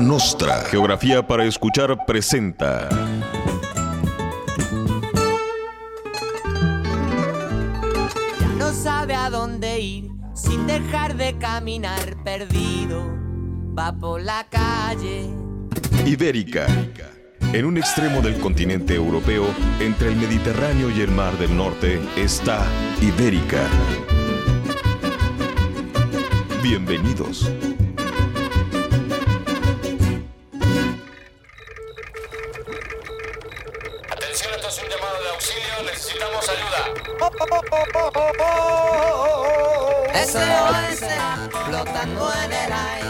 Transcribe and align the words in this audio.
Cosa 0.00 0.08
Nostra. 0.08 0.64
Geografía 0.70 1.26
para 1.26 1.44
escuchar 1.44 2.06
presenta. 2.06 2.88
Ya 8.40 8.46
no 8.56 8.72
sabe 8.72 9.14
a 9.14 9.28
dónde 9.28 9.80
ir 9.80 10.10
sin 10.34 10.66
dejar 10.66 11.16
de 11.16 11.36
caminar 11.36 12.16
perdido. 12.24 13.02
Va 13.78 13.92
por 13.92 14.22
la 14.22 14.46
calle. 14.48 15.28
Ibérica. 16.06 16.66
En 17.52 17.64
un 17.66 17.76
extremo 17.76 18.22
del 18.22 18.38
continente 18.38 18.94
europeo, 18.94 19.44
entre 19.80 20.08
el 20.08 20.16
Mediterráneo 20.16 20.88
y 20.88 21.00
el 21.02 21.10
Mar 21.10 21.36
del 21.36 21.54
Norte, 21.54 22.00
está 22.16 22.64
Ibérica. 23.02 23.66
Bienvenidos. 26.62 27.50
Flotando 41.80 42.32
en 42.44 42.52
el 42.52 42.72
aire. 42.72 43.08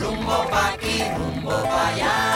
Rumbo 0.00 0.48
pa' 0.50 0.68
aquí, 0.72 1.04
rumbo 1.16 1.50
pa' 1.62 1.88
allá. 1.88 2.31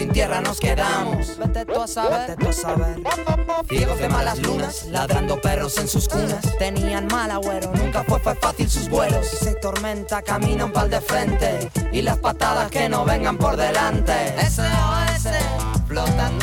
Sin 0.00 0.12
tierra 0.12 0.40
nos 0.40 0.58
quedamos. 0.58 1.36
Vete 1.36 1.66
tú 1.66 1.82
a 1.82 1.86
saber. 1.86 2.30
Vete 2.30 2.42
tú 2.42 2.48
a 2.48 2.52
saber. 2.54 3.02
Ciegos 3.68 3.98
de 3.98 4.08
malas 4.08 4.38
lunas, 4.38 4.86
ladrando 4.86 5.38
perros 5.38 5.76
en 5.76 5.86
sus 5.88 6.08
cunas. 6.08 6.40
Tenían 6.58 7.06
mal 7.08 7.30
agüero, 7.30 7.70
Nunca 7.74 8.02
fue, 8.04 8.18
fue 8.18 8.34
fácil 8.34 8.70
sus 8.70 8.88
vuelos. 8.88 9.26
Si 9.26 9.36
se 9.36 9.54
tormenta, 9.56 10.22
camina 10.22 10.64
un 10.64 10.72
pal 10.72 10.88
de 10.88 11.02
frente. 11.02 11.70
Y 11.92 12.00
las 12.00 12.16
patadas 12.16 12.70
que 12.70 12.88
no 12.88 13.04
vengan 13.04 13.36
por 13.36 13.58
delante. 13.58 14.14
SOS 14.40 15.28
flotando 15.86 16.39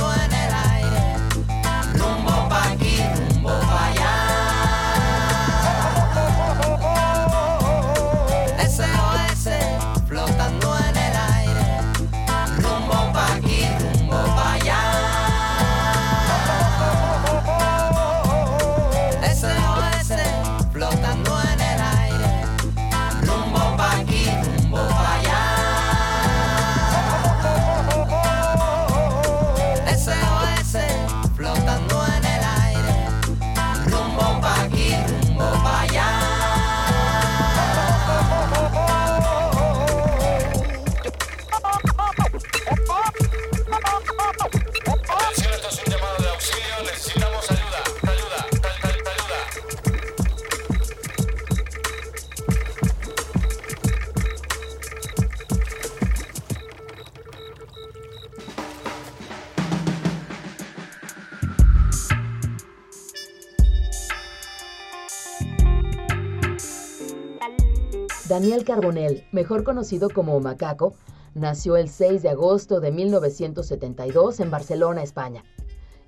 Daniel 68.47 68.63
Carbonell, 68.63 69.25
mejor 69.33 69.65
conocido 69.65 70.09
como 70.09 70.39
Macaco, 70.39 70.93
nació 71.35 71.75
el 71.75 71.89
6 71.89 72.21
de 72.21 72.29
agosto 72.29 72.79
de 72.79 72.93
1972 72.93 74.39
en 74.39 74.49
Barcelona, 74.49 75.03
España. 75.03 75.43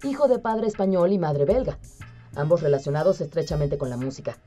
Hijo 0.06 0.30
de 0.30 0.39
padre 0.39 0.68
español 0.68 1.12
y 1.12 1.18
madre 1.18 1.44
belga, 1.44 1.80
ambos 2.38 2.62
relacionados 2.62 3.19
estrechamente 3.19 3.77
con 3.77 3.89
la 3.89 3.97
música. 3.97 4.38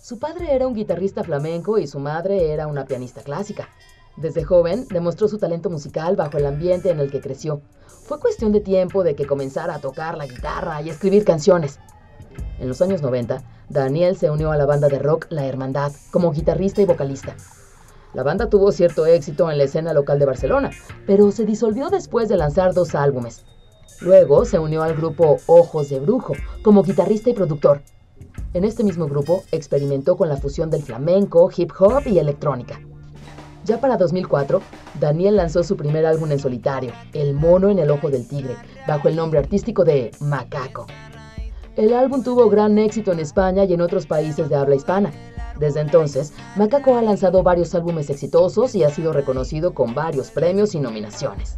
Su 0.00 0.18
padre 0.18 0.54
era 0.54 0.66
un 0.66 0.72
guitarrista 0.72 1.22
flamenco 1.22 1.76
y 1.76 1.86
su 1.86 1.98
madre 1.98 2.50
era 2.50 2.66
una 2.66 2.86
pianista 2.86 3.20
clásica. 3.20 3.68
Desde 4.16 4.42
joven 4.42 4.86
demostró 4.88 5.28
su 5.28 5.36
talento 5.36 5.68
musical 5.68 6.16
bajo 6.16 6.38
el 6.38 6.46
ambiente 6.46 6.88
en 6.88 6.98
el 6.98 7.10
que 7.10 7.20
creció. 7.20 7.60
Fue 8.04 8.18
cuestión 8.18 8.52
de 8.52 8.60
tiempo 8.60 9.04
de 9.04 9.14
que 9.14 9.26
comenzara 9.26 9.74
a 9.74 9.80
tocar 9.80 10.16
la 10.16 10.26
guitarra 10.26 10.80
y 10.80 10.88
escribir 10.88 11.26
canciones. 11.26 11.78
En 12.60 12.68
los 12.68 12.82
años 12.82 13.02
90, 13.02 13.42
Daniel 13.68 14.16
se 14.16 14.30
unió 14.30 14.50
a 14.50 14.56
la 14.56 14.66
banda 14.66 14.88
de 14.88 14.98
rock 14.98 15.26
La 15.30 15.46
Hermandad 15.46 15.92
como 16.10 16.32
guitarrista 16.32 16.82
y 16.82 16.86
vocalista. 16.86 17.36
La 18.14 18.22
banda 18.22 18.48
tuvo 18.48 18.72
cierto 18.72 19.06
éxito 19.06 19.50
en 19.50 19.58
la 19.58 19.64
escena 19.64 19.92
local 19.92 20.18
de 20.18 20.26
Barcelona, 20.26 20.70
pero 21.06 21.30
se 21.30 21.44
disolvió 21.44 21.90
después 21.90 22.28
de 22.28 22.36
lanzar 22.36 22.74
dos 22.74 22.94
álbumes. 22.94 23.44
Luego 24.00 24.44
se 24.44 24.58
unió 24.58 24.82
al 24.82 24.94
grupo 24.94 25.38
Ojos 25.46 25.88
de 25.90 26.00
Brujo 26.00 26.34
como 26.62 26.82
guitarrista 26.82 27.30
y 27.30 27.34
productor. 27.34 27.82
En 28.54 28.64
este 28.64 28.82
mismo 28.82 29.06
grupo 29.06 29.44
experimentó 29.52 30.16
con 30.16 30.28
la 30.28 30.36
fusión 30.36 30.70
del 30.70 30.82
flamenco, 30.82 31.50
hip 31.54 31.70
hop 31.78 32.06
y 32.06 32.18
electrónica. 32.18 32.80
Ya 33.64 33.80
para 33.80 33.98
2004, 33.98 34.62
Daniel 34.98 35.36
lanzó 35.36 35.62
su 35.62 35.76
primer 35.76 36.06
álbum 36.06 36.32
en 36.32 36.38
solitario, 36.38 36.92
El 37.12 37.34
mono 37.34 37.68
en 37.68 37.78
el 37.78 37.90
ojo 37.90 38.08
del 38.08 38.26
tigre, 38.26 38.56
bajo 38.86 39.08
el 39.08 39.16
nombre 39.16 39.40
artístico 39.40 39.84
de 39.84 40.10
Macaco. 40.20 40.86
El 41.78 41.94
álbum 41.94 42.24
tuvo 42.24 42.50
gran 42.50 42.76
éxito 42.76 43.12
en 43.12 43.20
España 43.20 43.62
y 43.64 43.72
en 43.72 43.80
otros 43.80 44.04
países 44.04 44.48
de 44.48 44.56
habla 44.56 44.74
hispana. 44.74 45.12
Desde 45.60 45.78
entonces, 45.78 46.32
Macaco 46.56 46.96
ha 46.96 47.02
lanzado 47.02 47.44
varios 47.44 47.72
álbumes 47.72 48.10
exitosos 48.10 48.74
y 48.74 48.82
ha 48.82 48.90
sido 48.90 49.12
reconocido 49.12 49.74
con 49.74 49.94
varios 49.94 50.32
premios 50.32 50.74
y 50.74 50.80
nominaciones. 50.80 51.56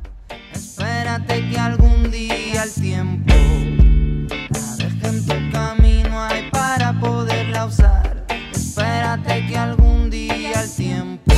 Espérate 0.53 1.49
que 1.49 1.59
algún 1.59 2.11
día 2.11 2.65
el 2.65 2.71
tiempo 2.71 3.33
la 4.51 4.77
deje 4.77 5.09
en 5.09 5.25
tu 5.25 5.53
camino 5.57 6.21
hay 6.21 6.51
para 6.51 7.01
poderla 7.01 7.65
usar. 7.65 8.27
Espérate 8.53 9.47
que 9.47 9.57
algún 9.57 10.11
día 10.11 10.61
el 10.61 10.71
tiempo 10.71 11.30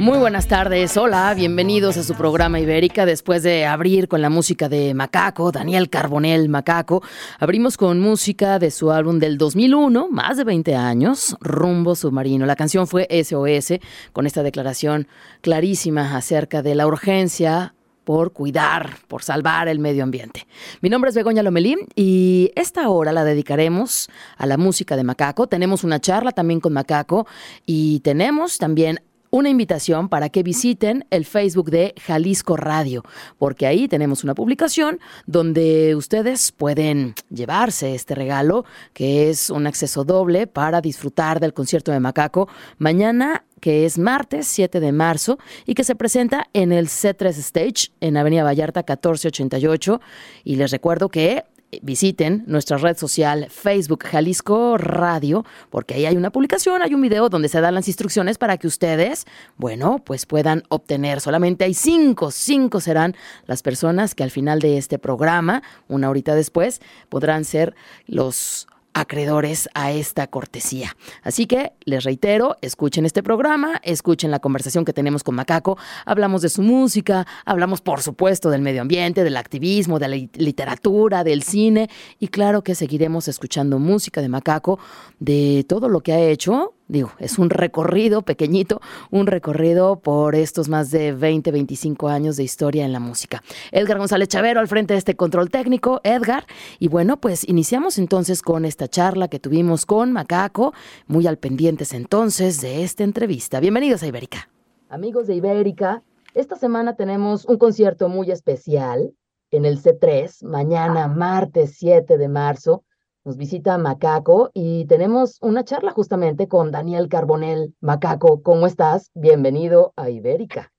muy 0.00 0.16
buenas 0.16 0.48
tardes, 0.48 0.96
hola, 0.96 1.34
bienvenidos 1.34 1.98
a 1.98 2.02
su 2.02 2.14
programa 2.14 2.58
Ibérica. 2.58 3.04
Después 3.04 3.42
de 3.42 3.66
abrir 3.66 4.08
con 4.08 4.22
la 4.22 4.30
música 4.30 4.70
de 4.70 4.94
Macaco, 4.94 5.52
Daniel 5.52 5.90
Carbonel 5.90 6.48
Macaco, 6.48 7.02
abrimos 7.38 7.76
con 7.76 8.00
música 8.00 8.58
de 8.58 8.70
su 8.70 8.90
álbum 8.92 9.18
del 9.18 9.36
2001, 9.36 10.08
más 10.10 10.38
de 10.38 10.44
20 10.44 10.74
años, 10.74 11.36
Rumbo 11.42 11.94
Submarino. 11.94 12.46
La 12.46 12.56
canción 12.56 12.86
fue 12.86 13.06
SOS, 13.10 13.78
con 14.14 14.26
esta 14.26 14.42
declaración 14.42 15.06
clarísima 15.42 16.16
acerca 16.16 16.62
de 16.62 16.74
la 16.74 16.86
urgencia 16.86 17.74
por 18.04 18.32
cuidar, 18.32 18.96
por 19.06 19.22
salvar 19.22 19.68
el 19.68 19.80
medio 19.80 20.02
ambiente. 20.02 20.46
Mi 20.80 20.88
nombre 20.88 21.10
es 21.10 21.14
Begoña 21.14 21.42
Lomelín 21.42 21.78
y 21.94 22.52
esta 22.56 22.88
hora 22.88 23.12
la 23.12 23.24
dedicaremos 23.24 24.08
a 24.38 24.46
la 24.46 24.56
música 24.56 24.96
de 24.96 25.04
Macaco. 25.04 25.46
Tenemos 25.46 25.84
una 25.84 26.00
charla 26.00 26.32
también 26.32 26.60
con 26.60 26.72
Macaco 26.72 27.26
y 27.66 28.00
tenemos 28.00 28.56
también 28.56 29.00
una 29.30 29.48
invitación 29.48 30.08
para 30.08 30.28
que 30.28 30.42
visiten 30.42 31.06
el 31.10 31.24
Facebook 31.24 31.70
de 31.70 31.94
Jalisco 32.04 32.56
Radio, 32.56 33.04
porque 33.38 33.66
ahí 33.66 33.88
tenemos 33.88 34.24
una 34.24 34.34
publicación 34.34 35.00
donde 35.26 35.94
ustedes 35.94 36.52
pueden 36.52 37.14
llevarse 37.30 37.94
este 37.94 38.14
regalo, 38.14 38.64
que 38.92 39.30
es 39.30 39.50
un 39.50 39.66
acceso 39.66 40.04
doble 40.04 40.46
para 40.46 40.80
disfrutar 40.80 41.40
del 41.40 41.54
concierto 41.54 41.92
de 41.92 42.00
Macaco 42.00 42.48
mañana 42.78 43.44
que 43.60 43.84
es 43.84 43.98
martes 43.98 44.46
7 44.46 44.80
de 44.80 44.90
marzo 44.90 45.38
y 45.66 45.74
que 45.74 45.84
se 45.84 45.94
presenta 45.94 46.48
en 46.54 46.72
el 46.72 46.88
C3 46.88 47.28
Stage 47.38 47.92
en 48.00 48.16
Avenida 48.16 48.42
Vallarta 48.42 48.80
1488. 48.80 50.00
Y 50.44 50.56
les 50.56 50.70
recuerdo 50.70 51.10
que 51.10 51.44
visiten 51.82 52.44
nuestra 52.46 52.76
red 52.76 52.96
social 52.96 53.48
Facebook 53.50 54.04
Jalisco 54.04 54.76
Radio, 54.76 55.44
porque 55.70 55.94
ahí 55.94 56.06
hay 56.06 56.16
una 56.16 56.30
publicación, 56.30 56.82
hay 56.82 56.94
un 56.94 57.00
video 57.00 57.28
donde 57.28 57.48
se 57.48 57.60
dan 57.60 57.74
las 57.74 57.88
instrucciones 57.88 58.38
para 58.38 58.56
que 58.58 58.66
ustedes, 58.66 59.26
bueno, 59.56 60.02
pues 60.04 60.26
puedan 60.26 60.64
obtener. 60.68 61.20
Solamente 61.20 61.64
hay 61.64 61.74
cinco, 61.74 62.30
cinco 62.30 62.80
serán 62.80 63.14
las 63.46 63.62
personas 63.62 64.14
que 64.14 64.22
al 64.22 64.30
final 64.30 64.60
de 64.60 64.78
este 64.78 64.98
programa, 64.98 65.62
una 65.88 66.10
horita 66.10 66.34
después, 66.34 66.80
podrán 67.08 67.44
ser 67.44 67.74
los 68.06 68.66
acreedores 68.94 69.68
a 69.74 69.92
esta 69.92 70.26
cortesía. 70.26 70.96
Así 71.22 71.46
que 71.46 71.72
les 71.84 72.04
reitero, 72.04 72.56
escuchen 72.60 73.06
este 73.06 73.22
programa, 73.22 73.80
escuchen 73.82 74.30
la 74.30 74.40
conversación 74.40 74.84
que 74.84 74.92
tenemos 74.92 75.22
con 75.22 75.34
Macaco, 75.34 75.78
hablamos 76.04 76.42
de 76.42 76.48
su 76.48 76.62
música, 76.62 77.26
hablamos 77.44 77.80
por 77.80 78.02
supuesto 78.02 78.50
del 78.50 78.62
medio 78.62 78.82
ambiente, 78.82 79.24
del 79.24 79.36
activismo, 79.36 79.98
de 79.98 80.08
la 80.08 80.16
literatura, 80.16 81.24
del 81.24 81.42
cine 81.42 81.88
y 82.18 82.28
claro 82.28 82.62
que 82.62 82.74
seguiremos 82.74 83.28
escuchando 83.28 83.78
música 83.78 84.20
de 84.20 84.28
Macaco, 84.28 84.78
de 85.18 85.64
todo 85.68 85.88
lo 85.88 86.00
que 86.00 86.12
ha 86.12 86.20
hecho 86.20 86.74
digo, 86.90 87.12
es 87.18 87.38
un 87.38 87.50
recorrido 87.50 88.22
pequeñito, 88.22 88.80
un 89.10 89.26
recorrido 89.26 90.00
por 90.00 90.34
estos 90.34 90.68
más 90.68 90.90
de 90.90 91.12
20, 91.12 91.52
25 91.52 92.08
años 92.08 92.36
de 92.36 92.42
historia 92.42 92.84
en 92.84 92.92
la 92.92 93.00
música. 93.00 93.42
Edgar 93.70 93.98
González 93.98 94.28
Chavero 94.28 94.60
al 94.60 94.68
frente 94.68 94.94
de 94.94 94.98
este 94.98 95.14
control 95.16 95.50
técnico, 95.50 96.00
Edgar. 96.04 96.46
Y 96.78 96.88
bueno, 96.88 97.18
pues 97.20 97.48
iniciamos 97.48 97.98
entonces 97.98 98.42
con 98.42 98.64
esta 98.64 98.88
charla 98.88 99.28
que 99.28 99.38
tuvimos 99.38 99.86
con 99.86 100.12
Macaco, 100.12 100.74
muy 101.06 101.26
al 101.26 101.38
pendientes 101.38 101.94
entonces 101.94 102.60
de 102.60 102.82
esta 102.82 103.04
entrevista. 103.04 103.60
Bienvenidos 103.60 104.02
a 104.02 104.08
Ibérica. 104.08 104.48
Amigos 104.88 105.28
de 105.28 105.36
Ibérica, 105.36 106.02
esta 106.34 106.56
semana 106.56 106.96
tenemos 106.96 107.44
un 107.44 107.58
concierto 107.58 108.08
muy 108.08 108.30
especial 108.30 109.14
en 109.52 109.64
el 109.64 109.80
C3, 109.80 110.44
mañana 110.44 111.08
martes 111.08 111.76
7 111.78 112.18
de 112.18 112.28
marzo 112.28 112.84
nos 113.24 113.36
visita 113.36 113.76
Macaco 113.76 114.50
y 114.54 114.86
tenemos 114.86 115.38
una 115.42 115.64
charla 115.64 115.92
justamente 115.92 116.48
con 116.48 116.70
Daniel 116.70 117.08
Carbonel. 117.08 117.74
Macaco, 117.80 118.42
¿cómo 118.42 118.66
estás? 118.66 119.10
Bienvenido 119.14 119.92
a 119.96 120.08
Ibérica. 120.08 120.72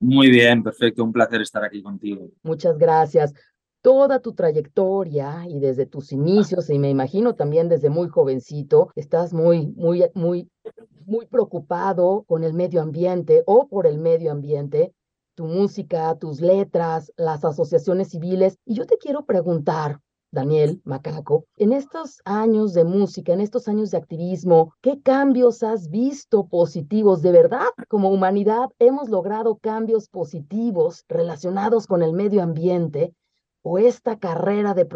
Muy 0.00 0.30
bien, 0.30 0.62
perfecto, 0.62 1.04
un 1.04 1.12
placer 1.12 1.42
estar 1.42 1.64
aquí 1.64 1.82
contigo. 1.82 2.30
Muchas 2.42 2.78
gracias. 2.78 3.34
Toda 3.82 4.20
tu 4.20 4.32
trayectoria 4.32 5.44
y 5.46 5.60
desde 5.60 5.86
tus 5.86 6.12
inicios, 6.12 6.70
y 6.70 6.78
me 6.78 6.88
imagino 6.88 7.34
también 7.34 7.68
desde 7.68 7.90
muy 7.90 8.08
jovencito, 8.08 8.90
estás 8.96 9.32
muy, 9.32 9.68
muy, 9.76 10.04
muy, 10.14 10.48
muy 11.04 11.26
preocupado 11.26 12.24
con 12.26 12.44
el 12.44 12.54
medio 12.54 12.80
ambiente 12.80 13.42
o 13.46 13.68
por 13.68 13.86
el 13.86 13.98
medio 13.98 14.32
ambiente, 14.32 14.94
tu 15.34 15.46
música, 15.46 16.16
tus 16.18 16.40
letras, 16.40 17.12
las 17.16 17.44
asociaciones 17.44 18.08
civiles. 18.08 18.58
Y 18.64 18.74
yo 18.74 18.86
te 18.86 18.98
quiero 18.98 19.26
preguntar, 19.26 20.00
Daniel 20.30 20.82
Macaco, 20.84 21.46
en 21.56 21.72
estos 21.72 22.20
años 22.26 22.74
de 22.74 22.84
música, 22.84 23.32
en 23.32 23.40
estos 23.40 23.66
años 23.66 23.90
de 23.90 23.96
activismo, 23.96 24.74
¿qué 24.82 25.00
cambios 25.00 25.62
has 25.62 25.88
visto 25.88 26.46
positivos? 26.48 27.22
¿De 27.22 27.32
verdad, 27.32 27.68
como 27.88 28.10
humanidad, 28.10 28.68
hemos 28.78 29.08
logrado 29.08 29.56
cambios 29.56 30.08
positivos 30.08 31.04
relacionados 31.08 31.86
con 31.86 32.02
el 32.02 32.12
medio 32.12 32.42
ambiente? 32.42 33.14
¿O 33.62 33.78
esta 33.78 34.18
carrera 34.18 34.74
de, 34.74 34.86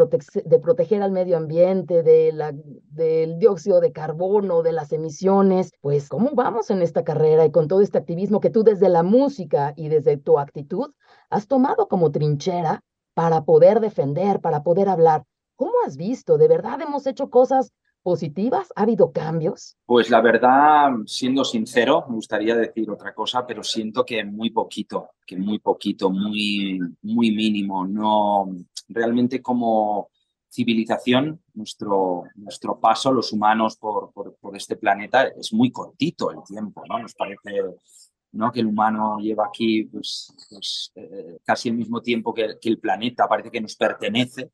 de 0.44 0.58
proteger 0.58 1.02
al 1.02 1.12
medio 1.12 1.36
ambiente, 1.36 2.02
de 2.02 2.32
la, 2.32 2.52
del 2.52 3.38
dióxido 3.38 3.80
de 3.80 3.92
carbono, 3.92 4.62
de 4.62 4.72
las 4.72 4.92
emisiones? 4.92 5.72
Pues, 5.80 6.08
¿cómo 6.08 6.30
vamos 6.34 6.70
en 6.70 6.82
esta 6.82 7.04
carrera 7.04 7.46
y 7.46 7.50
con 7.50 7.68
todo 7.68 7.80
este 7.80 7.98
activismo 7.98 8.40
que 8.40 8.50
tú 8.50 8.62
desde 8.64 8.88
la 8.88 9.02
música 9.02 9.72
y 9.76 9.88
desde 9.88 10.18
tu 10.18 10.38
actitud 10.38 10.92
has 11.30 11.48
tomado 11.48 11.88
como 11.88 12.12
trinchera 12.12 12.82
para 13.14 13.44
poder 13.44 13.80
defender, 13.80 14.40
para 14.40 14.62
poder 14.62 14.88
hablar. 14.88 15.24
¿Cómo 15.56 15.72
has 15.86 15.96
visto? 15.96 16.38
¿De 16.38 16.48
verdad 16.48 16.80
hemos 16.80 17.06
hecho 17.06 17.30
cosas 17.30 17.72
positivas? 18.02 18.72
¿Ha 18.76 18.82
habido 18.82 19.12
cambios? 19.12 19.76
Pues 19.86 20.10
la 20.10 20.20
verdad, 20.20 20.90
siendo 21.06 21.44
sincero, 21.44 22.04
me 22.08 22.16
gustaría 22.16 22.56
decir 22.56 22.90
otra 22.90 23.14
cosa, 23.14 23.46
pero 23.46 23.62
siento 23.62 24.04
que 24.04 24.24
muy 24.24 24.50
poquito, 24.50 25.10
que 25.26 25.36
muy 25.36 25.58
poquito, 25.58 26.10
muy, 26.10 26.80
muy 27.02 27.30
mínimo. 27.30 27.86
No, 27.86 28.48
realmente 28.88 29.40
como 29.40 30.10
civilización, 30.52 31.40
nuestro, 31.54 32.24
nuestro 32.34 32.78
paso, 32.78 33.10
los 33.10 33.32
humanos 33.32 33.76
por, 33.76 34.12
por, 34.12 34.36
por 34.36 34.54
este 34.56 34.76
planeta, 34.76 35.28
es 35.28 35.52
muy 35.52 35.70
cortito 35.70 36.30
el 36.30 36.42
tiempo, 36.46 36.82
¿no? 36.86 36.98
Nos 36.98 37.14
parece 37.14 37.62
¿no? 38.32 38.52
que 38.52 38.60
el 38.60 38.66
humano 38.66 39.18
lleva 39.18 39.46
aquí 39.46 39.84
pues, 39.84 40.30
pues 40.50 40.92
eh, 40.94 41.38
casi 41.42 41.70
el 41.70 41.76
mismo 41.76 42.02
tiempo 42.02 42.34
que, 42.34 42.58
que, 42.60 42.68
el 42.68 42.78
planeta, 42.78 43.26
parece 43.26 43.50
que 43.50 43.62
nos 43.62 43.76
pertenece, 43.76 44.50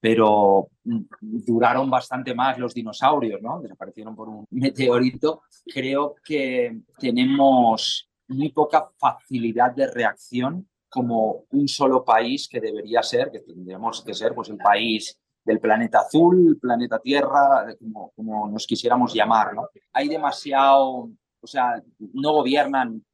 pero 0.00 0.68
mm, 0.84 1.00
duraron 1.20 1.90
bastante 1.90 2.34
más 2.34 2.58
los 2.58 2.74
dinosaurios, 2.74 3.40
¿no? 3.42 3.60
desaparecieron 3.60 4.16
por 4.16 4.28
un 4.28 4.46
meteorito. 4.50 5.42
Creo 5.66 6.16
que 6.24 6.80
tenemos 6.98 8.08
muy 8.28 8.50
poca 8.50 8.88
facilidad 8.98 9.72
de 9.74 9.90
reacción 9.90 10.66
como 10.88 11.44
un 11.50 11.68
solo 11.68 12.04
país 12.04 12.48
que 12.48 12.60
debería 12.60 13.02
ser, 13.02 13.30
que 13.30 13.40
tendríamos 13.40 14.02
que 14.02 14.14
ser 14.14 14.34
pues, 14.34 14.48
el 14.48 14.56
país 14.56 15.20
del 15.44 15.60
planeta 15.60 16.00
azul, 16.00 16.58
planeta 16.60 16.98
Tierra, 16.98 17.66
como, 17.78 18.10
como 18.16 18.48
nos 18.48 18.66
quisiéramos 18.66 19.14
llamar. 19.14 19.54
¿no? 19.54 19.68
Hay 19.92 20.08
demasiado, 20.08 21.10
o 21.40 21.46
sea, 21.46 21.82
no 21.98 22.32
gobiernan 22.32 23.04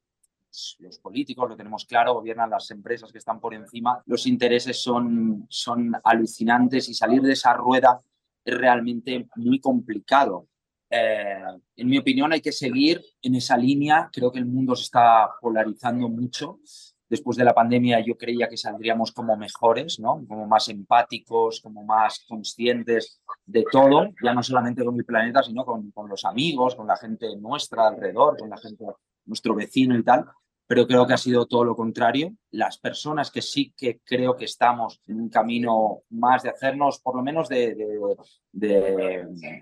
los 0.79 0.99
políticos, 0.99 1.49
lo 1.49 1.57
tenemos 1.57 1.85
claro, 1.85 2.15
gobiernan 2.15 2.51
las 2.51 2.71
empresas 2.71 3.13
que 3.13 3.19
están 3.19 3.41
por 3.41 3.55
encima, 3.55 4.03
los 4.07 4.27
intereses 4.27 4.81
son, 4.81 5.47
son 5.49 5.93
alucinantes 6.05 6.89
y 6.89 6.95
salir 6.95 7.23
de 7.23 7.33
esa 7.33 7.53
rueda 7.55 8.01
es 8.45 8.57
realmente 8.57 9.29
muy 9.37 9.61
complicado. 9.61 10.49
Eh, 10.89 11.43
en 11.77 11.89
mi 11.89 11.99
opinión 11.99 12.33
hay 12.33 12.41
que 12.41 12.53
seguir 12.53 13.03
en 13.23 13.35
esa 13.35 13.57
línea, 13.57 14.09
creo 14.13 14.31
que 14.31 14.39
el 14.39 14.47
mundo 14.47 14.77
se 14.77 14.85
está 14.85 15.31
polarizando 15.41 16.09
mucho 16.09 16.61
después 17.09 17.37
de 17.37 17.45
la 17.45 17.55
pandemia 17.55 18.01
yo 18.01 18.17
creía 18.17 18.49
que 18.49 18.57
saldríamos 18.57 19.13
como 19.13 19.37
mejores, 19.37 20.01
¿no? 20.01 20.25
Como 20.27 20.47
más 20.47 20.69
empáticos, 20.69 21.61
como 21.61 21.85
más 21.85 22.25
conscientes 22.29 23.21
de 23.45 23.65
todo, 23.71 24.09
ya 24.23 24.35
no 24.35 24.43
solamente 24.43 24.85
con 24.85 24.97
mi 24.97 25.03
planeta, 25.03 25.43
sino 25.43 25.65
con, 25.65 25.91
con 25.93 26.09
los 26.09 26.25
amigos, 26.25 26.75
con 26.75 26.87
la 26.87 26.97
gente 26.97 27.37
nuestra 27.37 27.89
alrededor, 27.89 28.37
con 28.39 28.51
la 28.51 28.57
gente, 28.57 28.85
nuestro 29.25 29.55
vecino 29.55 29.97
y 29.97 30.03
tal 30.03 30.25
pero 30.67 30.87
creo 30.87 31.07
que 31.07 31.15
ha 31.15 31.19
sido 31.19 31.47
todo 31.47 31.65
lo 31.65 31.77
contrario. 31.77 32.33
Las 32.51 32.79
personas 32.79 33.31
que 33.31 33.43
sí 33.43 33.73
que 33.77 34.01
creo 34.05 34.37
que 34.37 34.47
estamos 34.47 35.01
en 35.07 35.21
un 35.21 35.29
camino 35.29 36.03
más 36.11 36.43
de 36.43 36.51
hacernos, 36.51 37.01
por 37.01 37.17
lo 37.17 37.23
menos 37.23 37.49
de, 37.49 37.77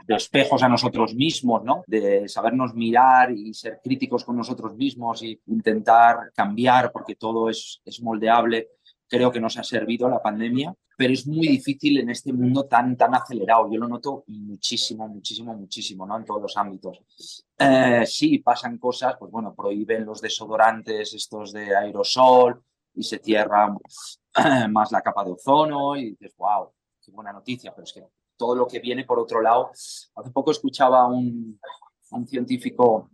espejos 0.09 0.63
a 0.63 0.69
nosotros 0.69 1.15
mismos, 1.15 1.65
¿no? 1.65 1.85
De 1.87 2.29
sabernos 2.29 2.75
mirar 2.75 3.31
y 3.33 3.53
ser 3.53 3.81
críticos 3.83 4.25
con 4.25 4.37
nosotros 4.37 4.75
mismos 4.77 5.23
y 5.23 5.41
intentar 5.47 6.33
cambiar 6.35 6.91
porque 6.93 7.17
todo 7.17 7.51
es, 7.51 7.81
es 7.85 8.01
moldeable 8.01 8.69
creo 9.09 9.31
que 9.31 9.41
nos 9.41 9.57
ha 9.59 9.63
servido 9.63 10.09
la 10.09 10.23
pandemia, 10.23 10.75
pero 10.97 11.13
es 11.13 11.27
muy 11.27 11.49
difícil 11.49 11.99
en 11.99 12.11
este 12.11 12.33
mundo 12.33 12.67
tan, 12.67 12.97
tan 12.97 13.15
acelerado. 13.15 13.71
Yo 13.71 13.79
lo 13.81 13.89
noto 13.89 14.25
muchísimo, 14.29 15.09
muchísimo, 15.09 15.55
muchísimo, 15.55 16.07
¿no? 16.07 16.17
En 16.17 16.25
todos 16.25 16.43
los 16.43 16.57
ámbitos. 16.57 17.01
Eh, 17.59 18.05
sí, 18.07 18.39
pasan 18.39 18.79
cosas, 18.79 19.17
pues 19.19 19.31
bueno, 19.31 19.55
prohíben 19.55 20.05
los 20.05 20.21
desodorantes 20.21 21.15
estos 21.15 21.53
de 21.53 21.75
aerosol 21.75 22.63
y 22.95 23.03
se 23.03 23.19
cierra 23.19 23.75
más 24.71 24.93
la 24.93 25.03
capa 25.03 25.25
de 25.25 25.33
ozono 25.33 25.97
y 25.97 26.11
dices, 26.11 26.35
wow, 26.37 26.71
qué 27.05 27.11
buena 27.11 27.33
noticia, 27.33 27.73
pero 27.75 27.85
es 27.85 27.93
que 27.93 28.05
todo 28.37 28.55
lo 28.55 28.67
que 28.67 28.81
viene 28.81 29.05
por 29.05 29.19
otro 29.19 29.41
lado. 29.41 29.71
Hace 29.71 30.31
poco 30.33 30.51
escuchaba 30.51 31.03
a 31.03 31.07
un, 31.07 31.59
un 32.11 32.27
científico 32.27 33.11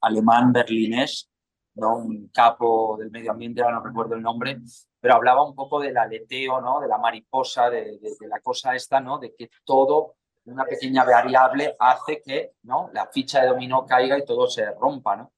alemán 0.00 0.52
berlinés, 0.52 1.30
¿no? 1.74 1.98
un 1.98 2.28
capo 2.28 2.96
del 2.98 3.10
medio 3.10 3.32
ambiente, 3.32 3.62
ahora 3.62 3.76
no 3.76 3.84
recuerdo 3.84 4.14
el 4.14 4.22
nombre, 4.22 4.58
pero 5.00 5.14
hablaba 5.14 5.44
un 5.44 5.54
poco 5.54 5.80
del 5.80 5.96
aleteo, 5.96 6.60
¿no? 6.60 6.80
De 6.80 6.88
la 6.88 6.98
mariposa, 6.98 7.70
de, 7.70 7.98
la 8.28 8.40
cosa 8.40 8.74
esta, 8.74 9.00
¿no? 9.00 9.18
De 9.18 9.34
que 9.34 9.50
todo, 9.64 10.16
una 10.46 10.64
pequeña 10.64 11.04
variable 11.04 11.76
hace 11.78 12.22
que, 12.22 12.52
¿no? 12.62 12.90
La 12.92 13.06
ficha 13.06 13.42
de 13.42 13.48
dominó 13.48 13.86
caiga 13.86 14.18
y 14.18 14.24
todo 14.24 14.46
se 14.46 14.70
rompa, 14.72 15.16
¿no? 15.16 15.32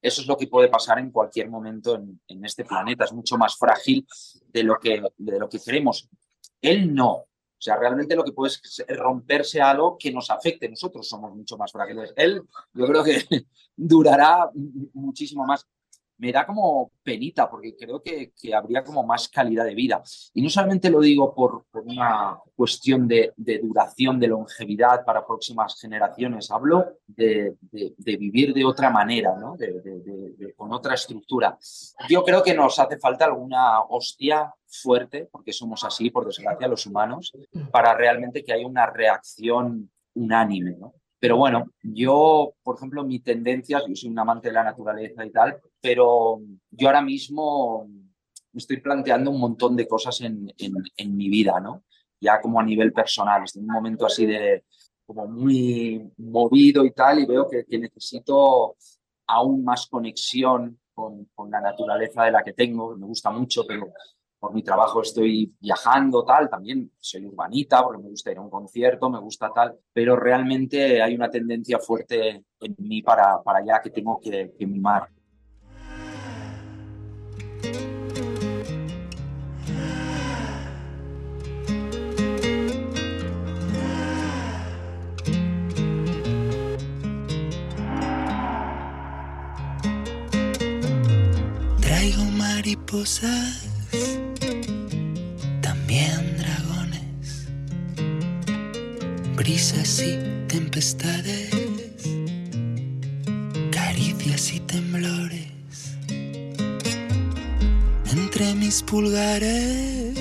Eso 0.00 0.20
es 0.20 0.26
lo 0.26 0.36
que 0.36 0.48
puede 0.48 0.68
pasar 0.68 0.98
en 0.98 1.10
cualquier 1.10 1.48
momento 1.48 1.94
en, 1.94 2.44
este 2.44 2.64
planeta. 2.64 3.04
Es 3.04 3.12
mucho 3.12 3.38
más 3.38 3.56
frágil 3.56 4.04
de 4.48 4.64
lo, 4.64 4.78
que, 4.78 5.00
de 5.16 5.38
lo 5.38 5.48
que 5.48 5.60
queremos. 5.60 6.08
Él 6.60 6.92
no. 6.92 7.12
O 7.12 7.64
sea, 7.64 7.76
realmente 7.76 8.16
lo 8.16 8.24
que 8.24 8.32
puede 8.32 8.52
es 8.52 8.84
romperse 8.88 9.60
algo 9.60 9.96
que 9.96 10.10
nos 10.10 10.28
afecte. 10.30 10.68
Nosotros 10.68 11.08
somos 11.08 11.32
mucho 11.32 11.56
más 11.56 11.70
frágiles. 11.70 12.12
Él, 12.16 12.42
yo 12.72 12.86
creo 12.86 13.04
que 13.04 13.22
durará 13.76 14.50
muchísimo 14.94 15.44
más 15.44 15.68
me 16.22 16.30
da 16.30 16.46
como 16.46 16.92
penita 17.02 17.50
porque 17.50 17.74
creo 17.74 18.00
que, 18.00 18.32
habría 18.54 18.84
como 18.84 19.02
más 19.02 19.28
calidad 19.28 19.64
de 19.64 19.74
vida. 19.74 20.00
Y 20.32 20.40
no 20.40 20.48
solamente 20.48 20.88
lo 20.88 21.00
digo 21.00 21.34
por, 21.34 21.64
una 21.72 22.38
cuestión 22.54 23.08
de, 23.08 23.32
de, 23.36 23.58
duración, 23.58 24.20
de 24.20 24.28
longevidad 24.28 25.04
para 25.04 25.26
próximas 25.26 25.80
generaciones, 25.80 26.48
hablo 26.52 26.98
de, 27.08 27.56
de 27.72 28.16
vivir 28.16 28.54
de 28.54 28.64
otra 28.64 28.88
manera, 28.88 29.34
¿no? 29.36 29.56
con 30.56 30.72
otra 30.72 30.94
estructura. 30.94 31.58
Yo 32.08 32.22
creo 32.22 32.40
que 32.40 32.54
nos 32.54 32.78
hace 32.78 33.00
falta 33.00 33.24
alguna 33.24 33.80
hostia 33.80 34.54
fuerte, 34.64 35.28
porque 35.30 35.52
somos 35.52 35.82
así, 35.82 36.08
por 36.10 36.24
desgracia, 36.24 36.68
los 36.68 36.86
humanos, 36.86 37.32
para 37.72 37.94
realmente 37.94 38.44
que 38.44 38.52
haya 38.52 38.66
una 38.66 38.86
reacción 38.86 39.90
unánime, 40.14 40.76
¿no? 40.78 40.94
Pero 41.22 41.36
bueno, 41.36 41.66
yo, 41.84 42.54
por 42.64 42.74
ejemplo, 42.74 43.04
mi 43.04 43.20
tendencia, 43.20 43.80
yo 43.86 43.94
soy 43.94 44.10
un 44.10 44.18
amante 44.18 44.48
de 44.48 44.54
la 44.54 44.64
naturaleza 44.64 45.24
y 45.24 45.30
tal, 45.30 45.56
pero 45.80 46.40
yo 46.68 46.88
ahora 46.88 47.00
mismo 47.00 47.86
me 47.86 48.58
estoy 48.58 48.78
planteando 48.80 49.30
un 49.30 49.38
montón 49.38 49.76
de 49.76 49.86
cosas 49.86 50.20
en, 50.22 50.52
en, 50.58 51.16
mi 51.16 51.28
vida, 51.28 51.60
¿no? 51.60 51.84
Ya 52.20 52.40
como 52.40 52.58
a 52.58 52.64
nivel 52.64 52.92
personal, 52.92 53.44
estoy 53.44 53.62
en 53.62 53.68
un 53.68 53.74
momento 53.74 54.04
así 54.04 54.26
de 54.26 54.64
como 55.06 55.28
muy 55.28 56.10
movido 56.16 56.84
y 56.84 56.90
tal, 56.90 57.20
y 57.20 57.26
veo 57.26 57.48
que, 57.48 57.66
que 57.66 57.78
necesito 57.78 58.74
aún 59.28 59.62
más 59.62 59.86
conexión 59.86 60.80
con, 60.92 61.26
con, 61.36 61.52
la 61.52 61.60
naturaleza 61.60 62.24
de 62.24 62.32
la 62.32 62.42
que 62.42 62.52
tengo, 62.52 62.96
me 62.96 63.06
gusta 63.06 63.30
mucho, 63.30 63.64
pero 63.64 63.92
por 64.42 64.52
mi 64.52 64.64
trabajo 64.64 65.02
estoy 65.02 65.54
viajando, 65.60 66.24
tal, 66.24 66.50
también 66.50 66.90
soy 66.98 67.24
urbanita 67.26 67.80
porque 67.80 68.02
me 68.02 68.08
gusta 68.08 68.32
ir 68.32 68.38
a 68.38 68.40
un 68.40 68.50
concierto, 68.50 69.08
me 69.08 69.20
gusta 69.20 69.52
tal, 69.54 69.78
pero 69.92 70.16
realmente 70.16 71.00
hay 71.00 71.14
una 71.14 71.30
tendencia 71.30 71.78
fuerte 71.78 72.42
en 72.58 72.74
mí 72.78 73.02
para, 73.02 73.40
para 73.40 73.60
allá 73.60 73.80
que 73.80 73.90
tengo 73.90 74.18
que, 74.20 74.52
que 74.58 74.66
mimar. 74.66 75.08
Traigo 91.80 92.24
mariposas 92.36 93.71
brisas 99.62 100.02
y 100.02 100.18
tempestades, 100.48 101.50
caricias 103.70 104.54
y 104.54 104.58
temblores. 104.58 105.46
Entre 108.10 108.54
mis 108.54 108.82
pulgares, 108.82 110.18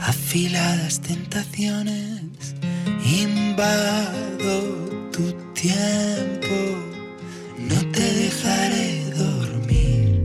afiladas 0.00 1.00
tentaciones, 1.00 2.54
invado 3.04 4.62
tu 5.12 5.32
tiempo, 5.52 6.56
no 7.58 7.80
te 7.92 8.14
dejaré 8.14 9.10
dormir. 9.10 10.22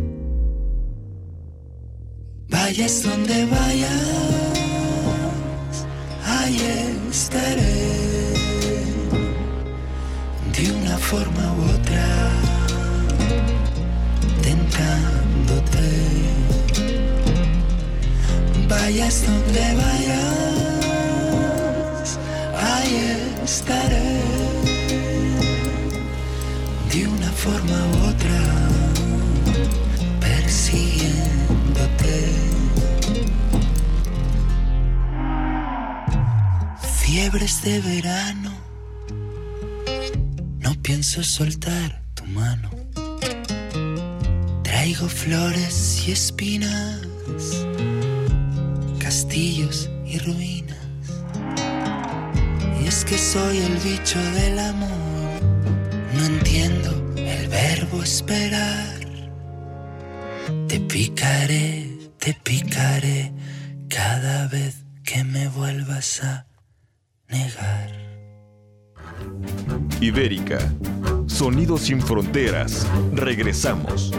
Vayas 2.48 3.04
donde 3.04 3.46
vayas 3.48 4.05
forma 11.16 11.46
u 11.60 11.62
otra 11.76 12.08
tentándote. 14.46 15.90
Vayas 18.68 19.16
donde 19.28 19.66
vayas 19.84 22.08
ahí 22.72 22.98
estaré. 23.44 24.12
De 26.92 27.00
una 27.08 27.32
forma 27.44 27.78
u 27.94 27.96
otra 28.12 28.42
persiguiéndote. 30.20 32.16
Fiebres 37.00 37.56
de 37.64 37.76
verano. 37.80 38.65
Soltar 41.24 42.02
tu 42.14 42.26
mano. 42.26 42.70
Traigo 44.64 45.08
flores 45.08 46.04
y 46.06 46.12
espinas, 46.12 47.02
castillos 49.00 49.90
y 50.06 50.20
ruinas. 50.20 50.78
Y 52.82 52.88
es 52.88 53.06
que 53.06 53.18
soy 53.18 53.58
el 53.60 53.78
bicho 53.78 54.20
del 54.34 54.60
amor. 54.60 55.42
No 56.14 56.26
entiendo 56.26 56.92
el 57.16 57.48
verbo 57.48 58.04
esperar. 58.04 59.00
Te 60.68 60.80
picaré, 60.82 61.98
te 62.20 62.34
picaré 62.44 63.34
cada 63.90 64.48
vez 64.48 64.84
que 65.04 65.24
me 65.24 65.48
vuelvas 65.48 66.22
a 66.24 66.46
negar. 67.30 68.06
Ibérica, 70.02 70.60
sonidos 71.36 71.82
sin 71.82 72.02
fronteras, 72.02 72.88
regresamos. 73.12 74.14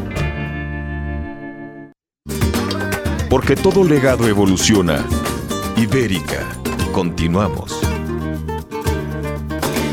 Porque 3.31 3.57
todo 3.57 3.85
legado 3.85 4.29
evoluciona. 4.29 5.03
Ibérica, 5.79 6.47
continuamos. 6.93 7.81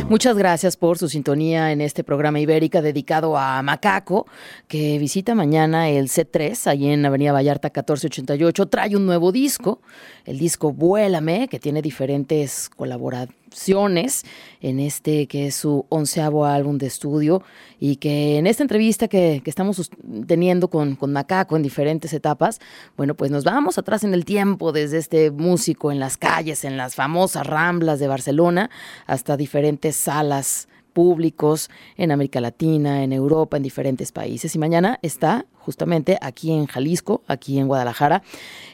Muchas 0.09 0.37
gracias 0.37 0.75
por 0.75 0.97
su 0.97 1.07
sintonía 1.07 1.71
en 1.71 1.79
este 1.79 2.03
programa 2.03 2.41
Ibérica 2.41 2.81
dedicado 2.81 3.37
a 3.37 3.61
Macaco, 3.63 4.27
que 4.67 4.99
visita 4.99 5.33
mañana 5.33 5.89
el 5.89 6.09
C3, 6.09 6.67
allí 6.67 6.89
en 6.89 7.05
Avenida 7.05 7.31
Vallarta 7.31 7.69
1488. 7.69 8.67
Trae 8.67 8.97
un 8.97 9.05
nuevo 9.05 9.31
disco, 9.31 9.81
el 10.25 10.37
disco 10.37 10.73
Vuélame, 10.73 11.47
que 11.47 11.59
tiene 11.59 11.81
diferentes 11.81 12.69
colaboraciones 12.69 13.42
canciones 13.53 14.25
en 14.61 14.79
este 14.79 15.27
que 15.27 15.47
es 15.47 15.55
su 15.55 15.85
onceavo 15.89 16.45
álbum 16.45 16.77
de 16.79 16.87
estudio 16.87 17.43
y 17.79 17.97
que 17.97 18.37
en 18.37 18.47
esta 18.47 18.63
entrevista 18.63 19.07
que, 19.07 19.41
que 19.43 19.49
estamos 19.49 19.91
teniendo 20.27 20.69
con, 20.69 20.95
con, 20.95 21.13
Macaco 21.13 21.55
en 21.55 21.61
diferentes 21.61 22.13
etapas, 22.13 22.59
bueno, 22.97 23.13
pues 23.13 23.29
nos 23.29 23.43
vamos 23.43 23.77
atrás 23.77 24.03
en 24.03 24.13
el 24.15 24.25
tiempo 24.25 24.71
desde 24.71 24.97
este 24.97 25.29
músico 25.29 25.91
en 25.91 25.99
las 25.99 26.17
calles, 26.17 26.63
en 26.63 26.77
las 26.77 26.95
famosas 26.95 27.45
ramblas 27.45 27.99
de 27.99 28.07
Barcelona, 28.07 28.71
hasta 29.05 29.37
diferentes 29.37 29.95
salas 29.95 30.67
públicos 30.93 31.69
en 31.97 32.11
América 32.11 32.39
Latina, 32.39 33.03
en 33.03 33.13
Europa, 33.13 33.57
en 33.57 33.63
diferentes 33.63 34.11
países. 34.11 34.55
Y 34.55 34.59
mañana 34.59 34.99
está 35.01 35.45
justamente 35.59 36.17
aquí 36.21 36.51
en 36.51 36.67
Jalisco, 36.67 37.21
aquí 37.27 37.59
en 37.59 37.67
Guadalajara, 37.67 38.23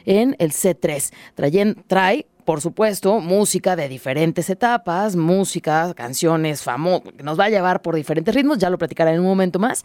en 0.04 0.36
el 0.38 0.52
C3. 0.52 1.12
Trae, 1.34 1.74
trae 1.86 2.26
por 2.50 2.60
supuesto, 2.60 3.20
música 3.20 3.76
de 3.76 3.88
diferentes 3.88 4.50
etapas, 4.50 5.14
música, 5.14 5.94
canciones 5.94 6.62
famosas, 6.62 7.12
que 7.16 7.22
nos 7.22 7.38
va 7.38 7.44
a 7.44 7.48
llevar 7.48 7.80
por 7.80 7.94
diferentes 7.94 8.34
ritmos, 8.34 8.58
ya 8.58 8.70
lo 8.70 8.76
platicaré 8.76 9.12
en 9.12 9.20
un 9.20 9.26
momento 9.26 9.60
más. 9.60 9.84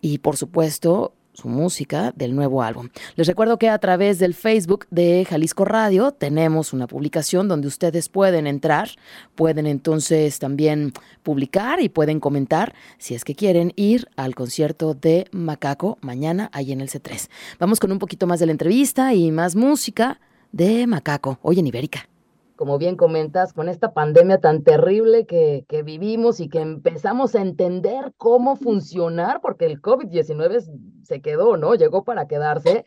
Y 0.00 0.16
por 0.16 0.38
supuesto, 0.38 1.12
su 1.34 1.48
música 1.48 2.14
del 2.16 2.34
nuevo 2.34 2.62
álbum. 2.62 2.88
Les 3.16 3.26
recuerdo 3.26 3.58
que 3.58 3.68
a 3.68 3.78
través 3.80 4.18
del 4.18 4.32
Facebook 4.32 4.86
de 4.90 5.26
Jalisco 5.28 5.66
Radio 5.66 6.10
tenemos 6.10 6.72
una 6.72 6.86
publicación 6.86 7.48
donde 7.48 7.68
ustedes 7.68 8.08
pueden 8.08 8.46
entrar, 8.46 8.88
pueden 9.34 9.66
entonces 9.66 10.38
también 10.38 10.94
publicar 11.22 11.82
y 11.82 11.90
pueden 11.90 12.18
comentar 12.18 12.74
si 12.96 13.14
es 13.14 13.24
que 13.24 13.34
quieren 13.34 13.74
ir 13.76 14.08
al 14.16 14.34
concierto 14.34 14.94
de 14.94 15.26
Macaco 15.32 15.98
mañana 16.00 16.48
ahí 16.54 16.72
en 16.72 16.80
el 16.80 16.88
C3. 16.88 17.28
Vamos 17.58 17.78
con 17.78 17.92
un 17.92 17.98
poquito 17.98 18.26
más 18.26 18.40
de 18.40 18.46
la 18.46 18.52
entrevista 18.52 19.12
y 19.12 19.30
más 19.32 19.54
música 19.54 20.18
de 20.52 20.86
Macaco, 20.86 21.38
hoy 21.42 21.58
en 21.58 21.66
Ibérica 21.66 22.08
como 22.56 22.78
bien 22.78 22.96
comentas, 22.96 23.52
con 23.52 23.68
esta 23.68 23.92
pandemia 23.92 24.40
tan 24.40 24.64
terrible 24.64 25.26
que, 25.26 25.64
que, 25.68 25.82
vivimos 25.82 26.40
y 26.40 26.48
que 26.48 26.60
empezamos 26.60 27.34
a 27.34 27.42
entender 27.42 28.14
cómo 28.16 28.56
funcionar, 28.56 29.40
porque 29.42 29.66
el 29.66 29.80
COVID-19 29.80 30.64
se 31.04 31.20
quedó, 31.20 31.56
¿no? 31.56 31.74
Llegó 31.74 32.02
para 32.02 32.26
quedarse, 32.26 32.84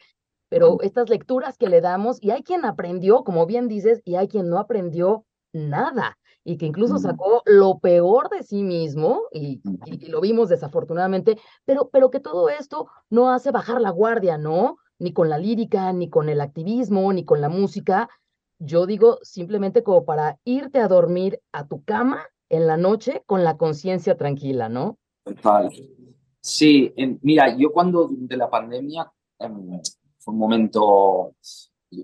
pero 0.49 0.81
estas 0.81 1.09
lecturas 1.09 1.57
que 1.57 1.69
le 1.69 1.81
damos, 1.81 2.17
y 2.21 2.31
hay 2.31 2.41
quien 2.41 2.65
aprendió, 2.65 3.23
como 3.23 3.45
bien 3.45 3.67
dices, 3.67 4.01
y 4.03 4.15
hay 4.15 4.27
quien 4.27 4.49
no 4.49 4.57
aprendió 4.57 5.25
nada, 5.53 6.17
y 6.43 6.57
que 6.57 6.65
incluso 6.65 6.97
sacó 6.97 7.43
lo 7.45 7.77
peor 7.77 8.29
de 8.29 8.41
sí 8.41 8.63
mismo, 8.63 9.21
y, 9.31 9.61
y, 9.85 10.05
y 10.05 10.09
lo 10.09 10.19
vimos 10.19 10.49
desafortunadamente, 10.49 11.37
pero, 11.65 11.89
pero 11.89 12.09
que 12.09 12.19
todo 12.19 12.49
esto 12.49 12.87
no 13.11 13.31
hace 13.31 13.51
bajar 13.51 13.79
la 13.79 13.91
guardia, 13.91 14.39
¿no? 14.39 14.77
Ni 14.99 15.13
con 15.13 15.29
la 15.29 15.37
lírica, 15.37 15.91
ni 15.93 16.09
con 16.09 16.29
el 16.29 16.41
activismo, 16.41 17.11
ni 17.13 17.25
con 17.25 17.41
la 17.41 17.49
música, 17.49 18.09
yo 18.59 18.85
digo 18.85 19.19
simplemente 19.21 19.83
como 19.83 20.03
para 20.03 20.37
irte 20.43 20.79
a 20.79 20.89
dormir 20.89 21.41
a 21.53 21.67
tu 21.67 21.83
cama 21.83 22.27
en 22.49 22.67
la 22.67 22.77
noche 22.77 23.23
con 23.25 23.43
la 23.43 23.57
conciencia 23.57 24.17
tranquila, 24.17 24.67
¿no? 24.67 24.97
Total. 25.23 25.69
Sí, 26.41 26.93
mira, 27.21 27.55
yo 27.57 27.71
cuando 27.71 28.09
de 28.11 28.37
la 28.37 28.49
pandemia 28.49 29.09
em, 29.39 29.79
fue 30.17 30.33
un 30.33 30.39
momento, 30.39 31.35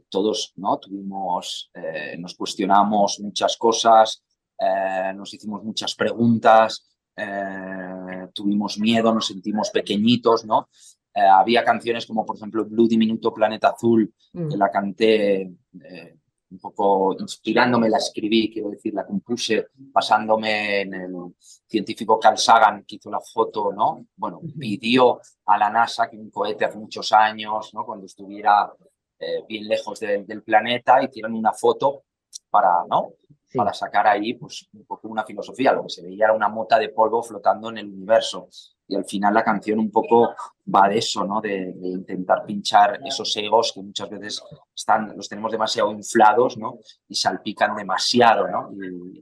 todos 0.10 0.54
¿no? 0.56 0.78
tuvimos, 0.78 1.72
eh, 1.74 2.16
nos 2.18 2.36
cuestionamos 2.36 3.20
muchas 3.20 3.58
cosas, 3.58 4.24
eh, 4.58 5.14
nos 5.14 5.34
hicimos 5.34 5.64
muchas 5.64 5.96
preguntas, 5.96 6.88
eh, 7.16 8.28
tuvimos 8.34 8.78
miedo, 8.80 9.14
nos 9.14 9.28
sentimos 9.28 9.70
pequeñitos, 9.70 10.46
¿no? 10.46 10.70
Había 11.16 11.64
canciones 11.64 12.06
como 12.06 12.26
por 12.26 12.36
ejemplo 12.36 12.66
Blue 12.66 12.88
Diminuto 12.88 13.34
Planeta 13.34 13.70
Azul, 13.70 14.14
mm. 14.34 14.50
que 14.50 14.58
la 14.58 14.70
canté 14.70 15.52
un 16.52 16.60
poco 16.60 17.16
inspirándome, 17.20 17.90
la 17.90 17.98
escribí, 17.98 18.52
quiero 18.52 18.70
decir, 18.70 18.94
la 18.94 19.06
compuse 19.06 19.68
basándome 19.74 20.82
en 20.82 20.94
el 20.94 21.14
científico 21.40 22.20
Carl 22.20 22.38
Sagan 22.38 22.84
que 22.86 22.96
hizo 22.96 23.10
la 23.10 23.20
foto, 23.20 23.74
¿no? 23.74 24.06
Bueno, 24.16 24.42
pidió 24.58 25.20
a 25.46 25.58
la 25.58 25.70
NASA 25.70 26.10
que 26.10 26.18
un 26.18 26.30
cohete 26.30 26.66
hace 26.66 26.78
muchos 26.78 27.12
años, 27.12 27.74
¿no? 27.74 27.86
Cuando 27.86 28.06
estuviera 28.06 28.72
eh, 29.20 29.44
bien 29.48 29.68
lejos 29.68 30.00
del 30.00 30.44
planeta, 30.44 31.04
hicieran 31.04 31.34
una 31.34 31.54
foto 31.54 32.04
para, 32.50 32.86
¿no? 32.90 33.14
Para 33.56 33.74
sacar 33.74 34.08
ahí, 34.08 34.34
pues, 34.34 34.68
un 34.74 34.86
poco 34.86 35.08
una 35.08 35.26
filosofía. 35.26 35.74
Lo 35.74 35.84
que 35.84 35.90
se 35.90 36.04
veía 36.04 36.26
era 36.26 36.34
una 36.34 36.50
mota 36.50 36.78
de 36.78 36.90
polvo 36.90 37.24
flotando 37.24 37.70
en 37.70 37.78
el 37.78 37.88
universo 37.88 38.50
y 38.88 38.96
al 38.96 39.06
final 39.06 39.34
la 39.34 39.44
canción 39.44 39.80
un 39.80 39.92
poco 39.92 40.36
va 40.74 40.88
de 40.88 41.00
eso, 41.00 41.26
¿no? 41.26 41.42
De, 41.42 41.74
intentar 41.82 42.46
pinchar 42.46 43.00
esos 43.04 43.36
egos 43.38 43.72
que 43.74 43.82
muchas 43.82 44.10
veces 44.10 44.44
están, 44.76 45.16
los 45.16 45.28
tenemos 45.28 45.52
demasiado 45.52 45.92
inflados, 45.92 46.58
¿no? 46.58 46.80
Y 47.08 47.16
salpican 47.16 47.76
demasiado, 47.76 48.48
¿no? 48.48 48.72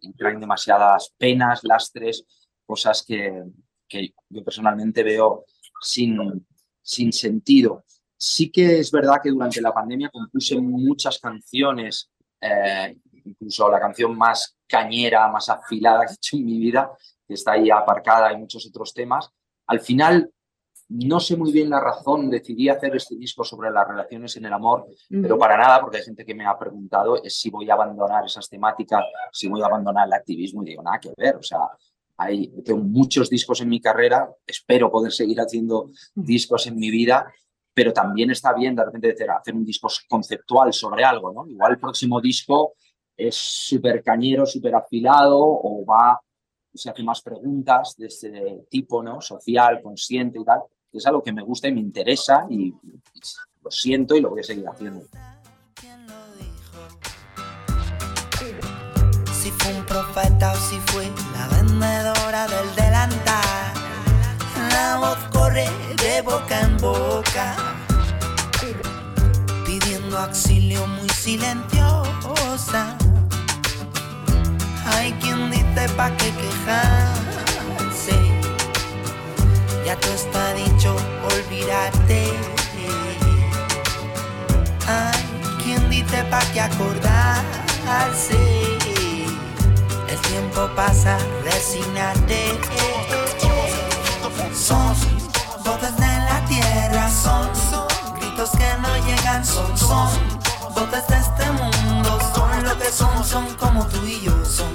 Y, 0.02 0.14
traen 0.14 0.40
demasiadas 0.40 1.14
penas, 1.18 1.64
lastres, 1.64 2.26
cosas 2.66 3.04
que, 3.08 3.44
que 3.88 4.14
yo 4.30 4.44
personalmente 4.44 5.04
veo 5.04 5.46
sin, 5.82 6.46
sin 6.82 7.14
sentido. 7.14 7.84
Sí 8.18 8.52
que 8.52 8.80
es 8.80 8.92
verdad 8.92 9.18
que 9.22 9.30
durante 9.30 9.62
la 9.62 9.74
pandemia 9.74 10.10
compuse 10.10 10.60
muchas 10.60 11.20
canciones, 11.20 12.10
eh, 12.40 12.98
incluso 13.26 13.70
la 13.70 13.80
canción 13.80 14.18
más 14.18 14.58
cañera, 14.68 15.28
más 15.30 15.50
afilada 15.50 16.06
que 16.06 16.12
he 16.12 16.16
hecho 16.16 16.38
en 16.38 16.46
mi 16.46 16.60
vida, 16.60 16.92
que 17.28 17.34
está 17.34 17.54
ahí 17.54 17.70
aparcada, 17.70 18.28
hay 18.28 18.38
muchos 18.38 18.66
otros 18.68 18.94
temas, 18.94 19.30
al 19.68 19.80
final, 19.80 20.32
no 20.90 21.20
sé 21.20 21.38
muy 21.38 21.52
bien 21.52 21.70
la 21.70 21.80
razón, 21.80 22.30
decidí 22.30 22.70
hacer 22.70 22.96
este 22.96 23.16
disco 23.16 23.44
sobre 23.44 23.72
las 23.72 23.88
relaciones 23.88 24.36
en 24.38 24.46
el 24.46 24.54
amor, 24.54 24.88
pero 25.10 25.38
para 25.38 25.58
nada, 25.58 25.82
porque 25.82 25.98
hay 25.98 26.04
gente 26.04 26.26
que 26.26 26.36
me 26.36 26.46
ha 26.46 26.58
preguntado 26.58 27.22
es 27.24 27.40
si 27.40 27.50
voy 27.50 27.70
a 27.70 27.74
abandonar 27.74 28.26
esas 28.26 28.50
temáticas, 28.50 29.04
si 29.32 29.48
voy 29.48 29.62
a 29.62 29.66
abandonar 29.66 30.08
el 30.08 30.14
activismo, 30.14 30.62
y 30.62 30.68
digo, 30.68 30.84
nada 30.84 31.00
que 31.00 31.14
ver, 31.18 31.38
o 31.38 31.44
sea, 31.44 31.60
hay, 32.18 32.48
tengo 32.64 32.84
muchos 32.84 33.30
discos 33.30 33.62
en 33.62 33.70
mi 33.70 33.82
carrera, 33.82 34.30
espero 34.46 34.92
poder 34.92 35.12
seguir 35.12 35.40
haciendo 35.40 35.90
discos 36.14 36.68
en 36.68 36.76
mi 36.76 36.92
vida, 36.92 37.34
pero 37.74 37.92
también 37.92 38.30
está 38.30 38.54
bien 38.54 38.76
de 38.76 38.86
repente 38.86 39.16
hacer 39.30 39.56
un 39.56 39.66
disco 39.66 39.88
conceptual 40.08 40.72
sobre 40.74 41.04
algo, 41.04 41.34
¿no? 41.34 41.48
Igual 41.48 41.72
el 41.72 41.80
próximo 41.80 42.22
disco 42.22 42.76
es 43.16 43.36
súper 43.36 44.04
cañero, 44.04 44.46
súper 44.46 44.76
afilado 44.76 45.40
o 45.40 45.86
va 45.86 46.20
se 46.74 46.90
hace 46.90 47.04
más 47.04 47.22
preguntas 47.22 47.96
de 47.98 48.08
este 48.08 48.66
tipo, 48.70 49.04
¿no? 49.04 49.22
Social, 49.22 49.82
consciente 49.82 50.40
y 50.40 50.44
tal. 50.44 50.62
Es 50.92 51.06
algo 51.06 51.24
que 51.24 51.34
me 51.34 51.44
gusta 51.44 51.68
y 51.68 51.74
me 51.74 51.80
interesa 51.80 52.46
y, 52.50 52.74
lo 53.64 53.72
siento 53.72 54.16
y 54.16 54.22
lo 54.22 54.32
voy 54.32 54.42
a 54.42 54.44
seguir 54.44 54.68
haciendo. 54.68 55.06
Si 59.34 59.52
fue 59.52 59.74
un 59.74 59.86
profeta 59.86 60.52
o 60.54 60.56
si 60.56 60.78
fue 60.92 61.06
la 61.34 61.48
vendedora 61.56 62.48
del 62.48 62.76
delantal, 62.76 63.74
la 64.72 64.98
voz 65.00 65.18
corre 65.32 65.68
de 66.02 66.22
boca 66.22 66.62
en 66.62 66.78
boca, 66.78 67.56
pidiendo 69.66 70.18
auxilio 70.18 70.86
muy 70.88 71.10
silenciosa 71.10 72.98
hay 75.04 75.12
quien 75.14 75.52
dice 75.52 75.90
pa' 75.98 76.12
qué 76.18 76.32
quejarse. 76.32 78.16
Ya 79.86 79.96
todo 80.00 80.14
está 80.14 80.54
dicho, 80.54 80.96
olvídate. 81.36 82.32
Hay 84.88 85.24
quien 85.62 85.90
dice 85.90 86.24
pa' 86.32 86.46
qué 86.54 86.62
acordarse. 86.62 88.38
El 90.08 90.20
tiempo 90.30 90.70
pasa, 90.76 91.18
resignate. 91.44 92.60
Son 94.54 94.96
voces 95.66 95.96
de 95.98 96.14
la 96.30 96.46
tierra, 96.48 97.10
son 97.10 97.50
gritos 98.16 98.52
que 98.52 98.70
no 98.82 98.96
llegan, 99.06 99.44
son, 99.44 99.78
son 99.78 100.10
voces 100.74 101.06
de 101.08 101.18
este 101.18 101.52
mundo, 101.52 101.72
son 101.84 102.03
que 102.78 102.92
son, 102.92 103.24
son 103.24 103.46
como 103.56 103.86
tú 103.88 104.04
y 104.06 104.22
yo 104.22 104.34
son, 104.46 104.74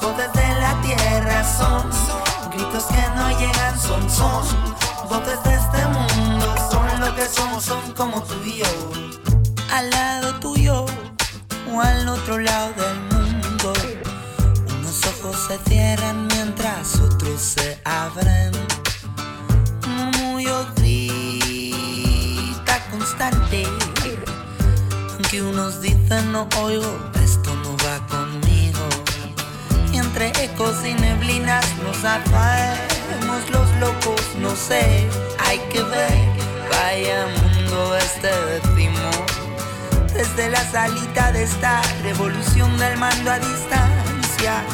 voces 0.00 0.32
de 0.32 0.60
la 0.60 0.80
tierra, 0.80 1.44
son, 1.44 1.90
gritos 2.50 2.84
que 2.84 3.02
no 3.16 3.28
llegan, 3.38 3.80
son, 3.80 4.10
son, 4.10 4.42
voces 5.08 5.42
de 5.44 5.54
este 5.54 5.86
mundo, 5.86 6.54
son 6.70 7.00
lo 7.00 7.14
que 7.14 7.26
son, 7.26 7.60
son 7.60 7.92
como 7.92 8.22
tú 8.22 8.34
y 8.44 8.58
yo, 8.58 8.90
al 9.72 9.90
lado 9.90 10.34
tuyo 10.40 10.86
o 11.72 11.80
al 11.80 12.08
otro 12.08 12.38
lado 12.38 12.72
del 12.74 13.00
mundo. 13.00 13.72
Unos 14.78 15.06
ojos 15.06 15.36
se 15.48 15.58
cierran 15.68 16.26
mientras 16.28 16.94
otros 17.00 17.40
se 17.40 17.80
abren. 17.84 18.67
Aunque 25.30 25.42
unos 25.42 25.82
dicen 25.82 26.32
no 26.32 26.48
oigo, 26.62 26.90
esto 27.22 27.54
no 27.56 27.76
va 27.84 28.06
conmigo 28.06 28.80
entre 29.92 30.28
ecos 30.42 30.74
y 30.86 30.94
neblinas 30.94 31.66
nos 31.84 32.02
atraemos 32.02 33.50
los 33.50 33.70
locos, 33.76 34.22
no 34.38 34.56
sé, 34.56 35.06
hay 35.38 35.58
que 35.70 35.82
ver, 35.82 36.18
vaya 36.70 37.26
mundo 37.42 37.94
este 37.98 38.28
decimos. 38.52 39.16
Desde 40.14 40.48
la 40.48 40.64
salita 40.70 41.30
de 41.32 41.42
esta 41.42 41.82
revolución 42.02 42.74
del 42.78 42.96
mando 42.96 43.30
a 43.30 43.38
distancia 43.38 44.64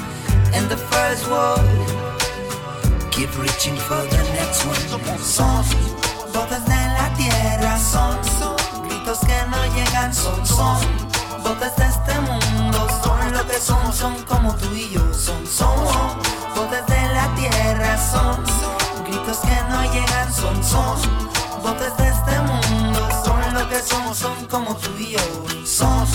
and 0.55 0.69
the 0.69 0.77
first 0.77 1.27
world. 1.29 1.67
Keep 3.11 3.37
reaching 3.41 3.77
for 3.77 4.07
the 4.09 4.23
next 4.35 4.65
one. 4.65 5.19
Son 5.19 5.65
botes 6.33 6.65
de 6.65 6.77
la 6.77 7.13
tierra, 7.17 7.77
que 7.77 8.04
llegan, 10.05 10.15
son, 10.15 10.47
son. 10.47 10.79
Botes 11.43 11.77
de 11.77 11.85
este 11.87 12.21
mundo, 12.21 12.87
son 13.03 13.33
lo 13.33 13.47
que 13.47 13.59
son, 13.61 13.93
son 13.93 14.23
como 14.25 14.55
tú 14.55 14.75
y 14.75 14.91
yo, 14.91 15.15
son, 15.15 15.47
son. 15.47 15.71
Botes 16.55 16.87
de 16.87 17.15
la 17.15 17.35
tierra, 17.35 17.99
son 17.99 18.43
gritos 19.05 19.39
que 19.39 19.57
no 19.71 19.83
llegan, 19.93 20.33
son, 20.33 20.63
son. 20.65 21.25
De 21.65 22.09
este 22.09 22.41
mundo, 22.41 23.09
son 23.25 23.55
lo 23.55 23.69
que 23.69 23.81
son, 23.81 24.15
son 24.15 24.47
como 24.47 24.75
tú 24.77 24.91
y 24.99 25.13
yo, 25.13 25.67
son. 25.67 26.07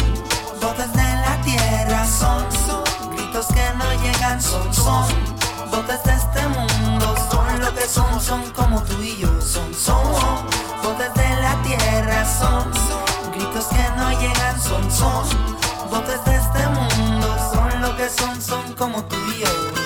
Botes 0.61 0.91
de 0.93 1.03
la 1.03 1.39
tierra, 1.43 2.05
son 2.05 2.45
gritos 3.11 3.47
que 3.47 3.73
no 3.77 4.03
llegan, 4.03 4.41
son, 4.41 4.73
son. 4.73 5.07
De 5.87 6.13
este 6.13 6.47
mundo, 6.47 7.15
son 7.31 7.61
lo 7.61 7.73
que 7.73 7.87
son, 7.87 8.21
son 8.21 8.51
como 8.51 8.81
tú 8.83 9.01
y 9.01 9.17
yo, 9.17 9.29
son, 9.41 9.73
son. 9.73 10.03
Botes 10.83 11.13
de 11.15 11.41
la 11.41 11.55
tierra, 11.63 12.25
son 12.25 13.08
gritos 13.39 13.65
que 13.67 13.89
no 13.97 14.11
llegan, 14.19 14.61
son, 14.61 14.91
son 14.91 15.23
botes 15.89 16.23
de 16.25 16.35
este 16.35 16.67
mundo, 16.67 17.27
son 17.53 17.81
lo 17.81 17.95
que 17.95 18.09
son, 18.09 18.41
son 18.41 18.73
como 18.73 19.03
tú 19.05 19.15
y. 19.15 19.78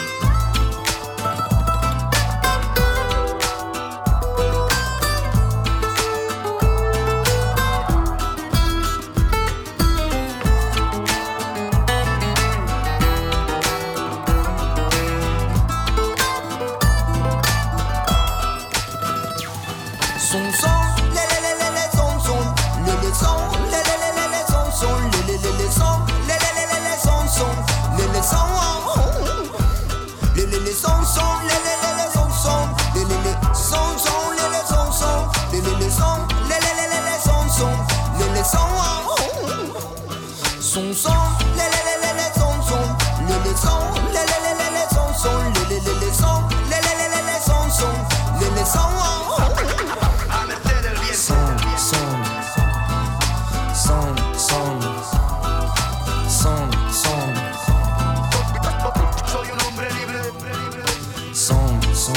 Son, 61.45 61.57
son, 61.93 62.15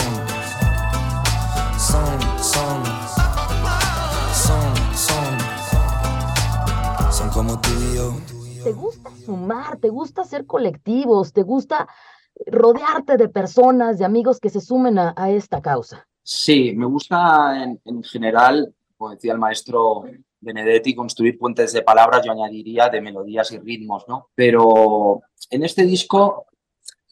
son, 1.80 2.20
son, 2.38 2.84
son, 4.32 4.74
son. 4.94 5.38
Son 7.10 7.30
como 7.30 7.60
tú 7.60 7.70
y 7.70 7.96
yo. 7.96 8.14
¿Te 8.62 8.70
gusta 8.70 9.10
sumar? 9.24 9.78
¿Te 9.78 9.88
gusta 9.88 10.22
ser 10.22 10.46
colectivos? 10.46 11.32
¿Te 11.32 11.42
gusta 11.42 11.88
rodearte 12.46 13.16
de 13.16 13.28
personas, 13.28 13.98
de 13.98 14.04
amigos 14.04 14.38
que 14.38 14.48
se 14.48 14.60
sumen 14.60 14.96
a, 14.96 15.12
a 15.16 15.28
esta 15.32 15.60
causa? 15.60 16.06
Sí, 16.22 16.72
me 16.76 16.86
gusta 16.86 17.64
en, 17.64 17.80
en 17.84 18.04
general, 18.04 18.72
como 18.96 19.10
decía 19.10 19.32
el 19.32 19.40
maestro 19.40 20.04
Benedetti, 20.38 20.94
construir 20.94 21.36
puentes 21.36 21.72
de 21.72 21.82
palabras, 21.82 22.24
yo 22.24 22.30
añadiría 22.30 22.88
de 22.88 23.00
melodías 23.00 23.50
y 23.50 23.58
ritmos, 23.58 24.04
¿no? 24.06 24.28
Pero 24.36 25.20
en 25.50 25.64
este 25.64 25.82
disco 25.82 26.46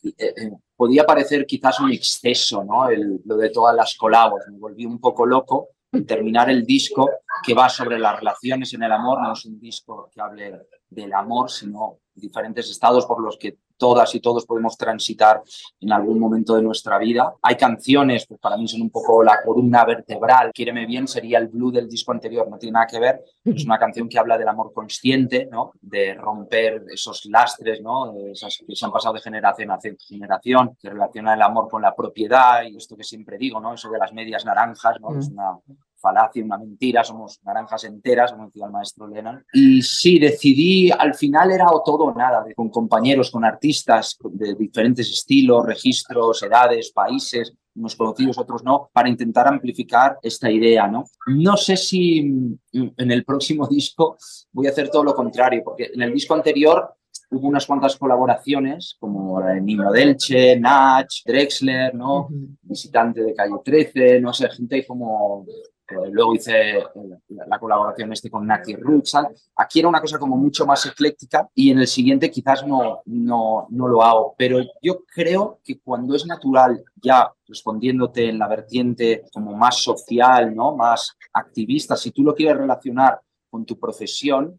eh, 0.05 0.15
eh, 0.19 0.53
podía 0.77 1.05
parecer 1.05 1.47
quizás 1.47 1.81
un 1.81 1.91
exceso, 1.93 2.65
¿no? 2.65 2.89
El- 2.89 3.21
lo 3.25 3.37
de 3.37 3.51
todas 3.51 3.75
las 3.75 3.97
colabos, 3.97 4.43
me 4.51 4.59
volví 4.59 4.85
un 4.87 5.01
poco 5.01 5.25
loco 5.27 5.69
terminar 6.07 6.51
el 6.51 6.65
disco 6.67 7.09
que 7.45 7.55
va 7.55 7.69
sobre 7.69 7.99
las 8.01 8.19
relaciones 8.19 8.75
en 8.75 8.83
el 8.83 8.91
amor, 8.91 9.23
no 9.23 9.33
es 9.33 9.45
un 9.45 9.61
disco 9.61 10.09
que 10.13 10.21
hable 10.21 10.67
del 10.89 11.13
amor, 11.13 11.51
sino 11.51 11.99
diferentes 12.15 12.71
estados 12.71 13.07
por 13.07 13.23
los 13.23 13.37
que 13.37 13.59
todas 13.77 14.15
y 14.15 14.21
todos 14.21 14.47
podemos 14.47 14.77
transitar 14.77 15.43
en 15.81 15.93
algún 15.93 16.19
momento 16.19 16.55
de 16.55 16.63
nuestra 16.63 16.99
vida. 16.99 17.35
Hay 17.43 17.57
canciones, 17.57 18.27
pues 18.27 18.41
para 18.41 18.57
mí 18.57 18.69
son 18.69 18.83
un 18.83 18.91
poco 18.91 19.23
la 19.23 19.43
columna 19.43 19.85
vertebral. 19.85 20.53
Quiereme 20.53 20.87
bien 20.87 21.09
sería 21.09 21.39
el 21.39 21.49
blue 21.49 21.73
del 21.73 21.89
disco 21.89 22.13
anterior, 22.13 22.49
no 22.49 22.59
tiene 22.59 22.75
nada 22.75 22.87
que 22.87 23.01
ver. 23.01 23.25
Es 23.45 23.65
una 23.65 23.79
canción 23.79 24.09
que 24.09 24.19
habla 24.19 24.39
del 24.39 24.49
amor 24.49 24.73
consciente, 24.73 25.49
¿no? 25.51 25.73
De 25.81 26.15
romper 26.15 26.85
esos 26.91 27.27
lastres, 27.27 27.83
¿no? 27.83 28.15
Esas 28.31 28.63
que 28.67 28.77
se 28.77 28.85
han 28.85 28.93
pasado 28.93 29.15
de 29.15 29.21
generación 29.21 29.71
a 29.71 29.79
generación, 30.09 30.77
que 30.81 30.91
relaciona 30.91 31.35
el 31.35 31.43
amor 31.43 31.69
con 31.69 31.83
la 31.83 31.95
propiedad 31.95 32.63
y 32.63 32.77
esto 32.77 32.97
que 32.97 33.05
siempre 33.05 33.39
digo, 33.39 33.61
¿no? 33.61 33.75
Eso 33.75 33.91
de 33.91 33.99
las 33.99 34.13
medias 34.13 34.45
naranjas, 34.45 35.01
¿no? 35.01 35.19
Es 35.19 35.29
una 35.29 35.59
falacia, 36.05 36.45
una 36.45 36.59
mentira, 36.59 37.03
somos 37.03 37.41
naranjas 37.45 37.85
enteras, 37.85 38.33
como 38.33 38.47
decía 38.47 38.67
el 38.67 38.73
maestro 38.73 39.09
Lennon. 39.09 39.43
Y 39.55 39.81
sí, 39.81 40.19
decidí, 40.19 40.91
al 40.91 41.15
final 41.15 41.51
era 41.51 41.67
o 41.71 41.83
todo 41.83 42.05
o 42.05 42.15
nada, 42.15 42.45
con 42.55 42.69
compañeros, 42.69 43.31
con 43.31 43.45
artistas 43.45 44.19
de 44.23 44.55
diferentes 44.55 45.11
estilos, 45.11 45.65
registros, 45.65 46.43
edades, 46.43 46.93
países, 46.93 47.55
unos 47.77 47.97
conocidos, 47.97 48.39
otros 48.39 48.63
no, 48.63 48.91
para 48.93 49.09
intentar 49.09 49.49
amplificar 49.49 50.19
esta 50.23 50.51
idea, 50.51 50.87
¿no? 50.87 51.05
No 51.27 51.57
sé 51.57 51.77
si 51.77 52.23
mm, 52.23 52.59
en 52.97 53.11
el 53.11 53.25
próximo 53.25 53.67
disco 53.71 54.17
voy 54.53 54.67
a 54.67 54.71
hacer 54.71 54.91
todo 54.91 55.05
lo 55.05 55.15
contrario, 55.15 55.63
porque 55.65 55.91
en 55.95 56.03
el 56.03 56.13
disco 56.13 56.35
anterior 56.35 56.95
hubo 57.31 57.49
unas 57.49 57.67
cuantas 57.67 57.97
colaboraciones, 57.97 58.97
como 58.99 59.41
la 59.41 59.49
de 59.55 59.61
Nino 59.61 59.91
Delche, 59.91 60.59
Nach, 60.59 61.09
Drexler, 61.25 61.95
¿no? 61.95 62.29
Visitante 62.63 63.23
de 63.23 63.35
Calle 63.35 63.57
13, 63.65 64.21
no 64.21 64.33
sé, 64.33 64.49
gente 64.51 64.87
como... 64.87 65.47
eh, 65.95 66.11
luego 66.11 66.35
hice 66.35 66.79
eh, 66.79 66.85
la, 67.29 67.47
la 67.47 67.59
colaboración 67.59 68.13
este 68.13 68.31
con 68.31 68.47
Naki. 68.47 68.77
¿sabes? 69.05 69.51
Aquí 69.57 69.79
era 69.79 69.89
una 69.89 70.01
cosa 70.01 70.19
como 70.19 70.37
mucho 70.37 70.67
más 70.67 70.85
ecléctica 70.87 71.49
y 71.55 71.71
en 71.71 71.79
el 71.79 71.87
siguiente 71.87 72.31
quizás 72.31 72.67
no, 72.67 73.03
no, 73.07 73.67
no 73.71 73.89
lo 73.89 74.03
hago. 74.03 74.35
Pero 74.37 74.59
yo 74.83 75.05
creo 75.05 75.61
que 75.63 75.79
cuando 75.81 76.15
es 76.15 76.27
natural, 76.27 76.83
ya 76.97 77.33
respondiéndote 77.47 78.29
en 78.29 78.39
la 78.39 78.49
vertiente 78.49 79.25
como 79.33 79.55
más 79.55 79.83
social, 79.83 80.55
¿no? 80.55 80.75
más 80.75 81.17
activista, 81.33 81.97
si 81.97 82.11
tú 82.11 82.23
lo 82.23 82.35
quieres 82.35 82.59
relacionar 82.59 83.21
con 83.51 83.65
tu 83.65 83.79
profesión, 83.79 84.59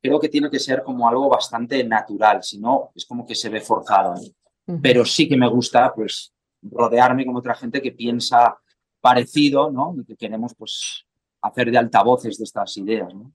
creo 0.00 0.20
que 0.20 0.28
tiene 0.28 0.50
que 0.50 0.58
ser 0.58 0.82
como 0.82 1.08
algo 1.08 1.28
bastante 1.28 1.82
natural, 1.84 2.42
si 2.42 2.58
no 2.58 2.90
es 2.94 3.04
como 3.04 3.26
que 3.26 3.34
se 3.34 3.48
ve 3.48 3.60
forzado. 3.60 4.14
Pero 4.82 5.04
sí 5.04 5.28
que 5.28 5.36
me 5.36 5.48
gusta 5.48 5.92
pues 5.94 6.32
rodearme 6.62 7.24
con 7.24 7.36
otra 7.36 7.54
gente 7.54 7.80
que 7.80 7.92
piensa 7.92 8.58
parecido, 9.00 9.70
¿no? 9.70 9.94
Y 9.98 10.04
que 10.04 10.16
queremos 10.16 10.54
pues 10.54 11.04
hacer 11.40 11.70
de 11.70 11.78
altavoces 11.78 12.38
de 12.38 12.44
estas 12.44 12.76
ideas, 12.76 13.14
¿no? 13.14 13.32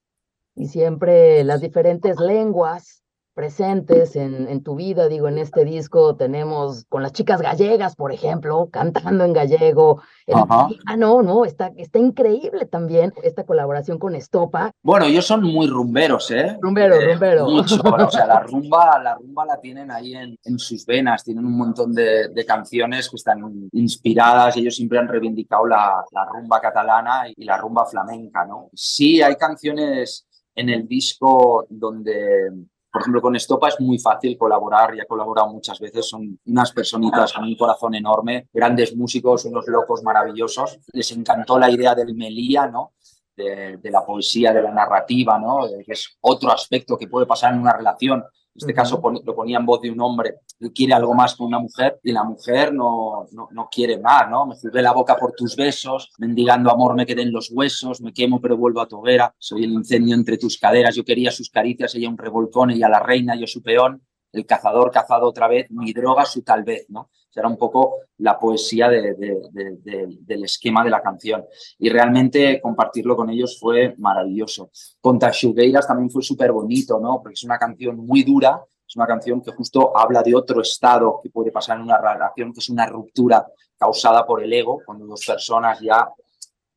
Y 0.56 0.68
siempre 0.68 1.44
las 1.44 1.62
diferentes 1.62 2.20
lenguas 2.20 3.03
presentes 3.34 4.16
en, 4.16 4.48
en 4.48 4.64
tu 4.64 4.76
vida, 4.76 5.08
digo, 5.08 5.28
en 5.28 5.38
este 5.38 5.66
disco 5.66 6.16
tenemos 6.16 6.86
con 6.90 7.02
las 7.04 7.12
chicas 7.14 7.42
gallegas, 7.42 7.96
por 7.96 8.12
ejemplo, 8.12 8.70
cantando 8.72 9.24
en 9.26 9.34
gallego, 9.34 10.02
el 10.28 10.36
Ajá. 10.36 10.68
piano, 10.68 11.22
¿no? 11.22 11.44
Está, 11.46 11.72
está 11.78 12.00
increíble 12.00 12.66
también 12.66 13.14
esta 13.24 13.44
colaboración 13.46 13.98
con 14.00 14.16
Estopa. 14.16 14.72
Bueno, 14.82 15.06
ellos 15.06 15.26
son 15.26 15.44
muy 15.44 15.68
rumberos, 15.68 16.32
¿eh? 16.32 16.58
Rumbero, 16.62 16.96
Eh, 16.96 17.12
rumbero. 17.12 17.50
Mucho, 17.50 17.82
o 17.84 18.12
sea, 18.12 18.26
la 18.26 18.40
rumba, 18.40 19.00
la 19.04 19.16
rumba 19.16 19.46
la 19.46 19.60
tienen 19.60 19.92
ahí 19.92 20.14
en, 20.14 20.38
en 20.44 20.60
sus 20.60 20.86
venas, 20.86 21.24
tienen 21.24 21.46
un 21.46 21.58
montón 21.58 21.94
de, 21.94 22.30
de 22.30 22.46
canciones 22.46 23.10
que 23.10 23.16
están 23.16 23.42
inspiradas, 23.72 24.56
ellos 24.58 24.76
siempre 24.76 25.00
han 25.00 25.08
reivindicado 25.08 25.66
la, 25.68 26.04
la 26.12 26.26
rumba 26.26 26.62
catalana 26.62 27.24
y 27.36 27.44
la 27.44 27.58
rumba 27.58 27.86
flamenca, 27.86 28.46
¿no? 28.46 28.70
Sí, 28.74 29.22
hay 29.22 29.36
canciones 29.36 30.28
en 30.56 30.70
el 30.70 30.88
disco 30.88 31.66
donde, 31.70 32.52
por 32.94 33.02
ejemplo, 33.02 33.22
con 33.24 33.36
Estopa 33.36 33.70
es 33.70 33.80
muy 33.80 33.98
fácil 33.98 34.38
colaborar, 34.38 34.96
ya 34.96 35.02
he 35.02 35.08
colaborado 35.08 35.50
muchas 35.50 35.80
veces, 35.80 36.08
son 36.08 36.40
unas 36.46 36.72
personitas 36.72 37.34
con 37.34 37.44
un 37.44 37.56
corazón 37.56 37.96
enorme, 37.96 38.48
grandes 38.54 38.96
músicos, 38.96 39.46
unos 39.46 39.68
locos 39.68 40.04
maravillosos, 40.04 40.78
les 40.92 41.12
encantó 41.12 41.58
la 41.58 41.72
idea 41.72 41.96
del 41.96 42.14
Melía, 42.14 42.68
¿no? 42.68 42.94
de, 43.36 43.78
de 43.78 43.92
la 43.92 44.06
poesía, 44.06 44.54
de 44.54 44.62
la 44.62 44.72
narrativa, 44.72 45.40
¿no? 45.40 45.68
Que 45.84 45.94
es 45.94 46.18
otro 46.22 46.52
aspecto 46.52 46.96
que 46.96 47.08
puede 47.08 47.26
pasar 47.26 47.54
en 47.54 47.62
una 47.62 47.74
relación. 47.74 48.24
En 48.56 48.60
este 48.60 48.74
caso 48.76 49.02
lo 49.26 49.36
ponía 49.36 49.58
en 49.58 49.66
voz 49.66 49.82
de 49.82 49.90
un 49.90 50.00
hombre 50.00 50.36
que 50.60 50.72
quiere 50.72 50.94
algo 50.94 51.16
más 51.16 51.36
que 51.36 51.42
una 51.42 51.58
mujer 51.58 52.00
y 52.04 52.12
la 52.12 52.24
mujer 52.24 52.72
no, 52.72 53.26
no, 53.32 53.48
no 53.52 53.68
quiere 53.72 53.98
más, 53.98 54.30
¿no? 54.30 54.46
Me 54.46 54.56
jugué 54.56 54.80
la 54.84 54.92
boca 54.92 55.16
por 55.16 55.32
tus 55.34 55.56
besos, 55.56 56.12
mendigando 56.20 56.70
amor 56.70 56.96
me 56.96 57.08
quedé 57.08 57.24
en 57.24 57.32
los 57.32 57.50
huesos, 57.52 58.00
me 58.02 58.14
quemo 58.14 58.40
pero 58.40 58.56
vuelvo 58.56 58.82
a 58.82 58.88
tu 58.88 59.00
hoguera, 59.00 59.34
soy 59.40 59.64
el 59.64 59.72
incendio 59.72 60.14
entre 60.14 60.38
tus 60.38 60.60
caderas, 60.60 60.96
yo 60.96 61.04
quería 61.04 61.32
sus 61.32 61.50
caricias, 61.50 61.96
ella 61.96 62.10
un 62.10 62.18
revolcón, 62.18 62.70
ella 62.70 62.90
la 62.90 63.00
reina, 63.00 63.36
yo 63.36 63.48
su 63.48 63.64
peón. 63.64 64.04
el 64.32 64.46
cazador 64.46 64.92
cazado 64.92 65.28
otra 65.28 65.48
vez, 65.48 65.70
mi 65.72 65.92
droga 65.92 66.26
su 66.26 66.44
tal 66.44 66.64
vez, 66.64 66.86
¿no? 66.90 67.10
Era 67.36 67.48
un 67.48 67.58
poco 67.58 68.00
la 68.18 68.40
poesía 68.40 68.90
de, 68.90 69.16
del 69.16 70.44
esquema 70.44 70.84
de 70.84 70.90
la 70.90 71.02
canción. 71.02 71.46
Y 71.80 71.90
realmente 71.90 72.62
compartirlo 72.62 73.16
con 73.16 73.30
ellos 73.30 73.58
fue 73.60 73.96
maravilloso. 73.98 74.70
Con 75.02 75.20
Tashugueiras 75.20 75.88
también 75.88 76.10
fue 76.10 76.22
súper 76.22 76.52
bonito, 76.52 77.00
¿no? 77.00 77.20
Porque 77.22 77.34
es 77.34 77.44
una 77.44 77.58
canción 77.58 77.98
muy 77.98 78.24
dura, 78.24 78.64
es 78.88 78.96
una 78.96 79.08
canción 79.08 79.42
que 79.42 79.52
justo 79.52 79.98
habla 79.98 80.22
de 80.22 80.36
otro 80.36 80.62
estado 80.62 81.20
que 81.22 81.30
puede 81.30 81.52
pasar 81.52 81.78
en 81.78 81.84
una 81.84 81.98
relación, 81.98 82.54
que 82.54 82.60
es 82.60 82.70
una 82.70 82.86
ruptura 82.86 83.46
causada 83.78 84.26
por 84.26 84.44
el 84.44 84.54
ego, 84.54 84.82
cuando 84.86 85.06
dos 85.06 85.26
personas 85.26 85.80
ya 85.82 86.08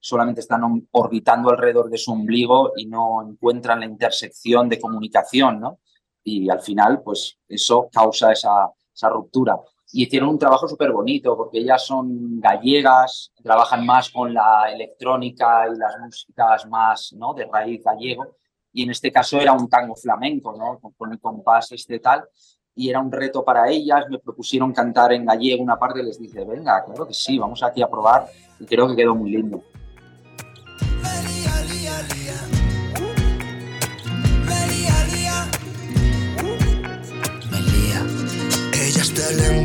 solamente 0.00 0.40
están 0.40 0.62
orbitando 0.92 1.50
alrededor 1.50 1.90
de 1.90 1.98
su 1.98 2.12
ombligo 2.12 2.72
y 2.76 2.86
no 2.86 3.22
encuentran 3.28 3.80
la 3.80 3.86
intersección 3.86 4.68
de 4.68 4.80
comunicación, 4.80 5.60
¿no? 5.60 5.80
Y 6.24 6.48
al 6.48 6.60
final, 6.60 7.02
pues 7.02 7.38
eso 7.48 7.88
causa 7.92 8.32
esa 8.32 9.08
ruptura. 9.10 9.56
Y 9.92 10.04
hicieron 10.04 10.30
un 10.30 10.38
trabajo 10.38 10.66
súper 10.68 10.92
bonito, 10.92 11.36
porque 11.36 11.58
ellas 11.58 11.86
son 11.86 12.40
gallegas, 12.40 13.32
trabajan 13.42 13.86
más 13.86 14.10
con 14.10 14.34
la 14.34 14.70
electrónica 14.72 15.66
y 15.68 15.78
las 15.78 15.98
músicas 16.00 16.66
más 16.66 17.14
¿no? 17.16 17.34
de 17.34 17.46
raíz 17.46 17.82
gallego. 17.84 18.36
Y 18.72 18.82
en 18.82 18.90
este 18.90 19.10
caso 19.10 19.40
era 19.40 19.52
un 19.52 19.68
tango 19.68 19.94
flamenco, 19.94 20.54
¿no? 20.56 20.80
con 20.96 21.12
el 21.12 21.20
compás 21.20 21.72
este 21.72 21.98
tal 21.98 22.24
y 22.76 22.90
era 22.90 23.00
un 23.00 23.10
reto 23.10 23.42
para 23.42 23.68
ellas, 23.70 24.04
me 24.10 24.18
propusieron 24.18 24.72
cantar 24.72 25.12
en 25.14 25.24
gallego 25.24 25.62
una 25.62 25.78
parte, 25.78 26.02
les 26.02 26.20
dije, 26.20 26.44
venga, 26.44 26.84
claro 26.84 27.08
que 27.08 27.14
sí, 27.14 27.38
vamos 27.38 27.62
aquí 27.62 27.80
a 27.80 27.88
probar 27.88 28.26
y 28.60 28.66
creo 28.66 28.86
que 28.86 28.94
quedó 28.94 29.14
muy 29.14 29.30
lindo. 29.30 29.62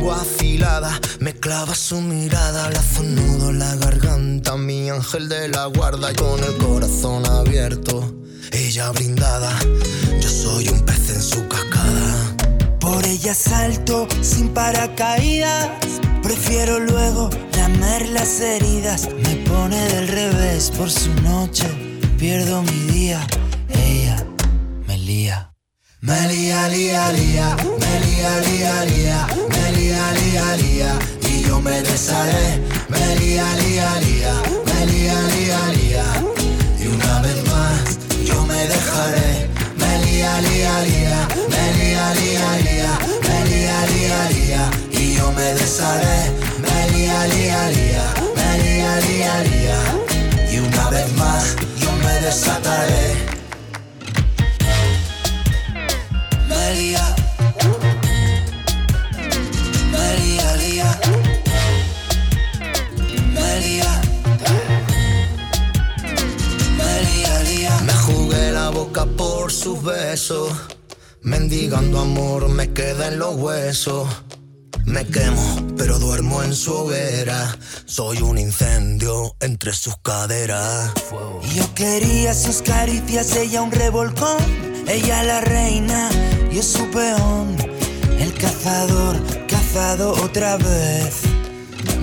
Lengua 0.02 0.20
afilada, 0.20 1.00
me 1.20 1.32
clava 1.32 1.76
su 1.76 2.00
mirada, 2.00 2.68
lazo 2.70 3.02
un 3.02 3.14
nudo 3.14 3.52
la 3.52 3.76
garganta, 3.76 4.56
mi 4.56 4.90
ángel 4.90 5.28
de 5.28 5.46
la 5.46 5.66
guarda 5.66 6.10
y 6.10 6.14
con 6.16 6.42
el 6.42 6.56
corazón 6.56 7.24
abierto, 7.24 8.12
ella 8.50 8.90
brindada, 8.90 9.56
yo 10.20 10.28
soy 10.28 10.68
un 10.70 10.80
pez 10.80 11.08
en 11.10 11.22
su 11.22 11.46
cascada. 11.46 12.36
Por 12.80 13.04
ella 13.06 13.32
salto 13.32 14.08
sin 14.22 14.48
paracaídas, 14.48 15.70
prefiero 16.20 16.80
luego 16.80 17.30
lamer 17.56 18.08
las 18.08 18.40
heridas, 18.40 19.08
me 19.22 19.36
pone 19.48 19.80
del 19.88 20.08
revés 20.08 20.72
por 20.76 20.90
su 20.90 21.14
noche, 21.22 21.68
pierdo 22.18 22.62
mi 22.62 22.92
día, 22.92 23.24
ella 23.68 24.26
me 24.88 24.98
lía. 24.98 25.51
Me 26.04 26.20
lía, 26.26 26.68
lía, 26.68 27.12
lía, 27.12 27.56
me 27.78 28.00
lía, 28.00 28.40
lía, 28.40 28.84
lía, 28.86 29.26
me 29.50 29.70
lía, 29.70 30.12
lía, 30.14 30.56
lía, 30.56 30.98
y 31.30 31.42
yo 31.44 31.60
me 31.60 31.80
desharé. 31.80 32.60
Me 32.88 33.16
lía, 33.20 33.46
lía, 33.60 34.00
lía, 34.00 34.34
me 34.66 34.86
lía, 34.86 35.14
lía, 35.32 35.60
lía, 35.76 36.04
y 36.80 36.86
una 36.88 37.20
vez 37.20 37.46
más 37.46 37.98
yo 38.24 38.44
me 38.46 38.66
dejaré. 38.66 39.48
Me 39.76 39.98
lía, 40.04 40.40
lía, 40.40 40.80
lía, 40.82 41.28
me 41.48 41.64
lía, 41.78 42.14
lía, 42.14 42.48
lía, 42.64 42.98
me 43.28 43.48
lía, 43.48 43.86
lía, 43.86 44.28
lía, 44.30 44.70
y 44.90 45.14
yo 45.14 45.30
me 45.30 45.54
desharé. 45.54 46.32
Me 46.58 46.98
lía, 46.98 47.28
lía, 47.28 47.70
lía, 47.70 48.14
me 48.34 48.58
lía, 48.58 49.00
lía, 49.06 49.34
lía, 49.44 50.50
y 50.50 50.58
una 50.58 50.90
vez 50.90 51.12
más 51.12 51.54
yo 51.78 51.92
me 52.04 52.26
desataré. 52.26 53.11
Besos, 69.82 70.52
mendigando 71.22 72.00
amor 72.00 72.48
me 72.48 72.72
queda 72.72 73.08
en 73.08 73.18
los 73.18 73.34
huesos. 73.36 74.08
Me 74.84 75.06
quemo, 75.06 75.74
pero 75.76 75.98
duermo 75.98 76.42
en 76.42 76.54
su 76.54 76.72
hoguera. 76.74 77.56
Soy 77.86 78.20
un 78.20 78.36
incendio 78.36 79.36
entre 79.40 79.72
sus 79.72 79.96
caderas. 79.98 80.92
Yo 81.54 81.74
quería 81.74 82.34
sus 82.34 82.62
caricias, 82.62 83.36
ella 83.36 83.62
un 83.62 83.70
revolcón. 83.70 84.38
Ella 84.88 85.22
la 85.22 85.40
reina, 85.40 86.10
yo 86.50 86.62
su 86.62 86.90
peón. 86.90 87.56
El 88.18 88.34
cazador, 88.34 89.16
cazado 89.46 90.12
otra 90.12 90.56
vez. 90.56 91.22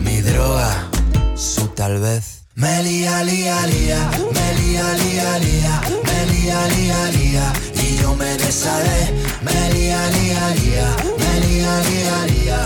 Mi 0.04 0.22
droga, 0.22 0.90
su 1.36 1.68
tal 1.68 2.00
vez. 2.00 2.39
Me 2.60 2.84
lía, 2.84 3.24
lía, 3.24 3.66
lía, 3.68 4.12
me 4.36 4.54
lía, 4.60 4.84
lía, 4.96 5.40
lía, 5.40 5.82
me 6.04 6.26
lía, 6.34 6.68
lía, 6.68 7.54
y 7.82 7.96
yo 8.02 8.14
me 8.16 8.36
desharé. 8.36 9.14
Me 9.42 9.74
lía, 9.74 10.02
lía, 10.10 10.50
lía, 10.60 10.96
me 11.20 11.40
lía, 11.48 11.80
lía, 12.28 12.60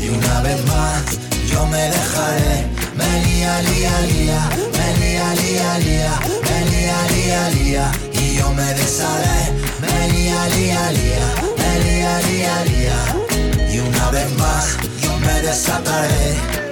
y 0.00 0.08
una 0.10 0.40
vez 0.42 0.64
más 0.66 1.02
yo 1.50 1.66
me 1.66 1.90
dejaré. 1.90 2.66
Me 2.94 3.24
lía, 3.24 3.62
lía, 3.62 4.00
lía, 4.02 4.48
me 4.76 4.88
lía, 5.00 5.34
lía, 5.34 5.78
lía, 5.80 6.20
me 6.46 6.58
lía, 7.10 7.50
lía, 7.50 7.92
y 8.12 8.36
yo 8.36 8.52
me 8.52 8.74
desharé. 8.74 9.50
Me 9.80 10.08
lía, 10.12 10.46
lía, 10.54 10.92
lía, 10.92 11.28
me 11.58 11.84
lía, 11.84 12.20
lía, 12.28 12.64
lía, 12.64 13.74
y 13.74 13.78
una 13.80 14.08
vez 14.10 14.32
más 14.38 14.76
yo 15.02 15.18
me 15.18 15.42
desataré. 15.42 16.65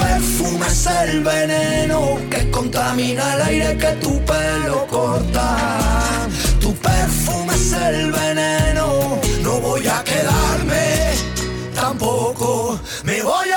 Perfume 0.00 0.66
es 0.66 0.86
el 0.86 1.24
veneno 1.24 2.18
que 2.30 2.50
contamina 2.50 3.34
el 3.34 3.42
aire 3.42 3.78
que 3.78 3.92
tu 4.02 4.20
pelo 4.24 4.86
corta. 4.86 5.56
Tu 6.60 6.74
perfume 6.74 7.54
es 7.54 7.72
el 7.72 8.12
veneno, 8.12 9.18
no 9.42 9.52
voy 9.60 9.86
a 9.86 10.04
quedarme, 10.04 11.14
tampoco 11.74 12.78
me 13.04 13.22
voy 13.22 13.50
a 13.50 13.55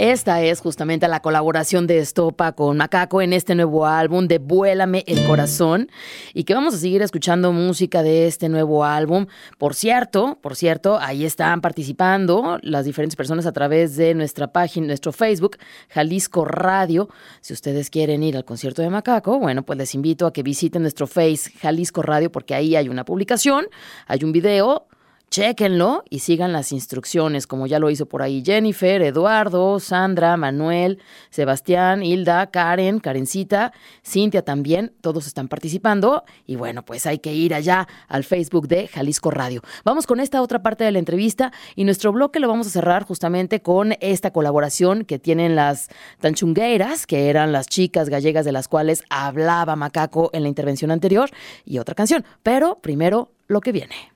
Esta 0.00 0.40
es 0.40 0.60
justamente 0.60 1.06
la 1.08 1.20
colaboración 1.20 1.86
de 1.86 1.98
Estopa 1.98 2.52
con 2.52 2.78
Macaco 2.78 3.20
en 3.20 3.34
este 3.34 3.54
nuevo 3.54 3.84
álbum 3.84 4.28
de 4.28 4.38
Vuélame 4.38 5.04
el 5.06 5.22
Corazón 5.26 5.90
y 6.32 6.44
que 6.44 6.54
vamos 6.54 6.72
a 6.72 6.78
seguir 6.78 7.02
escuchando 7.02 7.52
música 7.52 8.02
de 8.02 8.26
este 8.26 8.48
nuevo 8.48 8.82
álbum. 8.86 9.26
Por 9.58 9.74
cierto, 9.74 10.38
por 10.40 10.56
cierto, 10.56 10.98
ahí 10.98 11.26
están 11.26 11.60
participando 11.60 12.58
las 12.62 12.86
diferentes 12.86 13.14
personas 13.14 13.44
a 13.44 13.52
través 13.52 13.94
de 13.96 14.14
nuestra 14.14 14.50
página, 14.50 14.86
nuestro 14.86 15.12
Facebook, 15.12 15.58
Jalisco 15.90 16.46
Radio. 16.46 17.10
Si 17.42 17.52
ustedes 17.52 17.90
quieren 17.90 18.22
ir 18.22 18.38
al 18.38 18.46
concierto 18.46 18.80
de 18.80 18.88
Macaco, 18.88 19.38
bueno, 19.38 19.66
pues 19.66 19.78
les 19.78 19.94
invito 19.94 20.26
a 20.26 20.32
que 20.32 20.42
visiten 20.42 20.80
nuestro 20.80 21.06
Face 21.06 21.52
Jalisco 21.60 22.00
Radio 22.00 22.32
porque 22.32 22.54
ahí 22.54 22.74
hay 22.74 22.88
una 22.88 23.04
publicación, 23.04 23.66
hay 24.06 24.24
un 24.24 24.32
video 24.32 24.86
Chéquenlo 25.30 26.02
y 26.10 26.18
sigan 26.18 26.52
las 26.52 26.72
instrucciones, 26.72 27.46
como 27.46 27.68
ya 27.68 27.78
lo 27.78 27.88
hizo 27.88 28.06
por 28.06 28.20
ahí 28.20 28.42
Jennifer, 28.44 29.00
Eduardo, 29.00 29.78
Sandra, 29.78 30.36
Manuel, 30.36 30.98
Sebastián, 31.30 32.02
Hilda, 32.02 32.48
Karen, 32.50 32.98
Karencita, 32.98 33.72
Cintia 34.04 34.42
también, 34.42 34.92
todos 35.00 35.28
están 35.28 35.46
participando. 35.46 36.24
Y 36.46 36.56
bueno, 36.56 36.84
pues 36.84 37.06
hay 37.06 37.20
que 37.20 37.32
ir 37.32 37.54
allá 37.54 37.86
al 38.08 38.24
Facebook 38.24 38.66
de 38.66 38.88
Jalisco 38.88 39.30
Radio. 39.30 39.62
Vamos 39.84 40.08
con 40.08 40.18
esta 40.18 40.42
otra 40.42 40.62
parte 40.64 40.82
de 40.82 40.90
la 40.90 40.98
entrevista 40.98 41.52
y 41.76 41.84
nuestro 41.84 42.10
bloque 42.10 42.40
lo 42.40 42.48
vamos 42.48 42.66
a 42.66 42.70
cerrar 42.70 43.04
justamente 43.04 43.62
con 43.62 43.94
esta 44.00 44.32
colaboración 44.32 45.04
que 45.04 45.20
tienen 45.20 45.54
las 45.54 45.90
tanchungueiras, 46.18 47.06
que 47.06 47.30
eran 47.30 47.52
las 47.52 47.68
chicas 47.68 48.08
gallegas 48.08 48.44
de 48.44 48.50
las 48.50 48.66
cuales 48.66 49.04
hablaba 49.10 49.76
Macaco 49.76 50.30
en 50.32 50.42
la 50.42 50.48
intervención 50.48 50.90
anterior, 50.90 51.30
y 51.64 51.78
otra 51.78 51.94
canción. 51.94 52.24
Pero 52.42 52.80
primero 52.80 53.30
lo 53.46 53.60
que 53.60 53.70
viene. 53.70 54.09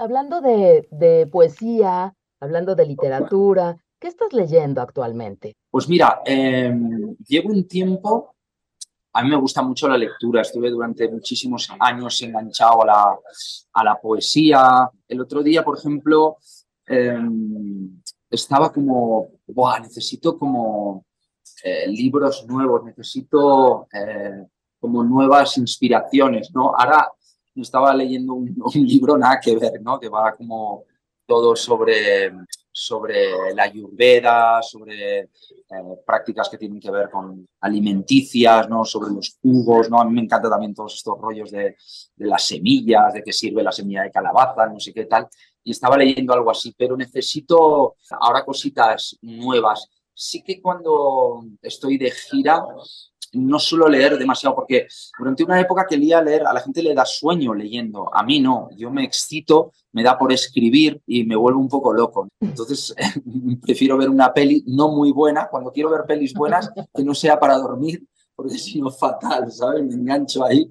Hablando 0.00 0.40
de, 0.40 0.86
de 0.92 1.26
poesía, 1.26 2.14
hablando 2.38 2.76
de 2.76 2.86
literatura, 2.86 3.76
¿qué 3.98 4.06
estás 4.06 4.32
leyendo 4.32 4.80
actualmente? 4.80 5.56
Pues 5.68 5.88
mira, 5.88 6.22
eh, 6.24 6.72
llevo 7.26 7.48
un 7.50 7.66
tiempo, 7.66 8.36
a 9.12 9.24
mí 9.24 9.30
me 9.30 9.36
gusta 9.36 9.60
mucho 9.60 9.88
la 9.88 9.98
lectura, 9.98 10.42
estuve 10.42 10.70
durante 10.70 11.08
muchísimos 11.08 11.68
años 11.80 12.22
enganchado 12.22 12.84
a 12.84 12.86
la, 12.86 13.18
a 13.72 13.84
la 13.84 14.00
poesía. 14.00 14.88
El 15.08 15.20
otro 15.20 15.42
día, 15.42 15.64
por 15.64 15.76
ejemplo, 15.76 16.36
eh, 16.86 17.18
estaba 18.30 18.72
como, 18.72 19.32
Buah, 19.48 19.80
necesito 19.80 20.38
como 20.38 21.06
eh, 21.64 21.88
libros 21.88 22.46
nuevos, 22.46 22.84
necesito 22.84 23.88
eh, 23.92 24.46
como 24.78 25.02
nuevas 25.02 25.58
inspiraciones, 25.58 26.52
¿no? 26.54 26.72
Ahora 26.76 27.10
estaba 27.62 27.94
leyendo 27.94 28.34
un, 28.34 28.54
libro 28.74 29.16
nada 29.16 29.40
que 29.40 29.56
ver, 29.56 29.80
¿no? 29.82 29.98
Que 29.98 30.08
va 30.08 30.34
como 30.34 30.84
todo 31.26 31.54
sobre, 31.54 32.32
sobre 32.72 33.54
la 33.54 33.64
ayurveda, 33.64 34.62
sobre 34.62 35.18
eh, 35.20 35.28
prácticas 36.06 36.48
que 36.48 36.56
tienen 36.56 36.80
que 36.80 36.90
ver 36.90 37.10
con 37.10 37.46
alimenticias, 37.60 38.66
¿no? 38.66 38.82
sobre 38.82 39.12
los 39.12 39.36
jugos. 39.42 39.90
¿no? 39.90 40.00
A 40.00 40.06
mí 40.06 40.14
me 40.14 40.22
encanta 40.22 40.48
también 40.48 40.74
todos 40.74 40.94
estos 40.94 41.18
rollos 41.20 41.50
de, 41.50 41.76
de 42.16 42.26
las 42.26 42.46
semillas, 42.46 43.12
de 43.12 43.22
qué 43.22 43.32
sirve 43.32 43.62
la 43.62 43.72
semilla 43.72 44.04
de 44.04 44.10
calabaza, 44.10 44.66
no 44.66 44.80
sé 44.80 44.94
qué 44.94 45.04
tal. 45.04 45.28
Y 45.62 45.72
estaba 45.72 45.98
leyendo 45.98 46.32
algo 46.32 46.50
así, 46.50 46.74
pero 46.78 46.96
necesito 46.96 47.96
ahora 48.20 48.42
cositas 48.42 49.18
nuevas. 49.20 49.86
Sí 50.14 50.42
que 50.42 50.62
cuando 50.62 51.44
estoy 51.60 51.98
de 51.98 52.10
gira 52.10 52.64
no 53.32 53.58
suelo 53.58 53.88
leer 53.88 54.18
demasiado 54.18 54.54
porque 54.54 54.86
durante 55.18 55.44
una 55.44 55.60
época 55.60 55.86
que 55.88 55.96
leía 55.96 56.22
leer, 56.22 56.46
a 56.46 56.52
la 56.52 56.60
gente 56.60 56.82
le 56.82 56.94
da 56.94 57.04
sueño 57.04 57.54
leyendo, 57.54 58.14
a 58.14 58.22
mí 58.22 58.40
no, 58.40 58.68
yo 58.76 58.90
me 58.90 59.04
excito, 59.04 59.72
me 59.92 60.02
da 60.02 60.18
por 60.18 60.32
escribir 60.32 61.00
y 61.06 61.24
me 61.24 61.36
vuelvo 61.36 61.60
un 61.60 61.68
poco 61.68 61.92
loco. 61.92 62.28
Entonces 62.40 62.94
prefiero 63.62 63.96
ver 63.96 64.10
una 64.10 64.32
peli 64.32 64.64
no 64.66 64.88
muy 64.88 65.12
buena, 65.12 65.48
cuando 65.50 65.72
quiero 65.72 65.90
ver 65.90 66.04
pelis 66.06 66.32
buenas, 66.34 66.70
que 66.94 67.04
no 67.04 67.14
sea 67.14 67.38
para 67.38 67.56
dormir, 67.58 68.06
porque 68.34 68.58
si 68.58 68.80
no 68.80 68.90
fatal, 68.90 69.50
¿sabes? 69.50 69.82
Me 69.84 69.94
engancho 69.94 70.44
ahí 70.44 70.68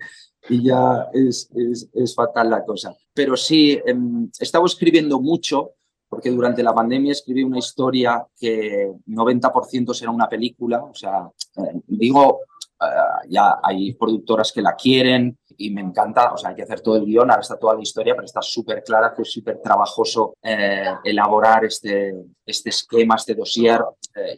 y 0.50 0.64
ya 0.64 1.08
es, 1.14 1.50
es, 1.54 1.90
es 1.94 2.16
fatal 2.16 2.50
la 2.50 2.64
cosa. 2.64 2.96
Pero 3.14 3.36
sí, 3.36 3.72
eh, 3.72 3.96
he 4.40 4.44
estado 4.44 4.66
escribiendo 4.66 5.20
mucho 5.20 5.74
porque 6.10 6.32
durante 6.32 6.64
la 6.64 6.74
pandemia 6.74 7.12
escribí 7.12 7.44
una 7.44 7.60
historia 7.60 8.26
que 8.40 8.92
90% 9.08 9.94
será 9.94 10.12
una 10.12 10.30
película, 10.30 10.84
o 10.84 10.94
sea, 10.94 11.30
eh, 11.58 11.82
digo, 11.88 12.42
eh, 12.80 13.28
ya 13.30 13.60
hay 13.62 13.94
productoras 13.94 14.52
que 14.52 14.62
la 14.62 14.76
quieren 14.76 15.38
y 15.58 15.72
me 15.72 15.82
encanta, 15.82 16.32
o 16.34 16.38
sea, 16.38 16.52
hay 16.52 16.56
que 16.56 16.64
hacer 16.64 16.82
todo 16.82 16.98
el 16.98 17.06
guion, 17.06 17.30
ahora 17.30 17.42
está 17.42 17.58
toda 17.58 17.76
la 17.76 17.82
historia, 17.82 18.14
pero 18.14 18.26
está 18.26 18.42
súper 18.42 18.84
clara, 18.84 19.14
fue 19.16 19.26
súper 19.26 19.60
trabajoso 19.62 20.36
eh, 20.42 20.94
elaborar 21.04 21.66
este, 21.66 22.14
este 22.46 22.70
esquema, 22.70 23.16
este 23.16 23.34
dossier. 23.34 23.82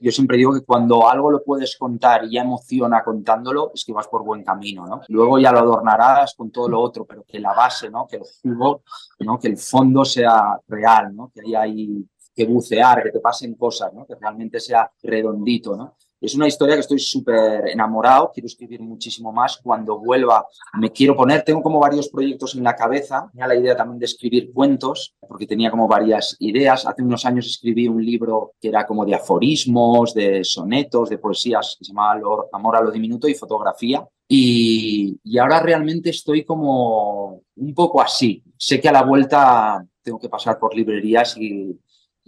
Yo 0.02 0.12
siempre 0.12 0.38
digo 0.38 0.54
que 0.54 0.62
cuando 0.62 1.10
algo 1.10 1.32
lo 1.32 1.44
puedes 1.44 1.78
contar 1.78 2.26
y 2.26 2.34
ya 2.34 2.42
emociona 2.42 3.04
contándolo, 3.04 3.72
es 3.74 3.84
que 3.86 3.94
vas 3.94 4.08
por 4.08 4.24
buen 4.24 4.44
camino, 4.44 4.86
¿no? 4.86 5.02
Luego 5.08 5.40
ya 5.40 5.52
lo 5.52 5.60
adornarás 5.60 6.36
con 6.36 6.52
todo 6.52 6.70
lo 6.70 6.82
otro, 6.82 7.06
pero 7.06 7.24
que 7.24 7.40
la 7.40 7.54
base, 7.54 7.90
¿no? 7.90 8.08
Que 8.08 8.18
el 8.18 8.24
jugo, 8.24 8.84
¿no? 9.20 9.40
Que 9.40 9.48
el 9.48 9.58
fondo 9.58 10.06
sea 10.06 10.60
real, 10.68 11.16
¿no? 11.16 11.32
Que 11.34 11.56
ahí 11.56 12.06
que 12.36 12.46
bucear, 12.46 13.04
que 13.04 13.12
te 13.12 13.20
pasen 13.20 13.56
cosas, 13.56 13.94
¿no? 13.94 14.06
Que 14.06 14.16
realmente 14.16 14.60
sea 14.60 14.90
redondito, 15.04 15.76
¿no? 15.76 15.98
Es 16.22 16.36
una 16.36 16.48
historia 16.48 16.76
que 16.76 16.82
estoy 16.82 17.00
súper 17.00 17.70
enamorado, 17.70 18.32
quiero 18.34 18.48
escribir 18.48 18.82
muchísimo 18.82 19.32
más. 19.32 19.58
Cuando 19.64 20.00
vuelva 20.00 20.46
me 20.74 20.92
quiero 20.92 21.16
poner, 21.16 21.44
tengo 21.44 21.62
como 21.62 21.80
varios 21.80 22.10
proyectos 22.10 22.56
en 22.56 22.64
la 22.64 22.76
cabeza. 22.76 23.30
Tenía 23.32 23.48
la 23.48 23.56
idea 23.56 23.76
también 23.76 24.00
de 24.00 24.06
escribir 24.06 24.52
cuentos, 24.52 25.16
porque 25.26 25.48
tenía 25.48 25.72
como 25.72 25.88
varias 25.88 26.36
ideas. 26.40 26.86
Hace 26.86 27.04
unos 27.04 27.26
años 27.26 27.48
escribí 27.48 27.88
un 27.88 28.04
libro 28.04 28.54
que 28.60 28.68
era 28.68 28.86
como 28.86 29.06
de 29.06 29.16
aforismos, 29.16 30.14
de 30.14 30.44
sonetos, 30.44 31.10
de 31.10 31.20
poesías, 31.20 31.78
que 31.80 31.86
se 31.86 31.94
llamaba 31.94 32.20
Amor 32.52 32.76
a 32.76 32.82
lo 32.82 32.92
diminuto 32.92 33.30
y 33.30 33.34
fotografía. 33.34 34.06
Y, 34.28 35.18
ahora 35.40 35.62
realmente 35.62 36.10
estoy 36.10 36.44
como 36.44 37.44
un 37.56 37.74
poco 37.74 38.02
así. 38.02 38.44
Sé 38.58 38.82
que 38.82 38.90
a 38.90 38.92
la 38.92 39.04
vuelta 39.04 39.86
tengo 40.02 40.20
que 40.20 40.28
pasar 40.28 40.60
por 40.60 40.76
librerías 40.76 41.38
y 41.38 41.80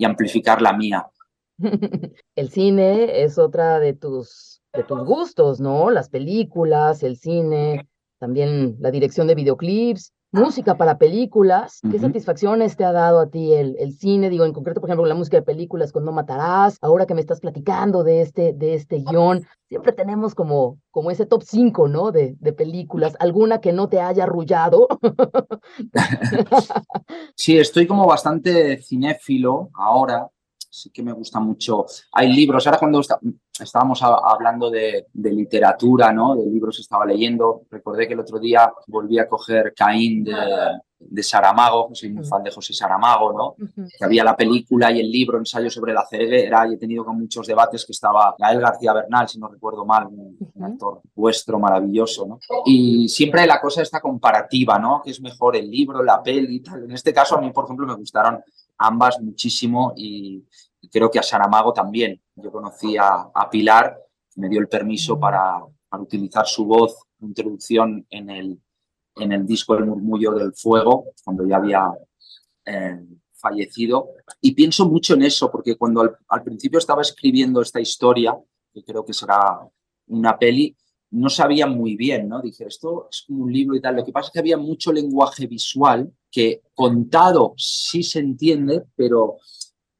amplificar 0.06 0.62
la 0.62 0.72
mía 0.74 1.06
el 2.36 2.50
cine 2.50 3.24
es 3.24 3.38
otra 3.38 3.80
de 3.80 3.94
tus, 3.94 4.62
de 4.74 4.84
tus 4.84 5.04
gustos, 5.04 5.60
¿no? 5.60 5.92
Las 5.92 6.10
películas, 6.10 7.04
el 7.04 7.18
cine, 7.18 7.88
también 8.20 8.78
la 8.80 8.92
dirección 8.92 9.28
de 9.28 9.36
videoclips, 9.36 10.14
música 10.32 10.78
para 10.78 10.98
películas. 10.98 11.82
¿Qué 11.90 12.00
satisfacciones 12.00 12.78
te 12.78 12.86
ha 12.86 12.92
dado 12.92 13.20
a 13.20 13.30
ti 13.30 13.54
el, 13.54 13.76
el, 13.80 13.94
cine? 13.94 14.30
Digo, 14.30 14.46
en 14.46 14.54
concreto, 14.54 14.80
por 14.80 14.90
ejemplo, 14.90 15.06
la 15.06 15.16
música 15.16 15.38
de 15.38 15.44
películas 15.44 15.92
con 15.92 16.06
No 16.06 16.12
Matarás, 16.12 16.78
ahora 16.82 17.06
que 17.06 17.14
me 17.14 17.22
estás 17.22 17.42
platicando 17.42 18.04
de 18.04 18.22
este, 18.22 18.54
de 18.54 18.76
este 18.76 18.98
guion, 18.98 19.46
siempre 19.68 19.92
tenemos 19.92 20.34
como, 20.34 20.80
como 20.90 21.12
ese 21.12 21.26
top 21.26 21.44
5, 21.44 21.88
¿no? 21.88 22.12
De, 22.12 22.36
de 22.40 22.54
películas, 22.54 23.16
alguna 23.20 23.60
que 23.60 23.74
no 23.74 23.90
te 23.90 24.00
haya 24.00 24.24
arrullado. 24.24 24.88
sí, 27.36 27.58
estoy 27.58 27.88
como 27.88 28.06
bastante 28.06 28.82
cinéfilo 28.82 29.70
ahora 29.74 30.30
sí 30.72 30.90
que 30.90 31.04
me 31.04 31.12
gusta 31.12 31.40
mucho. 31.40 31.86
Hay 32.14 32.32
libros, 32.34 32.66
ahora 32.66 32.80
cuando 32.80 33.02
estábamos 33.60 34.02
hablando 34.02 34.72
de, 34.72 35.08
literatura, 35.14 36.14
¿no? 36.14 36.36
De 36.36 36.50
libros 36.50 36.78
que 36.78 36.82
estaba 36.82 37.06
leyendo, 37.06 37.64
recordé 37.70 38.08
que 38.08 38.14
el 38.14 38.22
otro 38.22 38.40
día 38.40 38.72
volví 38.88 39.20
a 39.20 39.28
coger 39.28 39.74
Caín 39.76 40.24
de, 40.24 40.34
de 40.98 41.24
Saramago, 41.24 41.90
soy 41.94 42.10
muy 42.10 42.26
fan 42.26 42.44
de 42.44 42.52
José 42.52 42.74
Saramago, 42.74 43.34
¿no? 43.34 43.56
Que 43.76 44.06
había 44.06 44.24
la 44.24 44.36
película 44.36 44.92
y 44.92 45.02
el 45.02 45.12
libro, 45.12 45.38
ensayo 45.38 45.70
sobre 45.70 45.94
la 45.94 46.06
ceguera, 46.08 46.68
y 46.68 46.76
he 46.76 46.78
tenido 46.78 47.04
con 47.04 47.20
muchos 47.20 47.48
debates 47.48 47.86
que 47.86 47.92
estaba 47.92 48.36
Gael 48.38 48.62
García 48.62 48.94
Bernal, 48.94 49.28
si 49.28 49.40
no 49.40 49.48
recuerdo 49.48 49.86
mal, 49.86 50.08
un, 50.08 50.38
actor 50.62 51.02
vuestro 51.16 51.60
maravilloso, 51.60 52.28
¿no? 52.28 52.40
Y 52.66 53.10
siempre 53.10 53.46
la 53.46 53.60
cosa 53.60 53.82
está 53.82 54.00
comparativa, 54.00 54.80
¿no? 54.80 55.02
Que 55.04 55.12
es 55.12 55.22
mejor 55.22 55.56
el 55.56 55.70
libro, 55.70 56.04
la 56.04 56.22
peli 56.22 56.58
y 56.58 56.60
tal. 56.62 56.84
En 56.84 56.92
este 56.92 57.14
caso, 57.14 57.38
a 57.38 57.42
mí, 57.42 57.52
por 57.52 57.66
ejemplo, 57.66 57.86
me 57.86 57.96
gustaron 57.96 58.42
ambas 58.82 59.20
muchísimo 59.22 59.94
y, 59.96 60.46
creo 60.92 61.10
que 61.10 61.20
a 61.20 61.24
Saramago 61.24 61.72
también. 61.72 62.22
Yo 62.36 62.52
conocí 62.52 62.98
a, 62.98 63.32
Pilar, 63.50 63.98
me 64.36 64.50
dio 64.50 64.60
el 64.60 64.68
permiso 64.68 65.18
para, 65.20 65.64
para, 65.88 66.04
utilizar 66.04 66.46
su 66.46 66.66
voz, 66.66 66.98
introducción 67.20 68.06
en 68.10 68.30
el, 68.30 68.62
en 69.16 69.32
el 69.32 69.46
disco 69.46 69.76
El 69.76 69.86
murmullo 69.86 70.32
del 70.34 70.54
fuego, 70.54 71.06
cuando 71.24 71.48
ya 71.48 71.58
había 71.58 71.88
eh, 72.66 73.00
fallecido. 73.36 74.10
Y 74.42 74.54
pienso 74.54 74.86
mucho 74.90 75.14
en 75.14 75.22
eso, 75.22 75.50
porque 75.52 75.78
cuando 75.78 76.02
al, 76.02 76.18
al, 76.28 76.44
principio 76.44 76.80
estaba 76.80 77.04
escribiendo 77.04 77.62
esta 77.62 77.80
historia, 77.80 78.36
que 78.74 78.84
creo 78.84 79.06
que 79.06 79.14
será 79.14 79.60
una 80.08 80.38
peli, 80.38 80.76
no 81.12 81.30
sabía 81.30 81.68
muy 81.68 81.96
bien, 81.96 82.30
¿no? 82.30 82.42
Dije, 82.42 82.66
esto 82.68 83.08
es 83.12 83.26
un 83.30 83.52
libro 83.52 83.76
y 83.76 83.82
tal. 83.82 83.98
Lo 83.98 84.06
que 84.06 84.12
pasa 84.12 84.28
es 84.28 84.34
que 84.34 84.40
había 84.40 84.58
mucho 84.58 84.94
lenguaje 84.94 85.46
visual 85.46 86.12
que 86.32 86.62
contado 86.74 87.54
sí 87.58 88.02
se 88.02 88.20
entiende, 88.20 88.84
pero 88.96 89.38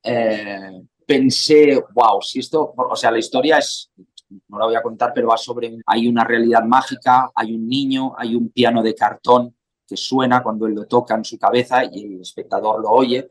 eh, 0.04 0.82
pensé, 1.06 1.84
wow, 1.94 2.22
si 2.22 2.40
esto, 2.40 2.74
o 2.76 2.96
sea, 2.96 3.12
la 3.12 3.20
historia 3.20 3.58
es, 3.58 3.92
no 4.48 4.58
la 4.58 4.66
voy 4.66 4.76
a 4.76 4.82
contar, 4.82 5.12
pero 5.14 5.28
va 5.28 5.38
sobre, 5.38 5.78
hay 5.86 6.08
una 6.08 6.24
realidad 6.24 6.64
mágica, 6.64 7.30
hay 7.36 7.54
un 7.54 7.68
niño, 7.68 8.14
hay 8.18 8.34
un 8.34 8.50
piano 8.50 8.82
de 8.82 8.96
cartón 8.96 9.54
que 9.86 9.98
suena 9.98 10.42
cuando 10.42 10.68
él 10.68 10.74
lo 10.74 10.86
toca 10.86 11.16
en 11.16 11.26
su 11.26 11.38
cabeza 11.38 11.84
y 11.84 12.06
el 12.06 12.22
espectador 12.22 12.82
lo 12.82 12.90
oye. 12.90 13.28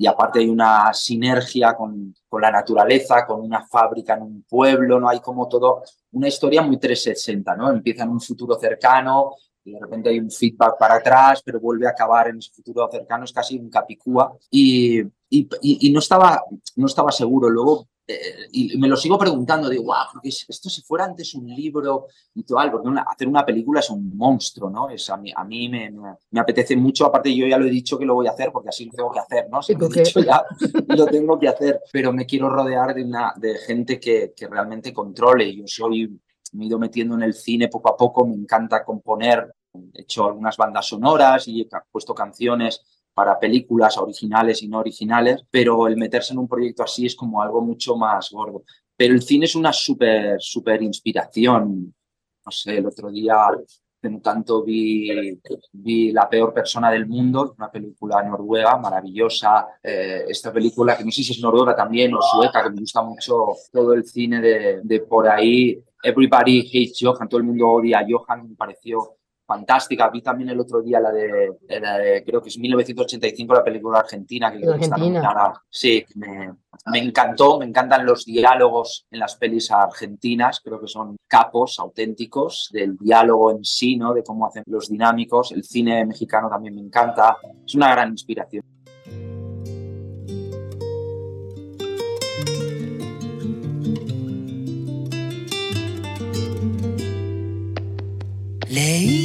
Y 0.00 0.06
aparte 0.06 0.38
hay 0.38 0.48
una 0.48 0.94
sinergia 0.94 1.76
con, 1.76 2.14
con 2.26 2.40
la 2.40 2.50
naturaleza, 2.50 3.26
con 3.26 3.42
una 3.42 3.66
fábrica 3.66 4.14
en 4.14 4.22
un 4.22 4.44
pueblo, 4.48 4.98
¿no? 4.98 5.06
Hay 5.06 5.20
como 5.20 5.46
todo, 5.46 5.82
una 6.12 6.26
historia 6.26 6.62
muy 6.62 6.78
360, 6.78 7.54
¿no? 7.54 7.70
Empieza 7.70 8.04
en 8.04 8.08
un 8.08 8.20
futuro 8.20 8.58
cercano, 8.58 9.34
y 9.62 9.72
de 9.72 9.78
repente 9.78 10.08
hay 10.08 10.18
un 10.18 10.30
feedback 10.30 10.78
para 10.78 10.94
atrás, 10.94 11.42
pero 11.44 11.60
vuelve 11.60 11.86
a 11.86 11.90
acabar 11.90 12.28
en 12.28 12.38
ese 12.38 12.50
futuro 12.50 12.88
cercano, 12.90 13.24
es 13.24 13.32
casi 13.34 13.58
un 13.58 13.68
capicúa. 13.68 14.32
Y, 14.50 15.02
y, 15.28 15.46
y, 15.60 15.92
no, 15.92 15.98
estaba, 15.98 16.44
no 16.76 16.86
estaba 16.86 17.12
seguro. 17.12 17.50
Luego, 17.50 17.86
eh, 18.12 18.48
y 18.52 18.76
me 18.78 18.88
lo 18.88 18.96
sigo 18.96 19.18
preguntando, 19.18 19.68
digo, 19.68 19.84
wow, 19.84 20.04
porque 20.12 20.28
esto 20.28 20.68
si 20.68 20.82
fuera 20.82 21.04
antes 21.04 21.34
un 21.34 21.46
libro 21.48 22.06
y 22.34 22.42
tal, 22.44 22.70
porque 22.70 22.88
hacer 23.06 23.28
una 23.28 23.44
película 23.44 23.80
es 23.80 23.90
un 23.90 24.16
monstruo, 24.16 24.70
¿no? 24.70 24.90
Es, 24.90 25.08
a 25.10 25.16
mí, 25.16 25.32
a 25.34 25.44
mí 25.44 25.68
me, 25.68 25.90
me, 26.30 26.40
apetece 26.40 26.76
mucho, 26.76 27.06
aparte 27.06 27.34
yo 27.34 27.46
ya 27.46 27.58
lo 27.58 27.66
he 27.66 27.70
dicho 27.70 27.98
que 27.98 28.04
lo 28.04 28.14
voy 28.14 28.26
a 28.26 28.30
hacer, 28.30 28.50
porque 28.52 28.70
así 28.70 28.86
lo 28.86 28.92
tengo 28.92 29.10
que 29.10 29.20
hacer, 29.20 29.48
¿no? 29.50 29.62
Si 29.62 29.74
lo 29.74 29.86
he 29.86 30.02
dicho 30.02 30.20
ya, 30.20 30.42
lo 30.88 31.06
tengo 31.06 31.38
que 31.38 31.48
hacer, 31.48 31.80
pero 31.92 32.12
me 32.12 32.26
quiero 32.26 32.48
rodear 32.48 32.94
de, 32.94 33.04
una, 33.04 33.32
de 33.36 33.54
gente 33.58 33.98
que, 33.98 34.32
que 34.36 34.46
realmente 34.46 34.92
controle. 34.92 35.54
Yo 35.54 35.64
soy 35.66 36.20
me 36.52 36.64
he 36.64 36.66
ido 36.66 36.78
metiendo 36.78 37.14
en 37.14 37.22
el 37.22 37.34
cine 37.34 37.68
poco 37.68 37.90
a 37.90 37.96
poco, 37.96 38.26
me 38.26 38.34
encanta 38.34 38.84
componer, 38.84 39.54
he 39.94 40.02
hecho 40.02 40.26
algunas 40.26 40.56
bandas 40.56 40.86
sonoras 40.86 41.46
y 41.48 41.62
he 41.62 41.68
puesto 41.90 42.14
canciones 42.14 42.82
para 43.14 43.38
películas 43.38 43.98
originales 43.98 44.62
y 44.62 44.68
no 44.68 44.78
originales, 44.78 45.44
pero 45.50 45.86
el 45.86 45.96
meterse 45.96 46.32
en 46.32 46.38
un 46.38 46.48
proyecto 46.48 46.82
así 46.82 47.06
es 47.06 47.14
como 47.14 47.42
algo 47.42 47.60
mucho 47.60 47.96
más 47.96 48.30
gordo. 48.30 48.64
Pero 48.96 49.14
el 49.14 49.22
cine 49.22 49.46
es 49.46 49.54
una 49.54 49.72
súper, 49.72 50.36
súper 50.40 50.82
inspiración. 50.82 51.94
No 52.44 52.50
sé, 52.50 52.78
el 52.78 52.86
otro 52.86 53.10
día 53.10 53.36
en 54.02 54.20
tanto 54.22 54.62
vi, 54.62 55.38
vi 55.72 56.12
La 56.12 56.28
peor 56.28 56.54
persona 56.54 56.90
del 56.90 57.06
mundo, 57.06 57.54
una 57.58 57.70
película 57.70 58.22
noruega 58.22 58.76
maravillosa. 58.78 59.66
Eh, 59.82 60.24
esta 60.28 60.52
película, 60.52 60.96
que 60.96 61.04
no 61.04 61.10
sé 61.10 61.22
si 61.22 61.32
es 61.32 61.40
noruega 61.40 61.76
también 61.76 62.14
o 62.14 62.22
sueca, 62.22 62.62
que 62.62 62.70
me 62.70 62.80
gusta 62.80 63.02
mucho 63.02 63.48
todo 63.72 63.92
el 63.92 64.04
cine 64.04 64.40
de, 64.40 64.80
de 64.82 65.00
por 65.00 65.28
ahí. 65.28 65.82
Everybody 66.02 66.60
Hates 66.60 66.98
Johan, 67.00 67.28
todo 67.28 67.38
el 67.38 67.46
mundo 67.46 67.68
odia 67.68 67.98
a 67.98 68.06
Johan, 68.08 68.48
me 68.48 68.56
pareció 68.56 69.16
fantástica. 69.50 70.08
Vi 70.10 70.22
también 70.22 70.50
el 70.50 70.60
otro 70.60 70.80
día 70.80 71.00
la 71.00 71.10
de, 71.10 72.22
creo 72.24 72.40
que 72.40 72.50
es 72.50 72.58
1985, 72.58 73.52
la 73.52 73.64
película 73.64 73.98
argentina, 73.98 74.52
que 74.52 74.60
creo 74.60 74.76
que 74.76 74.84
está 74.84 74.96
nominada. 74.96 75.60
Sí, 75.68 76.04
me, 76.14 76.98
encantó, 77.00 77.58
me 77.58 77.64
encantan 77.64 78.06
los 78.06 78.24
diálogos 78.24 79.08
en 79.10 79.18
las 79.18 79.34
pelis 79.34 79.72
argentinas, 79.72 80.60
creo 80.60 80.80
que 80.80 80.86
son 80.86 81.16
capos 81.26 81.80
auténticos 81.80 82.70
del 82.72 82.96
diálogo 82.96 83.50
en 83.50 83.64
sí, 83.64 83.96
¿no? 83.96 84.14
de 84.14 84.22
cómo 84.22 84.46
hacen 84.46 84.62
los 84.66 84.88
dinámicos. 84.88 85.50
El 85.50 85.64
cine 85.64 86.04
mexicano 86.06 86.48
también 86.48 86.76
me 86.76 86.82
encanta, 86.82 87.36
es 87.66 87.74
una 87.74 87.90
gran 87.90 88.10
inspiración. 88.10 88.62
Leí 98.68 99.19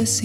nos 0.00 0.22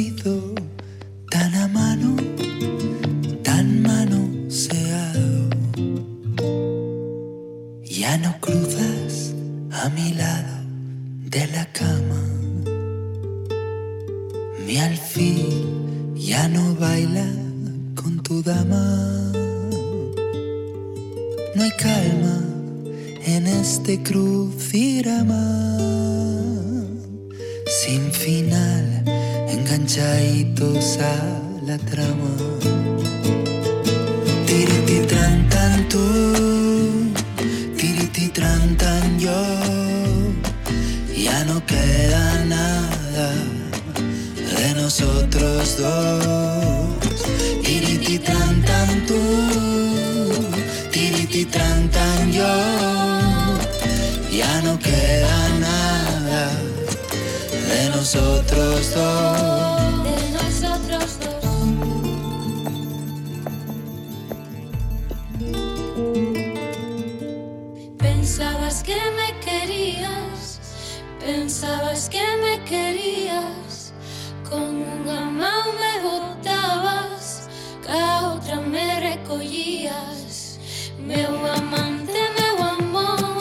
Meu 81.06 81.30
amante, 81.46 82.20
meu 82.40 82.64
amor, 82.64 83.38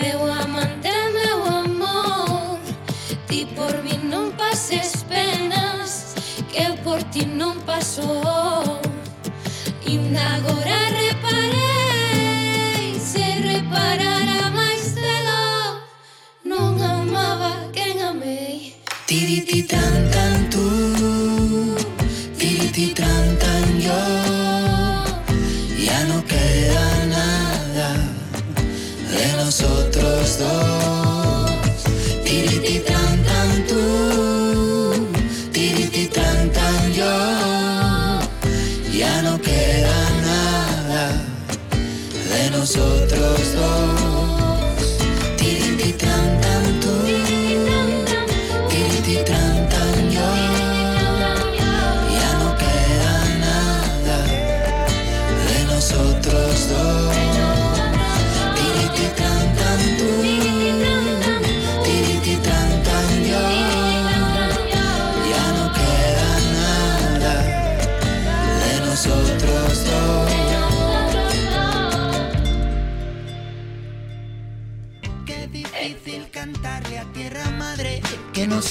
meu 0.00 0.32
amante, 0.32 0.92
meu 1.12 1.44
amor, 1.44 2.60
ti 3.26 3.46
por 3.56 3.82
mí 3.82 3.98
non 3.98 4.30
pases 4.38 5.02
penas, 5.10 6.14
que 6.48 6.62
eu 6.62 6.78
por 6.86 7.02
ti 7.10 7.26
non 7.26 7.58
paso. 7.66 8.06
Indago 9.82 10.61
nosotros 30.42 30.71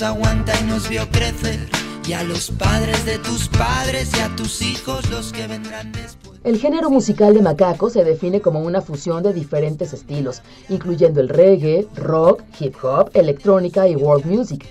aguanta 0.04 0.54
y 0.60 0.64
nos 0.66 0.90
vio 0.90 1.08
crecer. 1.10 1.70
Y 2.08 2.14
a 2.14 2.24
los 2.24 2.52
padres 2.52 3.06
de 3.06 3.20
tus 3.20 3.48
padres 3.50 4.12
y 4.18 4.20
a 4.22 4.36
tus 4.36 4.62
hijos 4.62 5.10
los 5.10 5.32
que 5.32 5.48
vendrán 5.48 5.92
después. 5.92 6.40
El 6.44 6.58
género 6.58 6.90
musical 6.90 7.34
de 7.36 7.42
Macaco 7.42 7.90
se 7.90 8.04
define 8.04 8.42
como 8.42 8.62
una 8.62 8.82
fusión 8.82 9.22
de 9.22 9.34
diferentes 9.34 9.94
estilos, 9.94 10.42
incluyendo 10.70 11.22
el 11.22 11.30
reggae, 11.30 11.88
rock, 11.96 12.42
hip 12.60 12.76
hop, 12.84 13.12
electrónica 13.14 13.88
y 13.88 13.96
world 13.96 14.26
music. 14.26 14.66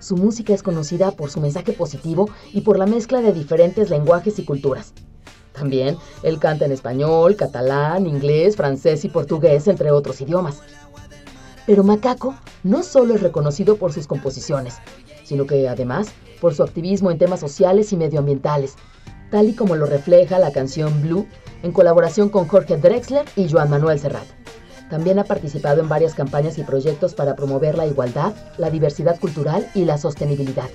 Su 0.00 0.16
música 0.16 0.52
es 0.52 0.62
conocida 0.62 1.12
por 1.12 1.30
su 1.30 1.40
mensaje 1.40 1.72
positivo 1.72 2.28
y 2.52 2.62
por 2.62 2.78
la 2.78 2.86
mezcla 2.86 3.20
de 3.22 3.32
diferentes 3.32 3.88
lenguajes 3.88 4.38
y 4.38 4.44
culturas. 4.44 4.92
También 5.54 5.96
él 6.24 6.40
canta 6.40 6.64
en 6.64 6.72
español, 6.72 7.36
catalán, 7.36 8.06
inglés, 8.06 8.56
francés 8.56 9.04
y 9.04 9.08
portugués, 9.08 9.68
entre 9.68 9.92
otros 9.92 10.20
idiomas. 10.20 10.60
Pero 11.66 11.82
Macaco 11.82 12.34
no 12.62 12.82
solo 12.82 13.14
es 13.14 13.22
reconocido 13.22 13.76
por 13.76 13.92
sus 13.92 14.06
composiciones, 14.06 14.74
sino 15.24 15.46
que 15.46 15.68
además 15.68 16.08
por 16.40 16.54
su 16.54 16.62
activismo 16.62 17.10
en 17.10 17.18
temas 17.18 17.40
sociales 17.40 17.92
y 17.92 17.96
medioambientales, 17.96 18.74
tal 19.30 19.48
y 19.48 19.54
como 19.54 19.74
lo 19.74 19.86
refleja 19.86 20.38
la 20.38 20.52
canción 20.52 21.00
Blue 21.00 21.26
en 21.62 21.72
colaboración 21.72 22.28
con 22.28 22.46
Jorge 22.46 22.76
Drexler 22.76 23.24
y 23.34 23.48
Joan 23.48 23.70
Manuel 23.70 23.98
Serrat. 23.98 24.26
También 24.90 25.18
ha 25.18 25.24
participado 25.24 25.80
en 25.80 25.88
varias 25.88 26.14
campañas 26.14 26.58
y 26.58 26.62
proyectos 26.62 27.14
para 27.14 27.34
promover 27.34 27.76
la 27.76 27.86
igualdad, 27.86 28.34
la 28.58 28.68
diversidad 28.68 29.18
cultural 29.18 29.66
y 29.74 29.86
la 29.86 29.96
sostenibilidad. 29.96 30.68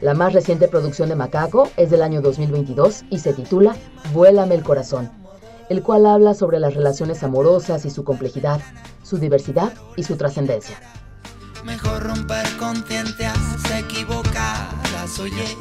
La 0.00 0.14
más 0.14 0.32
reciente 0.32 0.66
producción 0.66 1.08
de 1.08 1.14
Macaco 1.14 1.68
es 1.76 1.90
del 1.90 2.02
año 2.02 2.20
2022 2.20 3.04
y 3.08 3.20
se 3.20 3.32
titula 3.32 3.76
Vuélame 4.12 4.56
el 4.56 4.64
corazón, 4.64 5.08
el 5.72 5.82
cual 5.82 6.04
habla 6.04 6.34
sobre 6.34 6.60
las 6.60 6.74
relaciones 6.74 7.22
amorosas 7.22 7.86
y 7.86 7.90
su 7.90 8.04
complejidad, 8.04 8.60
su 9.02 9.16
diversidad 9.16 9.72
y 9.96 10.04
su 10.04 10.16
trascendencia. 10.16 10.78
Mejor 11.64 12.02
romper 12.02 12.46
conciencias 12.58 13.38
equivocadas, 13.74 15.18
oye. 15.18 15.56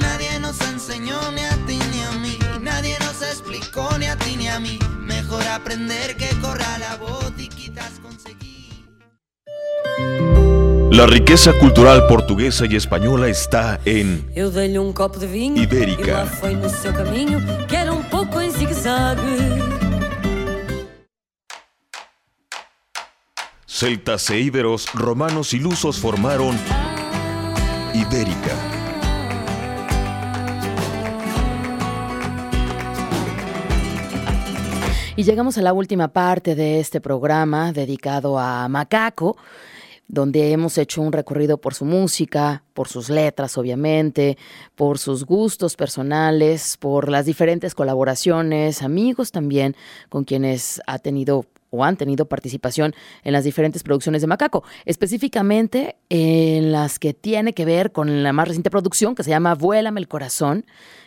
Nadie 0.00 0.38
nos 0.40 0.60
enseñó 0.60 1.18
ni 1.32 1.40
a 1.40 1.56
ti 1.66 1.78
ni 1.90 2.02
a 2.02 2.12
mí, 2.20 2.38
nadie 2.60 2.98
nos 3.00 3.22
explicó 3.22 3.88
ni 3.98 4.06
a 4.06 4.16
ti 4.16 4.36
ni 4.36 4.48
a 4.48 4.60
mí. 4.60 4.78
Mejor 4.98 5.42
aprender 5.44 6.14
que 6.16 6.28
corra 6.42 6.78
la 6.78 6.96
voz 6.96 7.32
y 7.38 7.48
quizás 7.48 7.92
conseguir. 8.00 8.84
La 10.90 11.06
riqueza 11.06 11.52
cultural 11.58 12.06
portuguesa 12.06 12.64
y 12.68 12.74
española 12.76 13.28
está 13.28 13.78
en 13.84 14.24
Eu 14.34 14.50
dei-lhe 14.50 14.78
um 14.78 14.92
copo 14.92 15.18
de 15.18 15.26
vinho 15.26 15.62
Ibérica. 15.62 16.02
e 16.02 16.10
lá 16.10 16.26
foi 16.26 16.54
no 16.54 16.68
seu 16.68 16.92
caminho, 16.92 17.40
que 17.68 17.76
era 17.76 17.92
um 17.92 18.02
pouco 18.02 18.40
em 18.40 18.50
zigue-zague. 18.50 19.22
celtas 23.66 24.30
e 24.30 24.40
íberos, 24.40 24.86
romanos 24.92 25.52
y 25.54 25.58
lusos 25.60 25.98
formaron 25.98 26.56
Ibérica. 27.94 28.56
Y 35.16 35.24
llegamos 35.24 35.58
a 35.58 35.62
la 35.62 35.72
última 35.72 36.08
parte 36.08 36.54
de 36.54 36.78
este 36.80 37.00
programa 37.00 37.72
dedicado 37.72 38.38
a 38.38 38.68
Macaco, 38.68 39.36
donde 40.08 40.52
hemos 40.52 40.78
hecho 40.78 41.02
un 41.02 41.12
recorrido 41.12 41.58
por 41.58 41.74
su 41.74 41.84
música, 41.84 42.64
por 42.72 42.88
sus 42.88 43.10
letras, 43.10 43.58
obviamente, 43.58 44.38
por 44.74 44.98
sus 44.98 45.24
gustos 45.24 45.76
personales, 45.76 46.78
por 46.78 47.10
las 47.10 47.26
diferentes 47.26 47.74
colaboraciones, 47.74 48.82
amigos 48.82 49.30
también, 49.30 49.76
con 50.08 50.24
quienes 50.24 50.80
ha 50.86 50.98
tenido 50.98 51.44
o 51.70 51.84
han 51.84 51.98
tenido 51.98 52.26
participación 52.26 52.94
en 53.22 53.34
las 53.34 53.44
diferentes 53.44 53.82
producciones 53.82 54.22
de 54.22 54.26
Macaco, 54.26 54.64
específicamente 54.86 55.96
en 56.08 56.72
las 56.72 56.98
que 56.98 57.12
tiene 57.12 57.52
que 57.52 57.66
ver 57.66 57.92
con 57.92 58.22
la 58.22 58.32
más 58.32 58.48
reciente 58.48 58.70
producción 58.70 59.14
que 59.14 59.22
se 59.22 59.30
llama 59.30 59.54
Vuélame 59.54 60.00
el 60.00 60.08
corazón, 60.08 60.64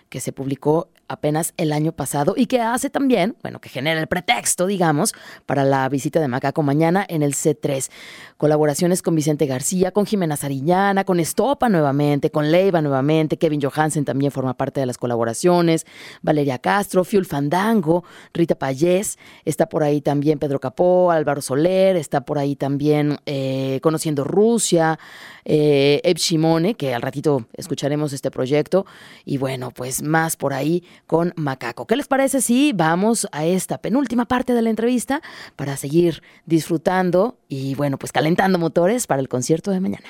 que 0.09 0.19
se 0.19 0.33
publicó 0.33 0.89
apenas 1.11 1.53
el 1.57 1.71
año 1.73 1.91
pasado 1.91 2.33
y 2.35 2.45
que 2.45 2.61
hace 2.61 2.89
también, 2.89 3.35
bueno, 3.41 3.59
que 3.59 3.69
genera 3.69 3.99
el 3.99 4.07
pretexto, 4.07 4.65
digamos, 4.65 5.13
para 5.45 5.63
la 5.63 5.87
visita 5.89 6.19
de 6.19 6.27
Macaco 6.27 6.63
mañana 6.63 7.05
en 7.07 7.21
el 7.23 7.33
C3. 7.33 7.89
Colaboraciones 8.37 9.01
con 9.01 9.15
Vicente 9.15 9.45
García, 9.45 9.91
con 9.91 10.05
Jimena 10.05 10.35
Sariñana, 10.35 11.03
con 11.03 11.19
Estopa 11.19 11.69
nuevamente, 11.69 12.31
con 12.31 12.51
Leiva 12.51 12.81
nuevamente, 12.81 13.37
Kevin 13.37 13.61
Johansen 13.61 14.05
también 14.05 14.31
forma 14.31 14.55
parte 14.55 14.79
de 14.79 14.85
las 14.85 14.97
colaboraciones, 14.97 15.85
Valeria 16.21 16.57
Castro, 16.57 17.03
Fiul 17.03 17.25
Fandango, 17.25 18.03
Rita 18.33 18.55
Payés, 18.55 19.19
está 19.45 19.67
por 19.69 19.83
ahí 19.83 20.01
también 20.01 20.39
Pedro 20.39 20.59
Capó, 20.59 21.11
Álvaro 21.11 21.41
Soler, 21.41 21.95
está 21.95 22.21
por 22.21 22.39
ahí 22.39 22.55
también 22.55 23.17
eh, 23.25 23.79
Conociendo 23.83 24.23
Rusia, 24.23 24.97
eh, 25.45 26.01
Shimone, 26.15 26.75
que 26.75 26.93
al 26.93 27.01
ratito 27.01 27.47
escucharemos 27.53 28.13
este 28.13 28.31
proyecto, 28.31 28.85
y 29.25 29.37
bueno, 29.37 29.71
pues 29.71 30.01
más 30.01 30.35
por 30.35 30.53
ahí 30.53 30.83
con 31.07 31.33
Macaco. 31.35 31.85
¿Qué 31.85 31.95
les 31.95 32.07
parece 32.07 32.41
si 32.41 32.73
vamos 32.73 33.27
a 33.31 33.45
esta 33.45 33.77
penúltima 33.77 34.25
parte 34.25 34.53
de 34.53 34.61
la 34.61 34.69
entrevista 34.69 35.21
para 35.55 35.77
seguir 35.77 36.21
disfrutando 36.45 37.37
y 37.47 37.75
bueno, 37.75 37.97
pues 37.97 38.11
calentando 38.11 38.59
motores 38.59 39.07
para 39.07 39.21
el 39.21 39.29
concierto 39.29 39.71
de 39.71 39.79
mañana? 39.79 40.07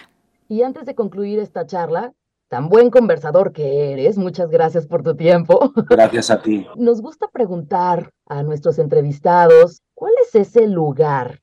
Y 0.48 0.64
antes 0.64 0.86
de 0.86 0.96
concluir 0.96 1.40
esta 1.40 1.66
charla, 1.66 2.14
tan 2.50 2.68
buen 2.68 2.90
conversador 2.90 3.54
que 3.54 3.94
eres, 3.94 4.18
muchas 4.18 4.50
gracias 4.50 4.86
por 4.86 5.04
tu 5.04 5.16
tiempo. 5.16 5.72
Gracias 5.90 6.30
a 6.30 6.42
ti. 6.42 6.68
Nos 6.76 7.02
gusta 7.02 7.30
preguntar 7.30 8.12
a 8.28 8.44
nuestros 8.44 8.78
entrevistados, 8.78 9.82
¿cuál 9.94 10.12
es 10.22 10.36
ese 10.36 10.68
lugar 10.68 11.40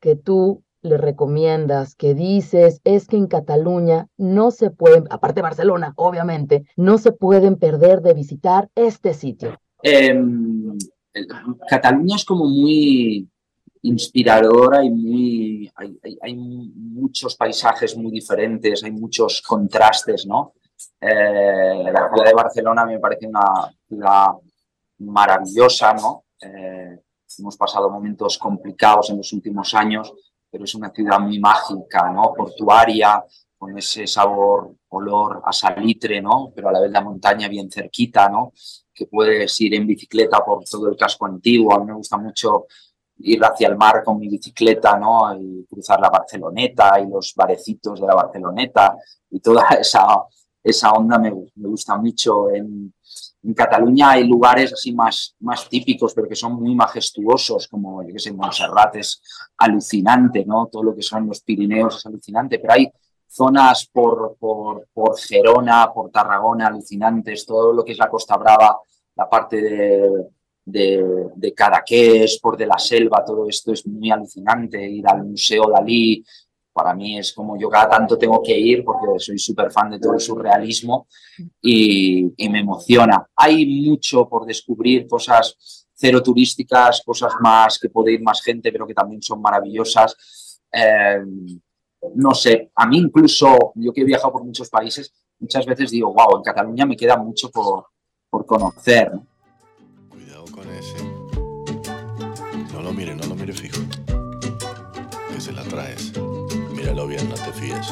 que 0.00 0.16
tú 0.16 0.62
le 0.82 0.96
recomiendas, 0.96 1.94
que 1.94 2.14
dices, 2.14 2.80
es 2.84 3.06
que 3.06 3.16
en 3.16 3.26
Cataluña 3.26 4.08
no 4.16 4.50
se 4.50 4.70
pueden, 4.70 5.04
aparte 5.10 5.42
Barcelona, 5.42 5.92
obviamente, 5.96 6.64
no 6.76 6.98
se 6.98 7.12
pueden 7.12 7.56
perder 7.56 8.00
de 8.00 8.14
visitar 8.14 8.68
este 8.74 9.12
sitio? 9.14 9.58
Em, 9.82 10.76
el- 11.12 11.26
Cataluña 11.68 12.16
es 12.16 12.24
como 12.24 12.46
muy 12.46 13.28
inspiradora 13.82 14.84
y 14.84 14.90
muy 14.90 15.70
hay, 15.74 15.98
hay- 16.02 16.18
hay 16.20 16.34
muchos 16.36 17.34
paisajes 17.36 17.96
muy 17.96 18.10
diferentes, 18.10 18.84
hay 18.84 18.90
muchos 18.92 19.40
contrastes, 19.42 20.26
¿no? 20.26 20.52
Eh, 21.00 21.82
la 21.92 22.10
ciudad 22.12 22.26
de 22.26 22.34
Barcelona 22.34 22.84
me 22.86 22.98
parece 22.98 23.26
una 23.26 23.42
ciudad 23.88 24.26
maravillosa, 24.98 25.94
¿no? 25.94 26.24
Eh, 26.40 26.98
hemos 27.38 27.56
pasado 27.56 27.88
momentos 27.90 28.36
complicados 28.38 29.10
en 29.10 29.18
los 29.18 29.32
últimos 29.32 29.72
años, 29.74 30.12
pero 30.50 30.64
es 30.64 30.74
una 30.74 30.90
ciudad 30.90 31.20
muy 31.20 31.38
mágica, 31.38 32.10
¿no? 32.10 32.32
Portuaria, 32.34 33.24
con 33.56 33.76
ese 33.76 34.06
sabor, 34.06 34.74
olor 34.88 35.42
a 35.44 35.52
salitre, 35.52 36.20
¿no? 36.20 36.52
Pero 36.54 36.68
a 36.68 36.72
la 36.72 36.80
vez 36.80 36.90
la 36.90 37.02
montaña 37.02 37.48
bien 37.48 37.70
cerquita, 37.70 38.28
¿no? 38.28 38.52
Que 38.92 39.06
puedes 39.06 39.60
ir 39.60 39.74
en 39.74 39.86
bicicleta 39.86 40.44
por 40.44 40.64
todo 40.64 40.88
el 40.88 40.96
casco 40.96 41.26
antiguo. 41.26 41.74
A 41.74 41.80
mí 41.80 41.86
me 41.86 41.94
gusta 41.94 42.16
mucho 42.16 42.66
ir 43.18 43.40
hacia 43.44 43.68
el 43.68 43.76
mar 43.76 44.02
con 44.04 44.18
mi 44.18 44.28
bicicleta, 44.28 44.98
¿no? 44.98 45.34
Y 45.38 45.66
cruzar 45.68 46.00
la 46.00 46.08
Barceloneta 46.08 46.98
y 47.00 47.08
los 47.08 47.34
barecitos 47.34 48.00
de 48.00 48.06
la 48.06 48.14
Barceloneta 48.14 48.96
y 49.30 49.40
toda 49.40 49.68
esa, 49.80 50.24
esa 50.62 50.90
onda 50.92 51.18
me, 51.18 51.30
me 51.30 51.68
gusta 51.68 51.96
mucho. 51.96 52.50
En, 52.50 52.92
en 53.42 53.54
Cataluña 53.54 54.10
hay 54.10 54.26
lugares 54.26 54.72
así 54.72 54.92
más, 54.92 55.34
más 55.40 55.68
típicos, 55.68 56.12
pero 56.14 56.28
que 56.28 56.36
son 56.36 56.54
muy 56.54 56.74
majestuosos, 56.74 57.68
como, 57.68 58.02
yo 58.02 58.12
qué 58.12 58.18
sé, 58.18 58.32
Montserrat 58.32 58.96
es 58.96 59.22
alucinante, 59.56 60.44
¿no? 60.44 60.66
Todo 60.66 60.82
lo 60.84 60.94
que 60.94 61.02
son 61.02 61.26
los 61.26 61.40
Pirineos 61.40 61.96
es 61.96 62.06
alucinante, 62.06 62.58
pero 62.58 62.74
hay 62.74 62.90
zonas 63.26 63.88
por, 63.90 64.36
por, 64.38 64.88
por 64.92 65.18
Gerona, 65.18 65.90
por 65.92 66.10
Tarragona 66.10 66.66
alucinantes, 66.66 67.46
todo 67.46 67.72
lo 67.72 67.84
que 67.84 67.92
es 67.92 67.98
la 67.98 68.10
Costa 68.10 68.36
Brava, 68.36 68.78
la 69.16 69.28
parte 69.28 69.60
de, 69.62 70.10
de, 70.64 71.28
de 71.34 71.54
Cadaqués, 71.54 72.38
por 72.40 72.56
de 72.56 72.66
la 72.66 72.78
selva, 72.78 73.24
todo 73.24 73.48
esto 73.48 73.72
es 73.72 73.86
muy 73.86 74.10
alucinante. 74.10 74.86
Ir 74.88 75.06
al 75.08 75.24
Museo 75.24 75.70
Dalí, 75.70 76.24
para 76.82 76.94
mí 76.94 77.18
es 77.18 77.32
como 77.34 77.58
yo 77.58 77.68
cada 77.68 77.90
tanto 77.90 78.16
tengo 78.16 78.42
que 78.42 78.58
ir 78.58 78.82
porque 78.84 79.18
soy 79.18 79.38
súper 79.38 79.70
fan 79.70 79.90
de 79.90 79.98
todo 79.98 80.14
el 80.14 80.20
surrealismo 80.20 81.06
y, 81.60 82.32
y 82.36 82.48
me 82.48 82.60
emociona. 82.60 83.26
Hay 83.36 83.66
mucho 83.66 84.26
por 84.26 84.46
descubrir, 84.46 85.06
cosas 85.06 85.86
cero 86.00 86.22
turísticas, 86.22 87.02
cosas 87.04 87.34
más 87.40 87.78
que 87.78 87.90
puede 87.90 88.12
ir 88.12 88.22
más 88.22 88.40
gente, 88.40 88.72
pero 88.72 88.86
que 88.86 88.94
también 88.94 89.20
son 89.20 89.42
maravillosas. 89.42 90.60
Eh, 90.72 91.20
no 92.14 92.34
sé, 92.34 92.70
a 92.74 92.86
mí 92.86 92.96
incluso, 92.96 93.72
yo 93.74 93.92
que 93.92 94.00
he 94.00 94.04
viajado 94.04 94.32
por 94.32 94.44
muchos 94.44 94.70
países, 94.70 95.12
muchas 95.38 95.66
veces 95.66 95.90
digo, 95.90 96.14
wow, 96.14 96.38
en 96.38 96.42
Cataluña 96.42 96.86
me 96.86 96.96
queda 96.96 97.18
mucho 97.18 97.50
por, 97.50 97.88
por 98.30 98.46
conocer. 98.46 99.12
¿no? 99.12 99.26
Cuidado 100.08 100.44
con 100.46 100.66
ese. 100.70 101.04
No 102.72 102.80
lo 102.80 102.92
mire, 102.94 103.14
no 103.14 103.26
lo 103.26 103.34
mire 103.34 103.52
fijo. 103.52 103.82
Que 105.30 105.40
se 105.40 105.52
la 105.52 105.62
traes. 105.64 106.12
Míralo 106.80 107.06
bien, 107.06 107.28
no 107.28 107.34
te 107.34 107.52
fíes. 107.52 107.88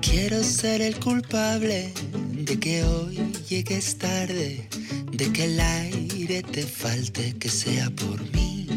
Quiero 0.00 0.44
ser 0.44 0.80
el 0.80 0.96
culpable 1.00 1.92
de 2.32 2.60
que 2.60 2.84
hoy 2.84 3.32
llegues 3.48 3.98
tarde, 3.98 4.68
de 5.10 5.32
que 5.32 5.46
el 5.46 5.58
aire 5.58 6.44
te 6.44 6.62
falte, 6.62 7.34
que 7.36 7.48
sea 7.48 7.90
por 7.90 8.20
mí. 8.32 8.68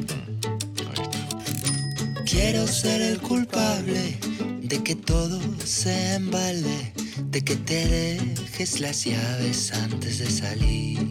Quiero 2.25 2.65
ser 2.65 3.01
el 3.03 3.19
culpable 3.21 4.17
de 4.63 4.81
que 4.83 4.95
todo 4.95 5.39
se 5.63 6.15
embalde, 6.15 6.91
de 7.25 7.43
que 7.43 7.55
te 7.55 7.87
dejes 7.87 8.79
las 8.79 9.05
llaves 9.05 9.71
antes 9.73 10.17
de 10.17 10.31
salir. 10.31 11.07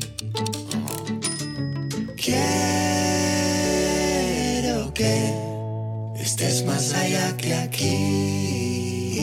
Quiero 2.16 2.42
que 4.92 5.47
estés 6.28 6.62
más 6.66 6.92
allá 6.92 7.34
que 7.38 7.54
aquí, 7.54 9.20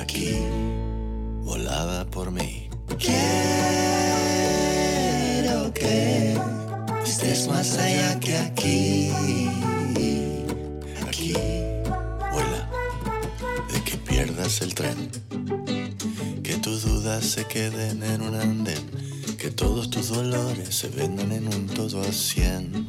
aquí. 0.00 0.36
Volada 1.42 2.04
por 2.06 2.30
mí. 2.30 2.70
Quiero 2.96 3.24
que 5.74 6.38
estés 7.04 7.48
más 7.48 7.76
allá 7.78 8.20
que 8.20 8.38
aquí, 8.38 9.10
aquí. 11.08 11.32
Vuela. 12.32 12.70
De 13.72 13.82
que 13.82 13.96
pierdas 13.96 14.60
el 14.60 14.74
tren. 14.76 15.10
Que 16.44 16.56
tus 16.58 16.84
dudas 16.84 17.24
se 17.24 17.44
queden 17.46 18.04
en 18.04 18.22
un 18.22 18.36
andén. 18.36 18.84
Que 19.36 19.50
todos 19.50 19.90
tus 19.90 20.10
dolores 20.10 20.72
se 20.72 20.88
vendan 20.88 21.32
en 21.32 21.48
un 21.48 21.66
todo 21.66 22.00
a 22.00 22.12
cien. 22.12 22.86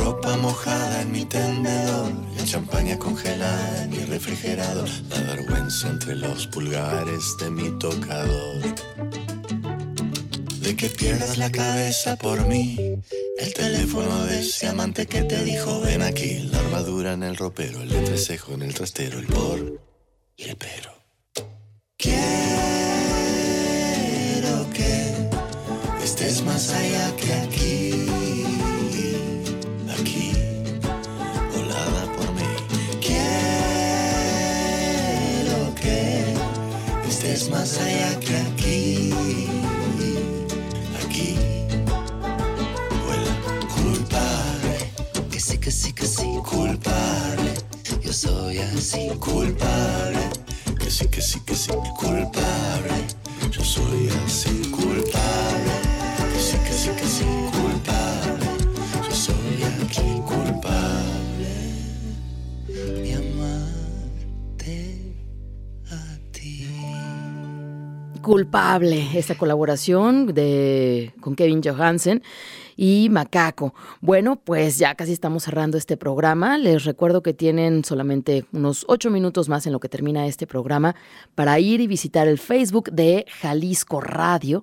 Ropa 0.00 0.36
mojada 0.38 1.02
en 1.02 1.12
mi 1.12 1.24
tendedor. 1.26 2.12
La 2.36 2.44
champaña 2.44 2.98
congelada 2.98 3.84
en 3.84 3.90
mi 3.90 4.04
refrigerador. 4.04 4.88
La 5.10 5.20
vergüenza 5.20 5.88
entre 5.90 6.16
los 6.16 6.46
pulgares 6.46 7.36
de 7.38 7.50
mi 7.50 7.78
tocador. 7.78 8.62
De 10.62 10.74
que 10.74 10.88
pierdas 10.88 11.36
la 11.36 11.52
cabeza 11.52 12.16
por 12.16 12.46
mí. 12.46 12.98
El 13.38 13.52
teléfono 13.52 14.24
de 14.24 14.40
ese 14.40 14.68
amante 14.68 15.06
que 15.06 15.22
te 15.22 15.44
dijo 15.44 15.80
ven 15.80 16.02
aquí. 16.02 16.48
La 16.50 16.60
armadura 16.60 17.12
en 17.12 17.22
el 17.22 17.36
ropero, 17.36 17.82
el 17.82 17.92
entrecejo 17.92 18.54
en 18.54 18.62
el 18.62 18.74
trastero, 18.74 19.18
el 19.18 19.26
por 19.26 19.58
y 20.36 20.44
el 20.44 20.56
pero. 20.56 20.90
Quiero 21.98 22.16
que 24.72 25.28
estés 26.02 26.42
más 26.42 26.70
allá 26.70 27.14
que 27.16 27.32
Aquí, 27.32 28.09
estés 37.40 37.50
más 37.50 37.78
allá 37.78 38.20
que 38.20 38.36
aquí, 38.36 39.10
Aquí, 41.02 41.36
vuela. 43.04 43.34
culpable, 43.74 44.92
que 45.30 45.40
sí, 45.40 45.58
que 45.58 45.70
sí, 45.70 45.92
que 45.92 46.06
sí, 46.06 46.26
culpable, 46.48 47.54
yo 48.02 48.12
soy 48.12 48.58
así, 48.58 49.08
culpable, 49.18 50.28
Que 50.78 50.90
sí, 50.90 51.06
que 51.08 51.20
sí, 51.22 51.40
que 51.46 51.54
sí. 51.54 51.72
culpable, 51.98 53.06
Yo 53.50 53.64
soy 53.64 54.08
así, 54.26 54.62
culpable, 54.70 55.74
que 56.32 56.40
sí, 56.40 56.56
que 56.64 56.72
sí, 56.72 56.90
que 56.90 57.06
sí. 57.06 57.24
culpable, 57.24 57.59
Culpable, 68.22 69.18
esta 69.18 69.36
colaboración 69.36 70.26
de, 70.34 71.12
con 71.20 71.34
Kevin 71.34 71.62
Johansen. 71.62 72.22
y 72.76 73.08
Macaco. 73.10 73.74
Bueno, 74.00 74.36
pues 74.36 74.78
ya 74.78 74.94
casi 74.94 75.12
estamos 75.12 75.44
cerrando 75.44 75.76
este 75.76 75.96
programa. 75.96 76.56
Les 76.56 76.84
recuerdo 76.84 77.22
que 77.22 77.34
tienen 77.34 77.84
solamente 77.84 78.46
unos 78.52 78.84
ocho 78.88 79.10
minutos 79.10 79.48
más 79.48 79.66
en 79.66 79.72
lo 79.72 79.80
que 79.80 79.88
termina 79.88 80.26
este 80.26 80.46
programa 80.46 80.94
para 81.34 81.58
ir 81.58 81.80
y 81.80 81.86
visitar 81.86 82.26
el 82.26 82.38
Facebook 82.38 82.90
de 82.90 83.26
Jalisco 83.40 84.00
Radio 84.00 84.62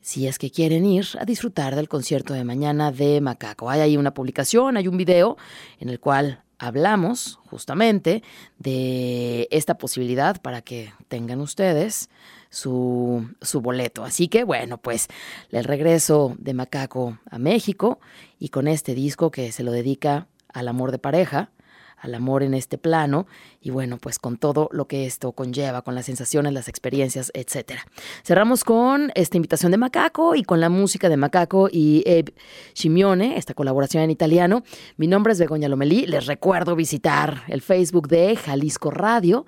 si 0.00 0.26
es 0.26 0.38
que 0.38 0.50
quieren 0.50 0.84
ir 0.84 1.06
a 1.18 1.24
disfrutar 1.24 1.76
del 1.76 1.88
concierto 1.88 2.34
de 2.34 2.44
mañana 2.44 2.90
de 2.90 3.20
Macaco. 3.20 3.70
Hay 3.70 3.80
ahí 3.80 3.96
una 3.96 4.14
publicación, 4.14 4.76
hay 4.76 4.88
un 4.88 4.96
video 4.96 5.36
en 5.78 5.88
el 5.88 6.00
cual 6.00 6.42
hablamos 6.58 7.38
justamente 7.46 8.22
de 8.58 9.46
esta 9.50 9.78
posibilidad 9.78 10.40
para 10.40 10.62
que 10.62 10.92
tengan 11.08 11.40
ustedes 11.40 12.08
su, 12.52 13.26
su 13.40 13.60
boleto. 13.60 14.04
Así 14.04 14.28
que 14.28 14.44
bueno, 14.44 14.78
pues 14.78 15.08
el 15.50 15.64
regreso 15.64 16.36
de 16.38 16.54
Macaco 16.54 17.18
a 17.28 17.38
México 17.38 17.98
y 18.38 18.50
con 18.50 18.68
este 18.68 18.94
disco 18.94 19.30
que 19.30 19.50
se 19.52 19.64
lo 19.64 19.72
dedica 19.72 20.28
al 20.52 20.68
amor 20.68 20.92
de 20.92 20.98
pareja, 20.98 21.50
al 21.96 22.14
amor 22.14 22.42
en 22.42 22.52
este 22.52 22.76
plano 22.76 23.26
y 23.60 23.70
bueno, 23.70 23.96
pues 23.96 24.18
con 24.18 24.36
todo 24.36 24.68
lo 24.72 24.86
que 24.86 25.06
esto 25.06 25.32
conlleva, 25.32 25.82
con 25.82 25.94
las 25.94 26.06
sensaciones, 26.06 26.52
las 26.52 26.68
experiencias, 26.68 27.30
etcétera. 27.32 27.86
Cerramos 28.22 28.64
con 28.64 29.12
esta 29.14 29.38
invitación 29.38 29.72
de 29.72 29.78
Macaco 29.78 30.34
y 30.34 30.42
con 30.42 30.60
la 30.60 30.68
música 30.68 31.08
de 31.08 31.16
Macaco 31.16 31.70
y 31.72 32.04
Scimione, 32.74 33.38
esta 33.38 33.54
colaboración 33.54 34.02
en 34.02 34.10
italiano. 34.10 34.62
Mi 34.98 35.06
nombre 35.06 35.32
es 35.32 35.38
Begoña 35.38 35.68
Lomelí, 35.68 36.06
les 36.06 36.26
recuerdo 36.26 36.76
visitar 36.76 37.44
el 37.48 37.62
Facebook 37.62 38.08
de 38.08 38.36
Jalisco 38.36 38.90
Radio. 38.90 39.46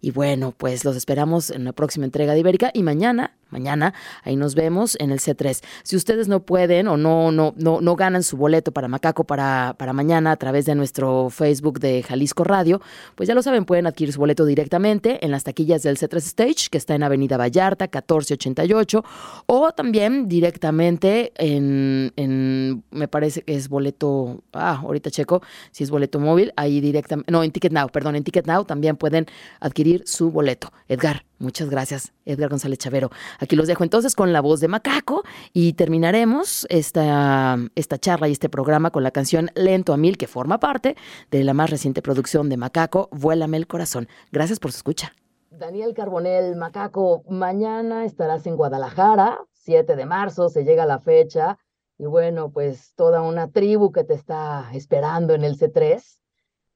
Y 0.00 0.10
bueno, 0.12 0.54
pues 0.56 0.84
los 0.84 0.96
esperamos 0.96 1.50
en 1.50 1.64
la 1.64 1.72
próxima 1.72 2.06
entrega 2.06 2.32
de 2.32 2.40
Ibérica 2.40 2.70
y 2.72 2.82
mañana 2.82 3.32
mañana. 3.50 3.94
Ahí 4.22 4.36
nos 4.36 4.54
vemos 4.54 4.96
en 5.00 5.10
el 5.10 5.20
C3. 5.20 5.62
Si 5.82 5.96
ustedes 5.96 6.28
no 6.28 6.40
pueden 6.40 6.88
o 6.88 6.96
no, 6.96 7.32
no, 7.32 7.54
no, 7.56 7.80
no 7.80 7.96
ganan 7.96 8.22
su 8.22 8.36
boleto 8.36 8.72
para 8.72 8.88
Macaco 8.88 9.24
para, 9.24 9.74
para 9.78 9.92
mañana 9.92 10.32
a 10.32 10.36
través 10.36 10.66
de 10.66 10.74
nuestro 10.74 11.30
Facebook 11.30 11.80
de 11.80 12.02
Jalisco 12.02 12.44
Radio, 12.44 12.80
pues 13.14 13.28
ya 13.28 13.34
lo 13.34 13.42
saben, 13.42 13.64
pueden 13.64 13.86
adquirir 13.86 14.12
su 14.12 14.20
boleto 14.20 14.44
directamente 14.44 15.24
en 15.24 15.30
las 15.30 15.44
taquillas 15.44 15.82
del 15.82 15.96
C3 15.96 16.16
Stage, 16.16 16.68
que 16.70 16.78
está 16.78 16.94
en 16.94 17.02
Avenida 17.02 17.36
Vallarta, 17.36 17.84
1488, 17.84 19.04
o 19.46 19.72
también 19.72 20.28
directamente 20.28 21.32
en, 21.36 22.12
en 22.16 22.84
me 22.90 23.08
parece 23.08 23.42
que 23.42 23.54
es 23.54 23.68
boleto, 23.68 24.42
ah, 24.52 24.80
ahorita 24.82 25.10
checo, 25.10 25.42
si 25.70 25.84
es 25.84 25.90
boleto 25.90 26.18
móvil, 26.18 26.52
ahí 26.56 26.80
directamente, 26.80 27.30
no, 27.30 27.42
en 27.42 27.50
Ticket 27.50 27.72
Now, 27.72 27.88
perdón, 27.88 28.16
en 28.16 28.24
Ticket 28.24 28.46
Now 28.46 28.64
también 28.64 28.96
pueden 28.96 29.26
adquirir 29.60 30.02
su 30.06 30.30
boleto. 30.30 30.72
Edgar, 30.88 31.24
Muchas 31.40 31.70
gracias, 31.70 32.12
Edgar 32.26 32.50
González 32.50 32.78
Chavero. 32.78 33.08
Aquí 33.38 33.56
los 33.56 33.66
dejo 33.66 33.82
entonces 33.82 34.14
con 34.14 34.30
la 34.30 34.42
voz 34.42 34.60
de 34.60 34.68
Macaco 34.68 35.24
y 35.54 35.72
terminaremos 35.72 36.66
esta, 36.68 37.56
esta 37.74 37.96
charla 37.96 38.28
y 38.28 38.32
este 38.32 38.50
programa 38.50 38.90
con 38.90 39.02
la 39.02 39.10
canción 39.10 39.50
Lento 39.54 39.94
a 39.94 39.96
Mil, 39.96 40.18
que 40.18 40.26
forma 40.26 40.60
parte 40.60 40.96
de 41.30 41.42
la 41.42 41.54
más 41.54 41.70
reciente 41.70 42.02
producción 42.02 42.50
de 42.50 42.58
Macaco, 42.58 43.08
Vuélame 43.10 43.56
el 43.56 43.66
Corazón. 43.66 44.06
Gracias 44.30 44.60
por 44.60 44.70
su 44.70 44.76
escucha. 44.76 45.14
Daniel 45.48 45.94
Carbonel, 45.94 46.56
Macaco, 46.56 47.24
mañana 47.26 48.04
estarás 48.04 48.46
en 48.46 48.56
Guadalajara, 48.56 49.40
7 49.52 49.96
de 49.96 50.04
marzo, 50.04 50.50
se 50.50 50.64
llega 50.64 50.84
la 50.84 50.98
fecha. 50.98 51.56
Y 51.96 52.04
bueno, 52.04 52.50
pues 52.50 52.92
toda 52.96 53.22
una 53.22 53.50
tribu 53.50 53.92
que 53.92 54.04
te 54.04 54.12
está 54.12 54.68
esperando 54.74 55.32
en 55.32 55.44
el 55.44 55.56
C3 55.58 56.02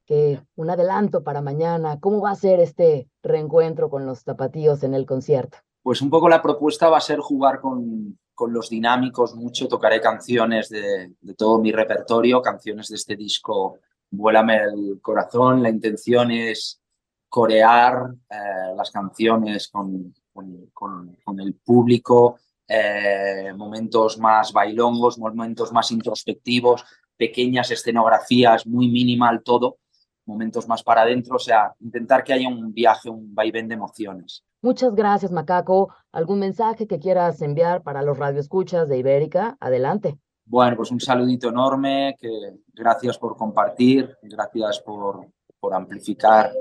que 0.05 0.41
un 0.57 0.71
adelanto 0.71 1.23
para 1.23 1.41
mañana. 1.41 1.99
¿Cómo 2.01 2.21
va 2.21 2.31
a 2.31 2.37
ser 2.37 2.61
este 2.61 3.09
reencuentro 3.23 3.91
con 3.91 4.07
los 4.07 4.25
tapatíos 4.25 4.83
en 4.83 4.95
el 4.95 5.07
concierto? 5.07 5.59
Pues 5.83 6.01
un 6.03 6.11
poco 6.11 6.29
la 6.29 6.43
propuesta 6.43 6.89
va 6.89 6.99
a 6.99 7.03
ser 7.03 7.19
jugar 7.19 7.61
con, 7.61 8.19
con 8.35 8.53
los 8.53 8.71
dinámicos 8.71 9.35
mucho. 9.35 9.69
Tocaré 9.69 10.01
canciones 10.01 10.69
de, 10.69 11.13
de, 11.21 11.35
todo 11.35 11.59
mi 11.59 11.73
repertorio, 11.73 12.41
canciones 12.43 12.89
de 12.89 12.97
este 12.97 13.17
disco 13.17 13.79
Vuélame 14.11 14.57
el 14.63 15.01
corazón. 15.03 15.63
La 15.63 15.71
intención 15.71 16.31
es 16.31 16.81
corear 17.29 18.15
eh, 18.31 18.75
las 18.77 18.91
canciones 18.91 19.69
con, 19.69 20.15
con, 20.33 20.71
con 20.73 21.41
el 21.41 21.55
público, 21.55 22.39
eh, 22.69 23.53
momentos 23.57 24.19
más 24.19 24.53
bailongos, 24.53 25.19
momentos 25.19 25.73
más 25.73 25.91
introspectivos, 25.91 26.85
pequeñas 27.17 27.71
escenografías, 27.71 28.67
muy 28.67 28.89
minimal 28.89 29.43
todo 29.43 29.79
momentos 30.27 30.69
más 30.69 30.83
para 30.83 31.03
adentro, 31.03 31.37
o 31.37 31.39
sea, 31.39 31.75
intentar 31.81 32.25
que 32.25 32.33
haya 32.33 32.49
un 32.49 32.73
viaje, 32.73 33.11
un 33.11 33.35
vaivén 33.35 33.69
de 33.69 33.75
emociones. 33.75 34.45
Muchas 34.63 34.95
gracias, 34.95 35.31
Macaco. 35.31 35.95
¿Algún 36.13 36.39
mensaje 36.39 36.87
que 36.87 36.99
quieras 36.99 37.43
enviar 37.43 37.83
para 37.83 38.03
los 38.03 38.19
radioescuchas 38.19 38.89
de 38.89 38.99
Ibérica? 38.99 39.57
Adelante. 39.61 40.19
Bueno, 40.47 40.77
pues 40.77 40.91
un 40.91 41.01
saludito 41.01 41.49
enorme, 41.49 42.17
que 42.19 42.29
gracias 42.73 43.19
por 43.19 43.37
compartir, 43.37 44.17
gracias 44.23 44.81
por, 44.81 45.27
por 45.59 45.75
amplificar 45.75 46.53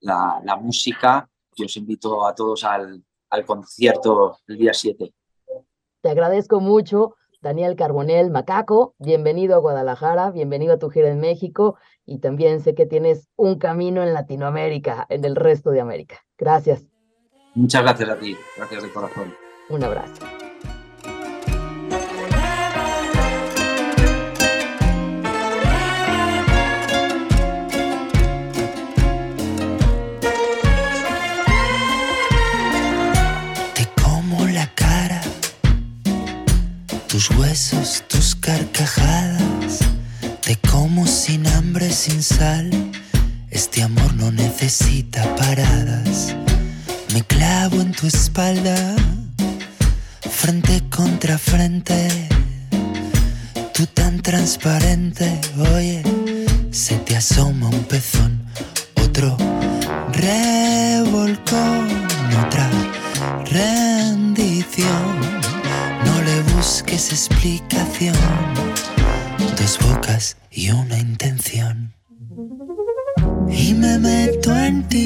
la, 0.00 0.40
la 0.44 0.56
música. 0.56 1.28
Yo 1.56 1.66
os 1.66 1.76
invito 1.76 2.26
a 2.26 2.34
todos 2.34 2.64
al, 2.64 3.02
al 3.30 3.44
concierto 3.44 4.38
el 4.46 4.56
día 4.56 4.72
7. 4.72 5.12
Te 6.00 6.10
agradezco 6.10 6.60
mucho. 6.60 7.16
Daniel 7.44 7.76
Carbonel 7.76 8.30
Macaco, 8.30 8.94
bienvenido 8.98 9.54
a 9.54 9.58
Guadalajara, 9.58 10.30
bienvenido 10.30 10.72
a 10.72 10.78
tu 10.78 10.88
gira 10.88 11.10
en 11.10 11.20
México 11.20 11.76
y 12.06 12.20
también 12.20 12.62
sé 12.62 12.74
que 12.74 12.86
tienes 12.86 13.28
un 13.36 13.58
camino 13.58 14.02
en 14.02 14.14
Latinoamérica, 14.14 15.04
en 15.10 15.26
el 15.26 15.36
resto 15.36 15.70
de 15.70 15.82
América. 15.82 16.24
Gracias. 16.38 16.86
Muchas 17.54 17.82
gracias 17.82 18.08
a 18.08 18.16
ti, 18.16 18.34
gracias 18.56 18.82
de 18.82 18.90
corazón. 18.90 19.34
Un 19.68 19.84
abrazo. 19.84 20.22
Tus 37.14 37.30
huesos, 37.30 38.02
tus 38.08 38.34
carcajadas 38.34 39.78
te 40.40 40.56
como 40.56 41.06
sin 41.06 41.46
hambre, 41.46 41.92
sin 41.92 42.20
sal. 42.20 42.68
Este 43.50 43.84
amor 43.84 44.14
no 44.14 44.32
necesita 44.32 45.22
paradas. 45.36 46.34
Me 47.12 47.22
clavo 47.22 47.80
en 47.80 47.92
tu 47.92 48.08
espalda, 48.08 48.96
frente 50.28 50.82
contra 50.90 51.38
frente. 51.38 52.28
Tú 53.74 53.86
tan 53.86 54.20
transparente, 54.20 55.40
oye, 55.72 56.02
se 56.72 56.96
te 56.96 57.14
asoma 57.16 57.68
un 57.68 57.84
pezón, 57.84 58.44
otro 58.96 59.36
revolcón, 60.10 62.03
explicación 67.14 68.16
dos 69.56 69.78
bocas 69.86 70.36
y 70.50 70.70
una 70.72 70.98
intención. 70.98 71.94
Y 73.48 73.72
me 73.74 74.00
meto 74.00 74.52
en 74.56 74.82
ti 74.88 75.04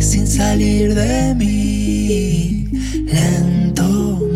sin 0.00 0.28
salir 0.28 0.94
de 0.94 1.34
mí, 1.34 2.68
lento, 3.04 3.84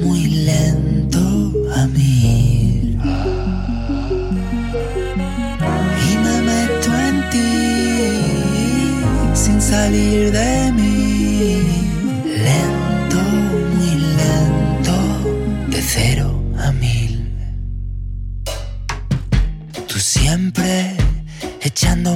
muy 0.03 0.27
lento 0.51 1.53
a 1.77 1.87
mí. 1.87 2.99
Y 6.11 6.17
me 6.25 6.37
meto 6.51 6.91
en 7.09 7.17
ti 7.31 7.53
sin 9.35 9.63
salir 9.63 10.33
de 10.33 10.73
mí, 10.73 10.96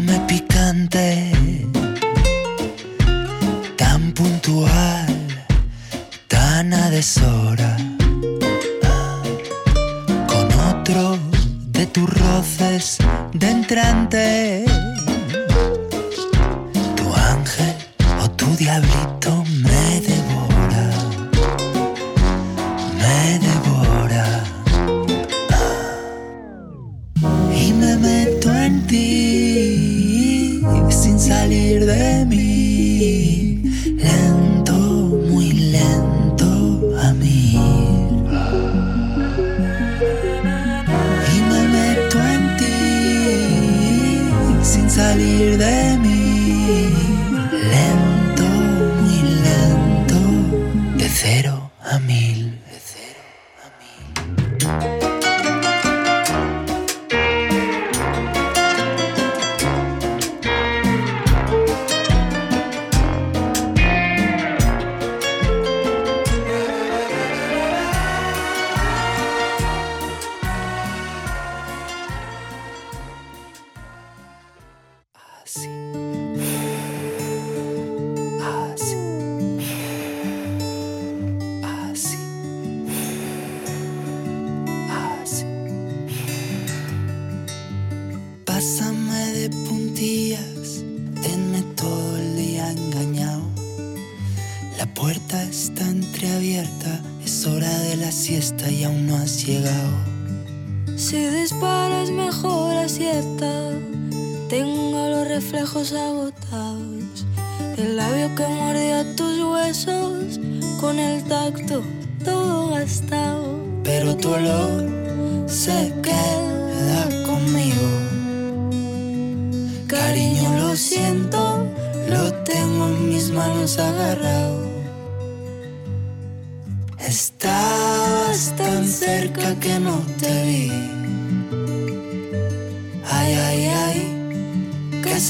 echándome 0.00 0.26
picante, 0.26 1.39
salir 31.90 32.24
de 32.24 32.59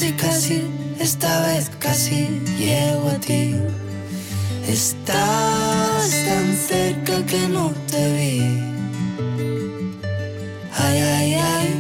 casi, 0.01 0.13
casi, 0.13 0.63
esta 0.99 1.47
vez 1.47 1.71
casi 1.79 2.27
llego 2.59 3.11
a 3.11 3.21
ti. 3.21 3.55
Estás 4.67 6.11
tan 6.25 6.57
cerca 6.57 7.27
que 7.27 7.47
no 7.49 7.71
te 7.91 8.13
vi. 8.15 8.41
Ay, 10.73 10.99
ay, 11.01 11.35
ay, 11.35 11.75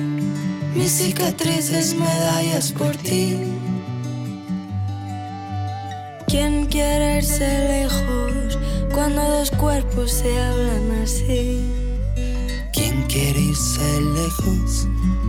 mis 0.74 0.92
cicatrices, 0.92 1.94
medallas 1.94 2.72
por 2.72 2.94
ti. 2.96 3.38
¿Quién 6.26 6.66
quiere 6.66 7.18
irse 7.18 7.48
lejos 7.68 8.58
cuando 8.92 9.22
dos 9.22 9.50
cuerpos 9.52 10.10
se 10.10 10.38
hablan 10.38 11.02
así? 11.02 11.64
¿Quién 12.74 13.02
quiere 13.08 13.40
irse 13.40 14.00
lejos 14.14 14.86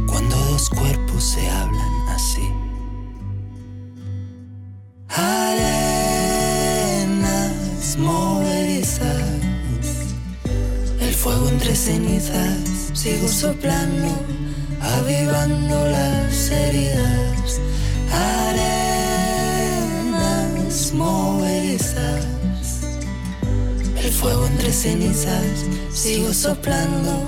cuando 0.07 0.35
dos 0.51 0.69
cuerpos 0.69 1.23
se 1.23 1.49
hablan 1.49 1.79
así? 1.79 2.00
Fuego 11.31 11.47
entre 11.49 11.75
cenizas, 11.75 12.91
sigo 12.93 13.27
soplando, 13.27 14.09
avivando 14.81 15.87
las 15.87 16.49
heridas. 16.51 17.61
Arenas 18.51 18.91
movedizas, 20.93 22.25
el 24.03 24.11
fuego 24.11 24.45
entre 24.47 24.73
cenizas, 24.73 25.65
sigo 25.93 26.33
soplando, 26.33 27.25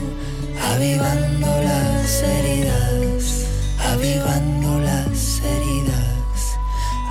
avivando 0.73 1.47
las 1.63 2.23
heridas, 2.23 3.45
avivando 3.93 4.79
las 4.79 5.41
heridas, 5.45 6.57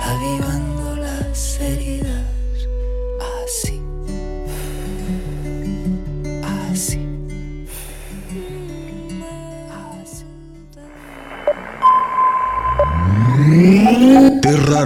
avivando 0.03 0.72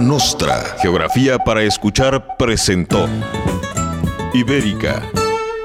Nostra, 0.00 0.76
Geografía 0.80 1.38
para 1.38 1.62
Escuchar, 1.62 2.36
presentó 2.36 3.08
Ibérica. 4.32 5.02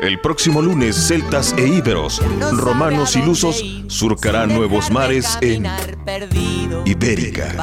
El 0.02 0.20
próximo 0.20 0.62
lunes, 0.62 0.96
celtas 1.08 1.54
e 1.58 1.68
íberos, 1.68 2.22
romanos 2.52 3.16
y 3.16 3.22
lusos 3.22 3.64
surcarán 3.88 4.54
nuevos 4.54 4.92
mares 4.92 5.38
en. 5.42 5.66
Ibérica. 6.86 7.56